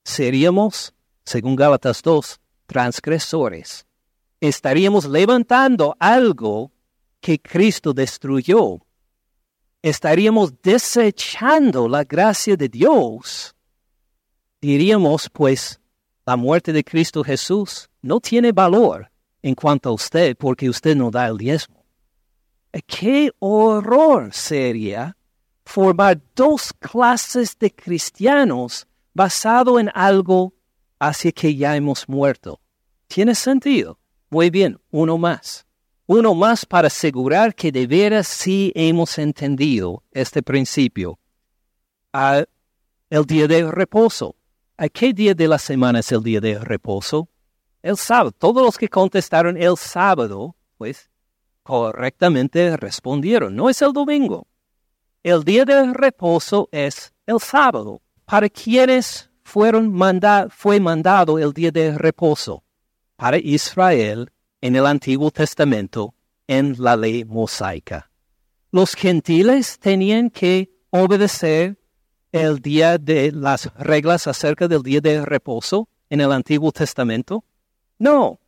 seríamos, 0.03 0.93
según 1.24 1.55
Gálatas 1.55 2.01
2, 2.01 2.39
transgresores 2.65 3.86
estaríamos 4.41 5.05
levantando 5.05 5.95
algo 5.99 6.72
que 7.22 7.39
Cristo 7.39 7.93
destruyó. 7.93 8.80
Estaríamos 9.84 10.61
desechando 10.61 11.88
la 11.88 12.03
gracia 12.03 12.57
de 12.57 12.67
Dios. 12.67 13.55
Diríamos, 14.59 15.30
pues, 15.30 15.80
la 16.26 16.36
muerte 16.36 16.74
de 16.74 16.84
Cristo 16.84 17.24
Jesús 17.24 17.89
no 18.01 18.19
tiene 18.19 18.51
valor 18.51 19.09
en 19.41 19.55
cuanto 19.55 19.89
a 19.89 19.93
usted 19.93 20.36
porque 20.36 20.69
usted 20.69 20.95
no 20.95 21.09
da 21.09 21.28
el 21.28 21.38
diezmo. 21.38 21.86
¿Qué 22.86 23.32
horror 23.39 24.34
sería 24.34 25.15
formar 25.66 26.22
dos 26.36 26.74
clases 26.74 27.57
de 27.57 27.74
cristianos 27.74 28.88
basado 29.14 29.80
en 29.80 29.89
algo 29.93 30.53
hacia 30.99 31.32
que 31.32 31.55
ya 31.55 31.76
hemos 31.76 32.07
muerto? 32.07 32.62
¿Tiene 33.07 33.36
sentido? 33.36 33.99
Muy 34.30 34.49
bien, 34.49 34.80
uno 34.91 35.18
más. 35.18 35.66
Uno 36.05 36.34
más 36.34 36.66
para 36.66 36.88
asegurar 36.88 37.55
que 37.55 37.72
de 37.72 37.88
veras 37.88 38.28
sí 38.28 38.72
hemos 38.76 39.18
entendido 39.18 40.03
este 40.12 40.41
principio. 40.41 41.20
Ah, 42.14 42.43
el 43.09 43.26
día 43.26 43.47
de 43.47 43.70
reposo. 43.70 44.36
¿A 44.78 44.89
qué 44.89 45.14
día 45.14 45.34
de 45.34 45.47
la 45.47 45.59
semana 45.59 45.99
es 45.99 46.12
el 46.12 46.24
día 46.24 46.41
de 46.41 46.57
reposo? 46.57 47.30
El 47.82 47.97
sábado. 47.97 48.32
Todos 48.32 48.64
los 48.64 48.78
que 48.78 48.89
contestaron 48.89 49.55
el 49.55 49.78
sábado, 49.78 50.55
pues 50.78 51.09
correctamente 51.64 52.76
respondieron. 52.78 53.55
No 53.55 53.70
es 53.70 53.82
el 53.82 53.93
domingo. 53.93 54.47
El 55.24 55.43
día 55.43 55.65
de 55.65 55.93
reposo 55.93 56.67
es 56.72 57.13
el 57.26 57.39
sábado. 57.39 58.01
¿Para 58.26 58.49
quienes 58.49 59.30
fueron 59.43 59.99
fue 60.49 60.80
mandado 60.80 61.38
el 61.38 61.53
día 61.53 61.72
de 61.72 61.97
reposo? 61.97 62.63
para 63.22 63.38
Israel 63.38 64.32
en 64.61 64.76
el 64.76 64.88
Antiguo 64.88 65.30
Testamento 65.30 66.15
en 66.47 66.76
la 66.80 66.95
ley 66.95 67.24
mosaica. 67.24 68.09
Los 68.72 68.95
gentiles 68.95 69.78
tenían 69.78 70.32
que 70.32 70.72
obedecer 70.89 71.78
el 72.32 72.59
día 72.59 72.97
de 72.97 73.32
las 73.32 73.72
reglas 73.76 74.26
acerca 74.26 74.67
del 74.67 74.82
día 74.82 75.01
de 75.01 75.24
reposo 75.24 75.88
en 76.09 76.19
el 76.22 76.32
Antiguo 76.32 76.72
Testamento. 76.72 77.45
No, 77.99 78.39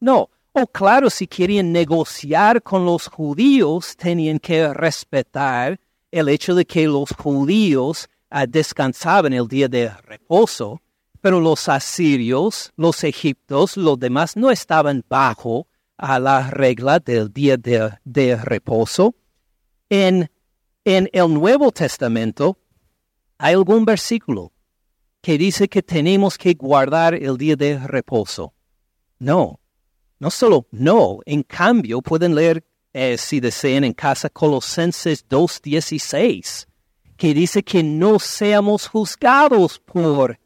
no. 0.00 0.30
O 0.52 0.66
claro, 0.68 1.10
si 1.10 1.26
querían 1.26 1.70
negociar 1.70 2.62
con 2.62 2.86
los 2.86 3.08
judíos, 3.08 3.94
tenían 3.94 4.38
que 4.38 4.72
respetar 4.72 5.78
el 6.14 6.28
hecho 6.28 6.54
de 6.54 6.64
que 6.64 6.86
los 6.86 7.10
judíos 7.10 8.08
ah, 8.30 8.46
descansaban 8.46 9.32
el 9.32 9.48
día 9.48 9.66
de 9.66 9.88
reposo, 9.88 10.80
pero 11.20 11.40
los 11.40 11.68
asirios, 11.68 12.72
los 12.76 13.02
egiptos, 13.02 13.76
los 13.76 13.98
demás 13.98 14.36
no 14.36 14.52
estaban 14.52 15.04
bajo 15.08 15.66
a 15.96 16.20
la 16.20 16.50
regla 16.50 17.00
del 17.00 17.32
día 17.32 17.56
de, 17.56 18.36
reposo. 18.36 19.16
En, 19.90 20.30
en 20.84 21.10
el 21.12 21.34
Nuevo 21.34 21.72
Testamento 21.72 22.58
hay 23.36 23.54
algún 23.54 23.84
versículo 23.84 24.52
que 25.20 25.36
dice 25.36 25.68
que 25.68 25.82
tenemos 25.82 26.38
que 26.38 26.54
guardar 26.54 27.14
el 27.14 27.36
día 27.36 27.56
de 27.56 27.76
reposo. 27.76 28.54
No, 29.18 29.58
no 30.20 30.30
solo 30.30 30.68
no, 30.70 31.18
en 31.26 31.42
cambio 31.42 32.02
pueden 32.02 32.36
leer, 32.36 32.62
eh, 32.94 33.18
si 33.18 33.40
desean, 33.40 33.84
en 33.84 33.92
casa 33.92 34.30
Colosenses 34.30 35.28
2.16, 35.28 36.66
que 37.16 37.34
dice 37.34 37.62
que 37.62 37.82
no 37.82 38.18
seamos 38.18 38.86
juzgados 38.86 39.78
por 39.80 40.38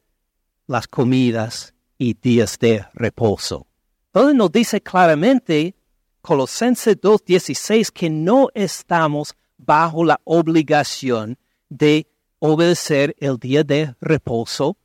las 0.67 0.89
comidas 0.89 1.75
y 1.99 2.15
días 2.15 2.59
de 2.59 2.85
reposo. 2.95 3.67
Entonces 4.07 4.35
nos 4.35 4.51
dice 4.51 4.81
claramente 4.81 5.77
Colosenses 6.23 7.01
2.16 7.01 7.91
que 7.93 8.11
no 8.11 8.49
estamos 8.55 9.35
bajo 9.57 10.05
la 10.05 10.21
obligación 10.25 11.39
de 11.69 12.09
obedecer 12.39 13.15
el 13.19 13.39
día 13.39 13.63
de 13.65 13.95
reposo, 14.01 14.77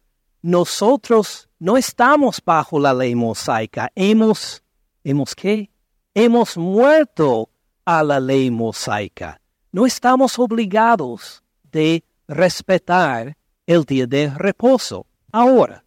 nosotros 0.42 1.48
no 1.60 1.78
estamos 1.78 2.42
bajo 2.44 2.80
la 2.80 2.94
ley 2.94 3.16
mosaica. 3.16 3.90
Hemos, 3.96 4.64
¿hemos 5.04 5.34
qué? 5.36 5.70
Hemos 6.14 6.58
muerto 6.58 7.50
a 7.86 8.04
la 8.04 8.20
ley 8.20 8.50
mosaica. 8.52 9.40
No 9.72 9.86
estamos 9.86 10.38
obligados 10.40 11.44
de 11.72 12.04
respetar 12.28 13.38
el 13.66 13.84
día 13.84 14.06
de 14.06 14.30
reposo. 14.30 15.06
Ahora, 15.32 15.84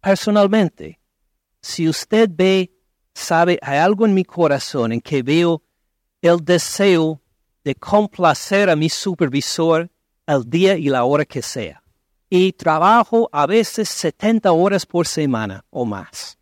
personalmente, 0.00 0.98
si 1.60 1.88
usted 1.88 2.28
ve, 2.32 2.72
sabe, 3.14 3.58
hay 3.62 3.78
algo 3.78 4.06
en 4.06 4.14
mi 4.14 4.24
corazón 4.24 4.92
en 4.92 5.00
que 5.00 5.22
veo 5.22 5.62
el 6.22 6.44
deseo 6.44 7.20
de 7.64 7.74
complacer 7.74 8.70
a 8.70 8.76
mi 8.76 8.88
supervisor 8.88 9.90
el 10.26 10.48
día 10.48 10.76
y 10.76 10.88
la 10.88 11.04
hora 11.04 11.24
que 11.24 11.42
sea. 11.42 11.82
Y 12.30 12.52
trabajo 12.52 13.28
a 13.32 13.46
veces 13.46 13.88
70 13.88 14.52
horas 14.52 14.84
por 14.84 15.06
semana 15.06 15.64
o 15.70 15.84
más. 15.84 16.37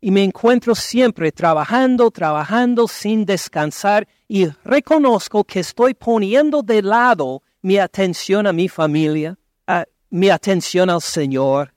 Y 0.00 0.10
me 0.10 0.24
encuentro 0.24 0.74
siempre 0.74 1.30
trabajando, 1.30 2.10
trabajando 2.10 2.88
sin 2.88 3.24
descansar 3.26 4.08
y 4.28 4.46
reconozco 4.64 5.44
que 5.44 5.60
estoy 5.60 5.94
poniendo 5.94 6.62
de 6.62 6.82
lado 6.82 7.42
mi 7.62 7.76
atención 7.76 8.46
a 8.46 8.52
mi 8.52 8.68
familia, 8.68 9.38
mi 10.08 10.30
atención 10.30 10.88
al 10.90 11.02
Señor. 11.02 11.74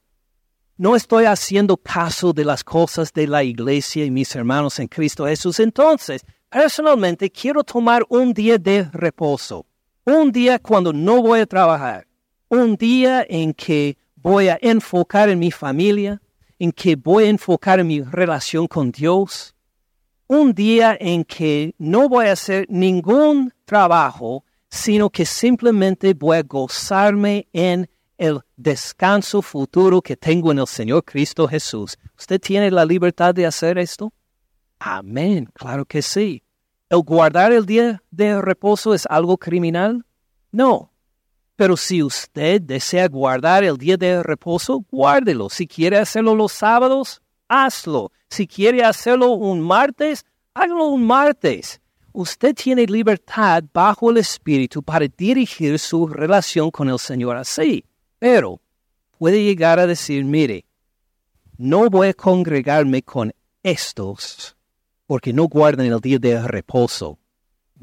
No 0.77 0.95
estoy 0.95 1.25
haciendo 1.25 1.77
caso 1.77 2.33
de 2.33 2.45
las 2.45 2.63
cosas 2.63 3.11
de 3.13 3.27
la 3.27 3.43
iglesia 3.43 4.05
y 4.05 4.11
mis 4.11 4.35
hermanos 4.35 4.79
en 4.79 4.87
Cristo 4.87 5.25
Jesús. 5.25 5.59
Entonces, 5.59 6.25
personalmente 6.49 7.29
quiero 7.29 7.63
tomar 7.63 8.03
un 8.09 8.33
día 8.33 8.57
de 8.57 8.89
reposo 8.91 9.65
un 10.05 10.31
día 10.31 10.59
cuando 10.59 10.91
no 10.91 11.21
voy 11.21 11.41
a 11.41 11.45
trabajar, 11.45 12.07
un 12.49 12.75
día 12.75 13.25
en 13.27 13.53
que 13.53 13.97
voy 14.15 14.49
a 14.49 14.57
enfocar 14.61 15.29
en 15.29 15.39
mi 15.39 15.51
familia, 15.51 16.21
en 16.59 16.71
que 16.71 16.95
voy 16.95 17.25
a 17.25 17.29
enfocar 17.29 17.79
en 17.79 17.87
mi 17.87 18.01
relación 18.01 18.67
con 18.67 18.91
Dios, 18.91 19.55
un 20.27 20.53
día 20.53 20.97
en 20.99 21.23
que 21.23 21.75
no 21.77 22.07
voy 22.07 22.27
a 22.27 22.33
hacer 22.33 22.65
ningún 22.69 23.53
trabajo, 23.65 24.43
sino 24.69 25.09
que 25.09 25.25
simplemente 25.25 26.13
voy 26.13 26.37
a 26.37 26.43
gozarme 26.43 27.47
en 27.53 27.89
el 28.17 28.39
descanso 28.55 29.41
futuro 29.41 30.01
que 30.01 30.15
tengo 30.15 30.51
en 30.51 30.59
el 30.59 30.67
Señor 30.67 31.03
Cristo 31.03 31.47
Jesús. 31.47 31.97
¿Usted 32.17 32.39
tiene 32.39 32.71
la 32.71 32.85
libertad 32.85 33.33
de 33.33 33.45
hacer 33.45 33.77
esto? 33.77 34.13
Amén, 34.79 35.49
claro 35.53 35.85
que 35.85 36.01
sí. 36.01 36.43
¿El 36.89 37.01
guardar 37.01 37.51
el 37.51 37.65
día 37.65 38.01
de 38.11 38.41
reposo 38.41 38.93
es 38.93 39.05
algo 39.09 39.37
criminal? 39.37 40.05
No. 40.51 40.92
Pero 41.55 41.77
si 41.77 42.01
usted 42.01 42.61
desea 42.61 43.07
guardar 43.07 43.63
el 43.63 43.77
día 43.77 43.97
de 43.97 44.23
reposo, 44.23 44.83
guárdelo. 44.91 45.49
Si 45.49 45.67
quiere 45.67 45.97
hacerlo 45.97 46.35
los 46.35 46.51
sábados, 46.51 47.21
hazlo. 47.47 48.11
Si 48.29 48.47
quiere 48.47 48.83
hacerlo 48.83 49.31
un 49.31 49.61
martes, 49.61 50.25
hágalo 50.53 50.87
un 50.87 51.05
martes. 51.05 51.79
Usted 52.11 52.55
tiene 52.55 52.85
libertad 52.85 53.63
bajo 53.73 54.09
el 54.09 54.17
Espíritu 54.17 54.81
para 54.83 55.07
dirigir 55.07 55.77
su 55.79 56.07
relación 56.07 56.71
con 56.71 56.89
el 56.89 56.99
Señor 56.99 57.37
así. 57.37 57.85
Pero 58.19 58.59
puede 59.17 59.43
llegar 59.43 59.79
a 59.79 59.87
decir, 59.87 60.23
mire, 60.23 60.65
no 61.57 61.89
voy 61.89 62.09
a 62.09 62.13
congregarme 62.13 63.03
con 63.03 63.33
estos 63.61 64.55
porque 65.05 65.33
no 65.33 65.47
guardan 65.47 65.85
el 65.85 65.99
día 65.99 66.17
de 66.17 66.41
reposo. 66.47 67.19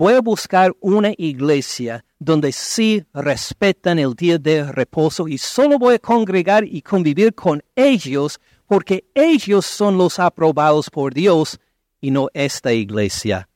Voy 0.00 0.14
a 0.14 0.22
buscar 0.22 0.74
una 0.80 1.12
iglesia 1.18 2.06
donde 2.18 2.52
sí 2.52 3.04
respetan 3.12 3.98
el 3.98 4.14
día 4.14 4.38
de 4.38 4.64
reposo 4.72 5.28
y 5.28 5.36
solo 5.36 5.78
voy 5.78 5.96
a 5.96 5.98
congregar 5.98 6.64
y 6.64 6.80
convivir 6.80 7.34
con 7.34 7.62
ellos 7.76 8.40
porque 8.66 9.04
ellos 9.14 9.66
son 9.66 9.98
los 9.98 10.18
aprobados 10.18 10.88
por 10.88 11.12
Dios 11.12 11.60
y 12.00 12.12
no 12.12 12.30
esta 12.32 12.72
iglesia 12.72 13.46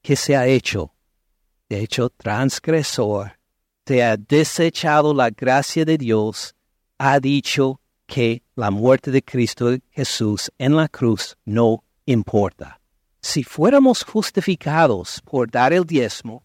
que 0.00 0.16
se 0.16 0.34
ha 0.34 0.46
hecho. 0.46 0.94
De 1.68 1.80
hecho, 1.80 2.08
transgresor, 2.08 3.32
te 3.84 4.02
ha 4.02 4.16
desechado 4.16 5.12
la 5.12 5.28
gracia 5.28 5.84
de 5.84 5.98
Dios, 5.98 6.54
ha 6.96 7.20
dicho 7.20 7.82
que 8.06 8.42
la 8.56 8.70
muerte 8.70 9.10
de 9.10 9.22
Cristo 9.22 9.76
Jesús 9.90 10.50
en 10.56 10.76
la 10.76 10.88
cruz 10.88 11.36
no 11.44 11.84
importa 12.06 12.79
si 13.20 13.44
fuéramos 13.44 14.02
justificados 14.02 15.20
por 15.24 15.50
dar 15.50 15.72
el 15.72 15.84
diezmo, 15.84 16.44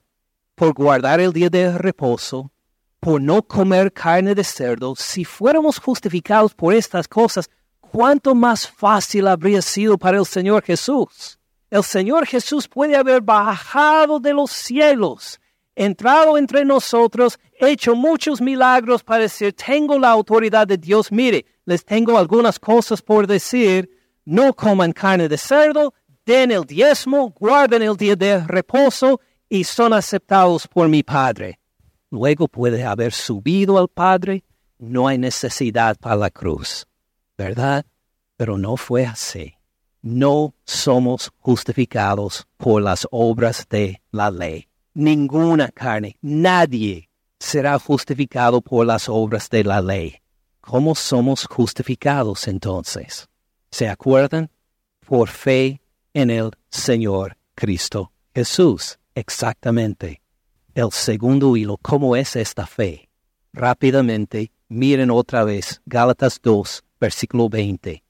por 0.55 0.73
guardar 0.73 1.19
el 1.19 1.31
día 1.31 1.49
de 1.49 1.77
reposo, 1.77 2.51
por 2.99 3.21
no 3.21 3.43
comer 3.43 3.93
carne 3.93 4.33
de 4.33 4.43
cerdo, 4.43 4.95
si 4.95 5.25
fuéramos 5.25 5.79
justificados 5.79 6.53
por 6.53 6.73
estas 6.73 7.07
cosas, 7.07 7.49
¿cuánto 7.79 8.33
más 8.33 8.67
fácil 8.67 9.27
habría 9.27 9.61
sido 9.61 9.97
para 9.97 10.17
el 10.17 10.25
Señor 10.25 10.63
Jesús? 10.63 11.39
El 11.69 11.83
Señor 11.83 12.25
Jesús 12.25 12.67
puede 12.67 12.95
haber 12.95 13.21
bajado 13.21 14.19
de 14.19 14.33
los 14.33 14.51
cielos, 14.51 15.39
entrado 15.75 16.37
entre 16.37 16.65
nosotros, 16.65 17.37
hecho 17.59 17.95
muchos 17.95 18.41
milagros 18.41 19.03
para 19.03 19.23
decir, 19.23 19.53
tengo 19.53 19.99
la 19.99 20.09
autoridad 20.09 20.67
de 20.67 20.77
Dios, 20.77 21.11
mire, 21.11 21.45
les 21.65 21.83
tengo 21.83 22.17
algunas 22.17 22.59
cosas 22.59 23.01
por 23.01 23.27
decir, 23.27 23.89
no 24.23 24.53
coman 24.53 24.91
carne 24.93 25.27
de 25.27 25.37
cerdo, 25.37 25.93
den 26.25 26.51
el 26.51 26.63
diezmo, 26.63 27.29
guarden 27.29 27.81
el 27.83 27.95
día 27.95 28.15
de 28.15 28.39
reposo 28.45 29.21
y 29.47 29.63
son 29.63 29.93
aceptados 29.93 30.67
por 30.67 30.87
mi 30.89 31.03
Padre. 31.03 31.59
Luego 32.09 32.47
puede 32.47 32.83
haber 32.83 33.11
subido 33.11 33.77
al 33.77 33.87
Padre, 33.87 34.43
no 34.77 35.07
hay 35.07 35.17
necesidad 35.17 35.97
para 35.97 36.15
la 36.15 36.29
cruz, 36.29 36.85
¿verdad? 37.37 37.85
Pero 38.37 38.57
no 38.57 38.75
fue 38.77 39.05
así. 39.05 39.53
No 40.01 40.53
somos 40.65 41.31
justificados 41.39 42.45
por 42.57 42.81
las 42.81 43.07
obras 43.11 43.65
de 43.69 44.01
la 44.11 44.29
ley. 44.29 44.67
Ninguna 44.93 45.69
carne, 45.69 46.15
nadie 46.21 47.09
será 47.39 47.79
justificado 47.79 48.61
por 48.61 48.85
las 48.85 49.09
obras 49.09 49.49
de 49.49 49.63
la 49.63 49.81
ley. 49.81 50.15
¿Cómo 50.61 50.95
somos 50.95 51.45
justificados 51.45 52.47
entonces? 52.47 53.27
¿Se 53.71 53.89
acuerdan? 53.89 54.49
Por 55.05 55.29
fe 55.29 55.81
en 56.15 56.31
el 56.31 56.51
Señor 56.69 57.37
Cristo 57.53 58.11
Jesús. 58.33 58.97
Exactamente. 59.13 60.21
El 60.73 60.91
segundo 60.91 61.55
hilo, 61.55 61.77
¿cómo 61.81 62.15
es 62.15 62.35
esta 62.35 62.65
fe? 62.65 63.07
Rápidamente, 63.53 64.51
miren 64.67 65.11
otra 65.11 65.43
vez 65.43 65.81
Gálatas 65.85 66.39
2, 66.41 66.83
versículo 66.99 67.47
20. 67.47 68.03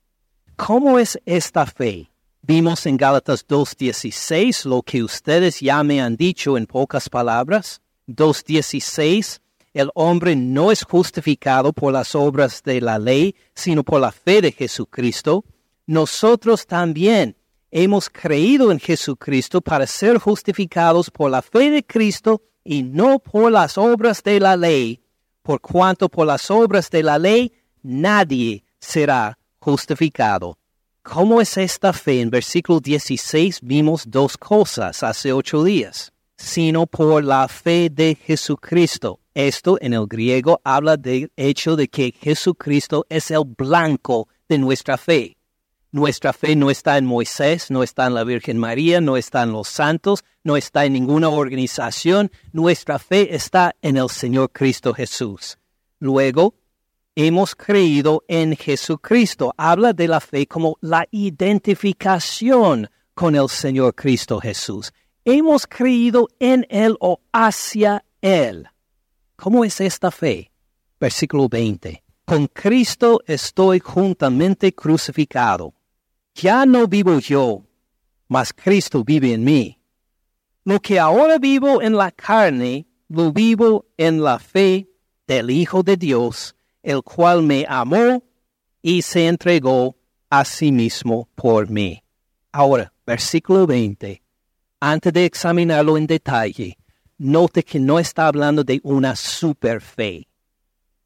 ¿Cómo 0.55 0.97
es 0.97 1.19
esta 1.25 1.65
fe? 1.65 2.09
Vimos 2.41 2.85
en 2.85 2.97
Gálatas 2.97 3.45
2.16 3.47 4.65
lo 4.65 4.81
que 4.83 5.03
ustedes 5.03 5.59
ya 5.59 5.83
me 5.83 6.01
han 6.01 6.15
dicho 6.15 6.57
en 6.57 6.67
pocas 6.67 7.09
palabras. 7.09 7.81
2.16, 8.07 9.41
el 9.73 9.89
hombre 9.95 10.35
no 10.35 10.71
es 10.71 10.83
justificado 10.83 11.73
por 11.73 11.93
las 11.93 12.13
obras 12.13 12.61
de 12.63 12.81
la 12.81 12.99
ley, 12.99 13.35
sino 13.55 13.83
por 13.83 13.99
la 13.99 14.11
fe 14.11 14.41
de 14.41 14.51
Jesucristo. 14.51 15.43
Nosotros 15.87 16.65
también 16.65 17.35
hemos 17.77 18.09
creído 18.09 18.71
en 18.71 18.79
Jesucristo 18.79 19.59
para 19.59 19.85
ser 19.85 20.17
justificados 20.17 21.11
por 21.11 21.29
la 21.29 21.41
fe 21.41 21.69
de 21.71 21.83
Cristo 21.83 22.41
y 22.63 22.83
no 22.83 23.19
por 23.19 23.51
las 23.51 23.77
obras 23.77 24.23
de 24.23 24.39
la 24.39 24.55
ley, 24.55 25.03
por 25.41 25.59
cuanto 25.59 26.07
por 26.07 26.25
las 26.25 26.49
obras 26.49 26.89
de 26.89 27.03
la 27.03 27.19
ley 27.19 27.51
nadie 27.83 28.63
será 28.79 29.37
justificado. 29.59 30.57
¿Cómo 31.03 31.41
es 31.41 31.57
esta 31.57 31.91
fe? 31.91 32.21
En 32.21 32.29
versículo 32.29 32.79
16 32.79 33.59
vimos 33.61 34.05
dos 34.07 34.37
cosas 34.37 35.03
hace 35.03 35.33
ocho 35.33 35.61
días, 35.65 36.13
sino 36.37 36.87
por 36.87 37.25
la 37.25 37.45
fe 37.49 37.89
de 37.91 38.15
Jesucristo. 38.15 39.19
Esto 39.33 39.77
en 39.81 39.91
el 39.91 40.07
griego 40.07 40.61
habla 40.63 40.95
del 40.95 41.29
hecho 41.35 41.75
de 41.75 41.89
que 41.89 42.13
Jesucristo 42.21 43.05
es 43.09 43.31
el 43.31 43.43
blanco 43.43 44.29
de 44.47 44.59
nuestra 44.59 44.97
fe. 44.97 45.34
Nuestra 45.95 46.33
fe 46.33 46.57
no 46.57 46.69
está 46.69 46.97
en 46.97 47.05
Moisés, 47.05 47.71
no 47.71 47.81
está 47.81 48.07
en 48.07 48.15
la 48.15 48.25
Virgen 48.25 48.57
María, 48.57 48.99
no 48.99 49.15
está 49.15 49.43
en 49.43 49.53
los 49.53 49.69
santos, 49.69 50.25
no 50.43 50.57
está 50.57 50.83
en 50.83 50.91
ninguna 50.91 51.29
organización. 51.29 52.33
Nuestra 52.51 52.99
fe 52.99 53.33
está 53.33 53.77
en 53.81 53.95
el 53.95 54.09
Señor 54.09 54.51
Cristo 54.51 54.93
Jesús. 54.93 55.57
Luego, 55.99 56.55
hemos 57.15 57.55
creído 57.55 58.25
en 58.27 58.57
Jesucristo. 58.57 59.53
Habla 59.55 59.93
de 59.93 60.09
la 60.09 60.19
fe 60.19 60.45
como 60.47 60.77
la 60.81 61.07
identificación 61.11 62.89
con 63.13 63.33
el 63.37 63.47
Señor 63.47 63.95
Cristo 63.95 64.41
Jesús. 64.41 64.91
Hemos 65.23 65.65
creído 65.65 66.27
en 66.39 66.67
Él 66.69 66.97
o 66.99 67.21
hacia 67.31 68.03
Él. 68.19 68.67
¿Cómo 69.37 69.63
es 69.63 69.79
esta 69.79 70.11
fe? 70.11 70.51
Versículo 70.99 71.47
20. 71.47 72.03
Con 72.25 72.47
Cristo 72.47 73.21
estoy 73.25 73.79
juntamente 73.79 74.73
crucificado 74.75 75.74
ya 76.35 76.65
no 76.65 76.85
vivo 76.87 77.19
yo, 77.19 77.63
mas 78.27 78.51
Cristo 78.51 79.03
vive 79.03 79.33
en 79.33 79.43
mí. 79.43 79.79
Lo 80.65 80.79
que 80.81 80.99
ahora 80.99 81.37
vivo 81.37 81.81
en 81.81 81.95
la 81.95 82.11
carne, 82.11 82.87
lo 83.07 83.31
vivo 83.31 83.85
en 83.97 84.21
la 84.21 84.37
fe 84.37 84.89
del 85.27 85.49
Hijo 85.49 85.81
de 85.81 85.95
Dios, 85.95 86.55
el 86.83 87.01
cual 87.03 87.41
me 87.41 87.65
amó 87.67 88.23
y 88.81 89.01
se 89.01 89.27
entregó 89.27 89.95
a 90.29 90.43
sí 90.43 90.71
mismo 90.71 91.29
por 91.35 91.69
mí. 91.69 92.03
Ahora, 92.51 92.91
versículo 93.05 93.65
20. 93.65 94.21
Antes 94.81 95.13
de 95.13 95.25
examinarlo 95.25 95.97
en 95.97 96.05
detalle, 96.05 96.77
note 97.17 97.63
que 97.63 97.79
no 97.79 97.97
está 97.97 98.27
hablando 98.27 98.63
de 98.63 98.81
una 98.83 99.15
super 99.15 99.81
fe. 99.81 100.27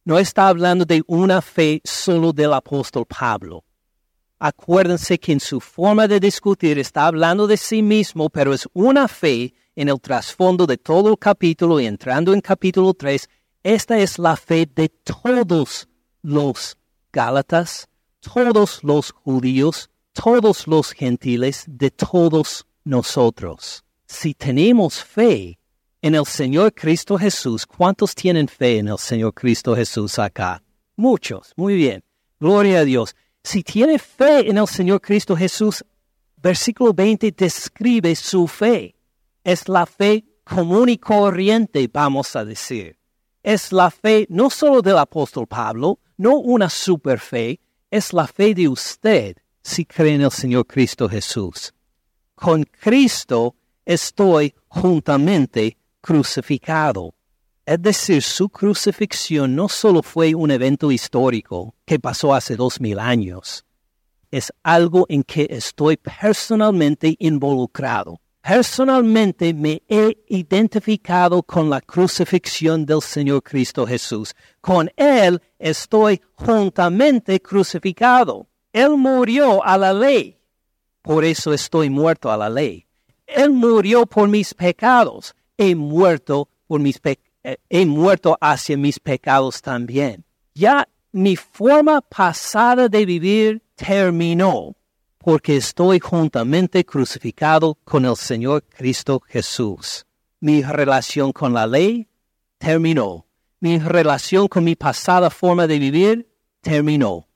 No 0.06 0.18
está 0.18 0.48
hablando 0.48 0.86
de 0.86 1.04
una 1.06 1.42
fe 1.42 1.82
solo 1.84 2.34
del 2.34 2.54
apóstol 2.54 3.06
Pablo 3.06 3.64
acuérdense 4.40 5.20
que 5.20 5.34
en 5.34 5.40
su 5.40 5.60
forma 5.60 6.08
de 6.08 6.20
discutir 6.20 6.80
está 6.80 7.06
hablando 7.08 7.46
de 7.46 7.58
sí 7.58 7.84
mismo, 7.84 8.30
pero 8.30 8.54
es 8.54 8.68
una 8.74 9.08
fe 9.08 9.54
en 9.76 9.90
el 9.90 10.00
trasfondo 10.00 10.66
de 10.66 10.78
todo 10.78 11.10
el 11.10 11.18
capítulo 11.20 11.80
y 11.80 11.86
entrando 11.86 12.34
en 12.34 12.42
capítulo 12.42 12.94
3, 12.94 13.30
esta 13.64 14.00
es 14.00 14.18
la 14.18 14.36
fe 14.36 14.68
de 14.74 14.90
todos 14.90 15.88
los 16.22 16.78
Gálatas, 17.12 17.88
todos 18.20 18.84
los 18.84 19.12
judíos, 19.12 19.90
todos 20.14 20.68
los 20.68 20.92
gentiles, 20.92 21.66
de 21.68 21.92
todos 21.92 22.66
nosotros. 22.84 23.84
Si 24.06 24.34
tenemos 24.34 25.04
fe 25.04 25.60
en 26.02 26.16
el 26.16 26.26
Señor 26.26 26.74
Cristo 26.74 27.18
Jesús, 27.18 27.66
¿cuántos 27.66 28.16
tienen 28.16 28.48
fe 28.48 28.78
en 28.80 28.88
el 28.88 28.98
Señor 28.98 29.34
Cristo 29.34 29.76
Jesús 29.76 30.20
acá? 30.20 30.64
Muchos, 30.96 31.54
muy 31.56 31.76
bien. 31.76 32.04
Gloria 32.40 32.80
a 32.80 32.86
Dios. 32.86 33.16
Si 33.44 33.64
tiene 33.64 34.00
fe 34.00 34.50
en 34.50 34.58
el 34.58 34.68
Señor 34.68 35.02
Cristo 35.02 35.36
Jesús, 35.36 35.84
versículo 36.38 36.94
20 36.94 37.32
describe 37.32 38.16
su 38.16 38.48
fe. 38.48 38.96
Es 39.44 39.68
la 39.68 39.86
fe 39.86 40.26
común 40.44 40.90
y 40.90 40.98
corriente, 40.98 41.90
vamos 41.92 42.36
a 42.36 42.44
decir. 42.44 42.98
Es 43.42 43.72
la 43.72 43.90
fe 43.90 44.28
no 44.30 44.50
solo 44.50 44.82
del 44.82 44.98
apóstol 44.98 45.48
Pablo, 45.48 46.00
no 46.18 46.38
una 46.38 46.70
super 46.70 47.20
fe, 47.20 47.60
es 47.90 48.14
la 48.14 48.28
fe 48.28 48.54
de 48.54 48.68
usted 48.68 49.38
si 49.62 49.86
cree 49.86 50.16
en 50.16 50.22
el 50.22 50.32
Señor 50.32 50.68
Cristo 50.68 51.08
Jesús. 51.08 51.74
Con 52.36 52.64
Cristo 52.64 53.56
estoy 53.86 54.54
juntamente 54.68 55.78
crucificado. 56.02 57.14
Es 57.70 57.80
decir, 57.84 58.24
su 58.24 58.50
crucifixión 58.50 59.56
no 59.56 59.70
solo 59.70 60.02
fue 60.02 60.34
un 60.34 60.50
evento 60.50 60.92
histórico 60.92 61.76
que 61.86 62.00
pasó 62.00 62.34
hace 62.34 62.56
dos 62.56 62.82
mil 62.82 62.98
años, 62.98 63.64
es 64.32 64.52
algo 64.64 65.06
en 65.08 65.22
que 65.22 65.46
estoy 65.52 65.96
personalmente 65.98 67.16
involucrado. 67.20 68.20
Personalmente 68.42 69.54
me 69.54 69.84
he 69.88 70.18
identificado 70.30 71.44
con 71.44 71.70
la 71.70 71.80
crucifixión 71.80 72.88
del 72.88 73.04
Señor 73.04 73.44
Cristo 73.44 73.86
Jesús. 73.86 74.34
Con 74.62 74.90
Él 74.96 75.40
estoy 75.60 76.20
juntamente 76.34 77.40
crucificado. 77.40 78.48
Él 78.74 78.98
murió 78.98 79.64
a 79.64 79.78
la 79.78 79.94
ley. 79.94 80.40
Por 81.04 81.24
eso 81.24 81.54
estoy 81.54 81.92
muerto 81.92 82.32
a 82.32 82.38
la 82.38 82.50
ley. 82.50 82.88
Él 83.28 83.52
murió 83.52 84.08
por 84.08 84.28
mis 84.28 84.56
pecados. 84.56 85.36
He 85.56 85.76
muerto 85.76 86.50
por 86.66 86.80
mis 86.80 86.98
pecados 86.98 87.29
he 87.44 87.86
muerto 87.86 88.38
hacia 88.42 88.78
mis 88.78 89.00
pecados 89.00 89.62
también. 89.62 90.24
Ya 90.54 90.88
mi 91.12 91.36
forma 91.36 92.02
pasada 92.02 92.88
de 92.90 93.06
vivir 93.06 93.62
terminó, 93.76 94.76
porque 95.18 95.58
estoy 95.58 96.00
juntamente 96.00 96.86
crucificado 96.86 97.78
con 97.84 98.06
el 98.06 98.16
Señor 98.16 98.64
Cristo 98.64 99.22
Jesús. 99.28 100.06
Mi 100.40 100.62
relación 100.62 101.32
con 101.32 101.54
la 101.54 101.68
ley 101.68 102.08
terminó. 102.58 103.26
Mi 103.60 103.80
relación 103.80 104.48
con 104.48 104.64
mi 104.64 104.76
pasada 104.76 105.30
forma 105.30 105.68
de 105.68 105.80
vivir 105.80 106.30
terminó. 106.62 107.28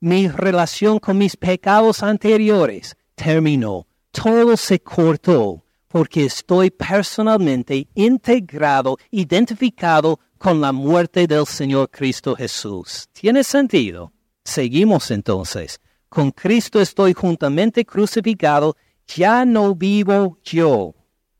Mi 0.00 0.28
relación 0.28 0.98
con 0.98 1.18
mis 1.18 1.36
pecados 1.36 2.02
anteriores 2.02 2.96
terminó. 3.14 3.86
Todo 4.12 4.56
se 4.56 4.80
cortó 4.80 5.63
porque 5.94 6.24
estoy 6.24 6.72
personalmente 6.72 7.86
integrado, 7.94 8.98
identificado 9.12 10.18
con 10.38 10.60
la 10.60 10.72
muerte 10.72 11.28
del 11.28 11.46
Señor 11.46 11.88
Cristo 11.88 12.34
Jesús. 12.34 13.08
¿Tiene 13.12 13.44
sentido? 13.44 14.12
Seguimos 14.42 15.12
entonces. 15.12 15.80
Con 16.08 16.32
Cristo 16.32 16.80
estoy 16.80 17.12
juntamente 17.12 17.84
crucificado, 17.84 18.76
ya 19.06 19.44
no 19.44 19.76
vivo 19.76 20.36
yo, 20.42 20.96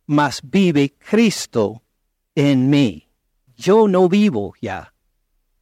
mas 0.07 0.41
vive 0.45 0.95
Cristo 0.99 1.83
en 2.37 2.71
mí. 2.71 3.09
Yo 3.57 3.89
no 3.89 4.09
vivo 4.09 4.55
ya. 4.63 4.95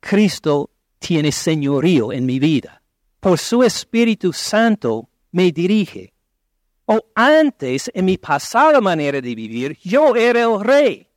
Cristo 0.00 0.68
tiene 0.98 1.32
señorío 1.32 2.12
en 2.12 2.26
mi 2.26 2.38
vida. 2.38 2.82
Por 3.20 3.38
su 3.38 3.62
Espíritu 3.62 4.34
Santo 4.34 5.08
me 5.30 5.50
dirige 5.50 6.11
o 6.86 7.00
antes, 7.14 7.90
en 7.94 8.04
mi 8.04 8.18
pasada 8.18 8.80
manera 8.80 9.20
de 9.20 9.34
vivir, 9.34 9.78
yo 9.82 10.16
era 10.16 10.42
el 10.42 10.60
rey. 10.60 11.08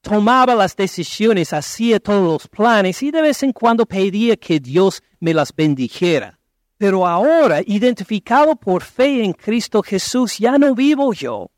Tomaba 0.00 0.54
las 0.54 0.76
decisiones, 0.76 1.52
hacía 1.52 1.98
todos 1.98 2.22
los 2.22 2.48
planes 2.48 3.02
y 3.02 3.10
de 3.10 3.22
vez 3.22 3.42
en 3.42 3.52
cuando 3.52 3.86
pedía 3.86 4.36
que 4.36 4.60
Dios 4.60 5.02
me 5.20 5.32
las 5.32 5.54
bendijera. 5.54 6.38
Pero 6.76 7.06
ahora, 7.06 7.60
identificado 7.64 8.56
por 8.56 8.82
fe 8.82 9.24
en 9.24 9.32
Cristo 9.32 9.82
Jesús, 9.82 10.38
ya 10.38 10.58
no 10.58 10.74
vivo 10.74 11.12
yo. 11.14 11.50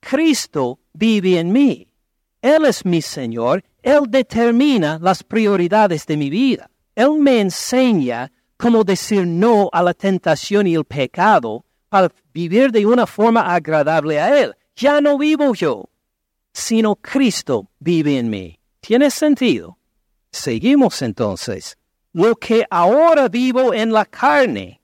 Cristo 0.00 0.80
vive 0.92 1.38
en 1.38 1.52
mí. 1.52 1.92
Él 2.40 2.64
es 2.64 2.84
mi 2.84 3.02
Señor. 3.02 3.62
Él 3.82 4.02
determina 4.08 4.98
las 5.00 5.22
prioridades 5.22 6.06
de 6.06 6.16
mi 6.16 6.30
vida. 6.30 6.70
Él 6.94 7.12
me 7.18 7.40
enseña 7.40 8.32
cómo 8.56 8.84
decir 8.84 9.26
no 9.26 9.68
a 9.72 9.82
la 9.82 9.92
tentación 9.92 10.66
y 10.66 10.74
el 10.74 10.84
pecado 10.84 11.64
para 11.92 12.10
vivir 12.32 12.72
de 12.72 12.86
una 12.86 13.06
forma 13.06 13.54
agradable 13.54 14.18
a 14.18 14.42
Él. 14.42 14.56
Ya 14.74 15.02
no 15.02 15.18
vivo 15.18 15.52
yo, 15.52 15.90
sino 16.50 16.96
Cristo 16.96 17.68
vive 17.80 18.18
en 18.18 18.30
mí. 18.30 18.58
¿Tiene 18.80 19.10
sentido? 19.10 19.76
Seguimos 20.30 21.02
entonces. 21.02 21.76
Lo 22.14 22.34
que 22.36 22.64
ahora 22.70 23.28
vivo 23.28 23.74
en 23.74 23.92
la 23.92 24.06
carne. 24.06 24.80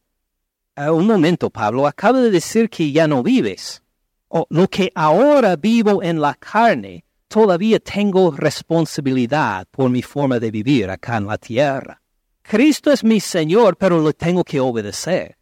un 0.77 1.07
momento, 1.07 1.49
Pablo, 1.49 1.87
acaba 1.87 2.21
de 2.21 2.31
decir 2.31 2.69
que 2.69 2.93
ya 2.93 3.09
no 3.09 3.23
vives. 3.23 3.83
O 4.29 4.47
lo 4.51 4.69
que 4.69 4.93
ahora 4.95 5.57
vivo 5.57 6.03
en 6.03 6.21
la 6.21 6.35
carne, 6.35 7.07
todavía 7.27 7.81
tengo 7.81 8.33
responsabilidad 8.33 9.67
por 9.71 9.89
mi 9.89 10.03
forma 10.03 10.39
de 10.39 10.51
vivir 10.51 10.91
acá 10.91 11.17
en 11.17 11.27
la 11.27 11.39
tierra. 11.39 12.03
Cristo 12.43 12.93
es 12.93 13.03
mi 13.03 13.19
Señor, 13.19 13.79
pero 13.79 13.99
lo 13.99 14.13
tengo 14.13 14.45
que 14.45 14.61
obedecer. 14.61 15.38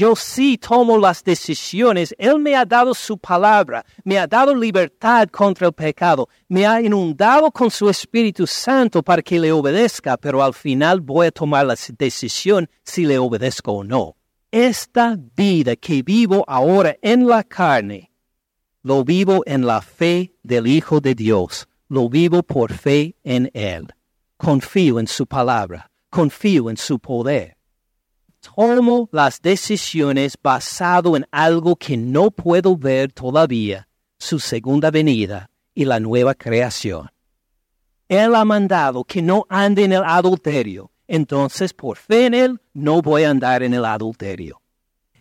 Yo 0.00 0.16
sí 0.16 0.56
tomo 0.56 0.96
las 0.96 1.22
decisiones. 1.22 2.14
Él 2.16 2.38
me 2.38 2.56
ha 2.56 2.64
dado 2.64 2.94
su 2.94 3.18
palabra, 3.18 3.84
me 4.02 4.18
ha 4.18 4.26
dado 4.26 4.54
libertad 4.54 5.28
contra 5.28 5.66
el 5.66 5.74
pecado, 5.74 6.26
me 6.48 6.66
ha 6.66 6.80
inundado 6.80 7.50
con 7.50 7.70
su 7.70 7.86
Espíritu 7.86 8.46
Santo 8.46 9.02
para 9.02 9.20
que 9.20 9.38
le 9.38 9.52
obedezca, 9.52 10.16
pero 10.16 10.42
al 10.42 10.54
final 10.54 11.02
voy 11.02 11.26
a 11.26 11.30
tomar 11.30 11.66
la 11.66 11.76
decisión 11.98 12.66
si 12.82 13.04
le 13.04 13.18
obedezco 13.18 13.72
o 13.72 13.84
no. 13.84 14.16
Esta 14.50 15.18
vida 15.36 15.76
que 15.76 16.02
vivo 16.02 16.46
ahora 16.48 16.96
en 17.02 17.26
la 17.26 17.44
carne, 17.44 18.10
lo 18.82 19.04
vivo 19.04 19.42
en 19.44 19.66
la 19.66 19.82
fe 19.82 20.34
del 20.42 20.66
Hijo 20.66 21.02
de 21.02 21.14
Dios, 21.14 21.68
lo 21.88 22.08
vivo 22.08 22.42
por 22.42 22.72
fe 22.72 23.16
en 23.22 23.50
Él. 23.52 23.86
Confío 24.38 24.98
en 24.98 25.06
su 25.06 25.26
palabra, 25.26 25.90
confío 26.08 26.70
en 26.70 26.78
su 26.78 26.98
poder 26.98 27.59
tomo 28.40 29.08
las 29.12 29.40
decisiones 29.40 30.36
basado 30.42 31.16
en 31.16 31.26
algo 31.30 31.76
que 31.76 31.96
no 31.96 32.30
puedo 32.30 32.76
ver 32.76 33.12
todavía, 33.12 33.88
su 34.18 34.38
segunda 34.38 34.90
venida 34.90 35.50
y 35.74 35.84
la 35.84 36.00
nueva 36.00 36.34
creación. 36.34 37.10
Él 38.08 38.34
ha 38.34 38.44
mandado 38.44 39.04
que 39.04 39.22
no 39.22 39.46
ande 39.48 39.84
en 39.84 39.92
el 39.92 40.02
adulterio. 40.04 40.90
entonces 41.06 41.72
por 41.72 41.96
fe 41.96 42.26
en 42.26 42.34
Él 42.34 42.60
no 42.72 43.02
voy 43.02 43.24
a 43.24 43.30
andar 43.30 43.62
en 43.62 43.74
el 43.74 43.84
adulterio. 43.84 44.60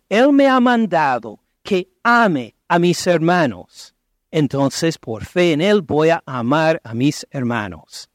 Él 0.08 0.34
me 0.34 0.48
ha 0.48 0.60
mandado 0.60 1.40
que 1.64 1.90
ame 2.04 2.56
a 2.68 2.80
mis 2.80 3.06
hermanos, 3.08 3.94
entonces 4.32 4.98
por 4.98 5.26
fe 5.26 5.54
en 5.54 5.62
Él 5.62 5.82
voy 5.82 6.10
a 6.10 6.24
amar 6.26 6.82
a 6.84 6.94
mis 6.94 7.28
hermanos. 7.32 8.09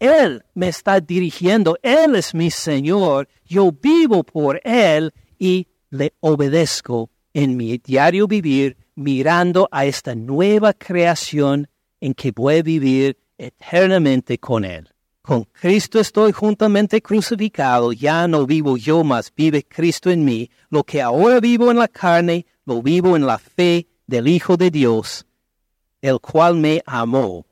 Él 0.00 0.42
me 0.54 0.68
está 0.68 0.98
dirigiendo, 0.98 1.76
Él 1.82 2.16
es 2.16 2.34
mi 2.34 2.50
Señor, 2.50 3.28
yo 3.44 3.70
vivo 3.70 4.24
por 4.24 4.58
Él 4.64 5.12
y 5.38 5.68
le 5.90 6.14
obedezco 6.20 7.10
en 7.34 7.54
mi 7.56 7.76
diario 7.76 8.26
vivir 8.26 8.78
mirando 8.94 9.68
a 9.70 9.84
esta 9.84 10.14
nueva 10.14 10.72
creación 10.72 11.68
en 12.00 12.14
que 12.14 12.32
voy 12.32 12.56
a 12.56 12.62
vivir 12.62 13.18
eternamente 13.36 14.38
con 14.38 14.64
Él. 14.64 14.88
Con 15.20 15.44
Cristo 15.44 16.00
estoy 16.00 16.32
juntamente 16.32 17.02
crucificado, 17.02 17.92
ya 17.92 18.26
no 18.26 18.46
vivo 18.46 18.78
yo, 18.78 19.04
mas 19.04 19.30
vive 19.36 19.64
Cristo 19.64 20.10
en 20.10 20.24
mí. 20.24 20.50
Lo 20.70 20.82
que 20.82 21.02
ahora 21.02 21.40
vivo 21.40 21.70
en 21.70 21.76
la 21.76 21.88
carne, 21.88 22.46
lo 22.64 22.80
vivo 22.80 23.16
en 23.16 23.26
la 23.26 23.36
fe 23.36 23.86
del 24.06 24.28
Hijo 24.28 24.56
de 24.56 24.70
Dios, 24.70 25.26
el 26.00 26.20
cual 26.20 26.56
me 26.56 26.82
amó 26.86 27.44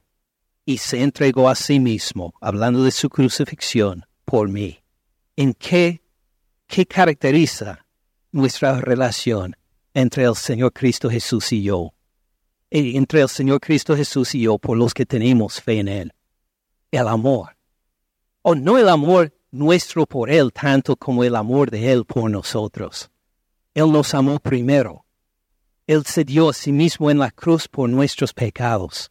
y 0.69 0.77
se 0.77 1.03
entregó 1.03 1.49
a 1.49 1.55
sí 1.55 1.81
mismo, 1.81 2.35
hablando 2.43 2.83
de 2.83 2.91
su 2.91 3.09
crucifixión, 3.09 4.05
por 4.27 4.51
mí. 4.51 4.81
¿En 5.35 5.55
qué, 5.55 6.03
qué 6.67 6.85
caracteriza 6.85 7.87
nuestra 8.33 8.79
relación 8.79 9.57
entre 9.95 10.25
el 10.25 10.37
Señor 10.37 10.75
Cristo 10.75 11.09
Jesús 11.09 11.55
y 11.55 11.63
yo? 11.63 11.95
entre 12.71 13.23
el 13.23 13.31
Señor 13.31 13.61
Cristo 13.61 13.97
Jesús 13.97 14.35
y 14.35 14.43
yo 14.43 14.59
por 14.59 14.77
los 14.77 14.93
que 14.93 15.07
tenemos 15.07 15.59
fe 15.59 15.79
en 15.79 15.89
Él. 15.89 16.13
El 16.91 17.09
amor. 17.09 17.57
O 18.43 18.55
no 18.55 18.77
el 18.77 18.91
amor 18.91 19.33
nuestro 19.51 20.05
por 20.05 20.29
Él 20.29 20.53
tanto 20.53 20.97
como 20.97 21.25
el 21.25 21.35
amor 21.35 21.71
de 21.71 21.91
Él 21.91 22.05
por 22.05 22.31
nosotros. 22.31 23.11
Él 23.73 23.91
nos 23.91 24.13
amó 24.13 24.39
primero. 24.39 25.07
Él 25.87 26.05
se 26.05 26.25
dio 26.25 26.51
a 26.51 26.53
sí 26.53 26.73
mismo 26.73 27.11
en 27.11 27.21
la 27.21 27.31
cruz 27.31 27.69
por 27.69 27.89
nuestros 27.89 28.35
pecados. 28.35 29.11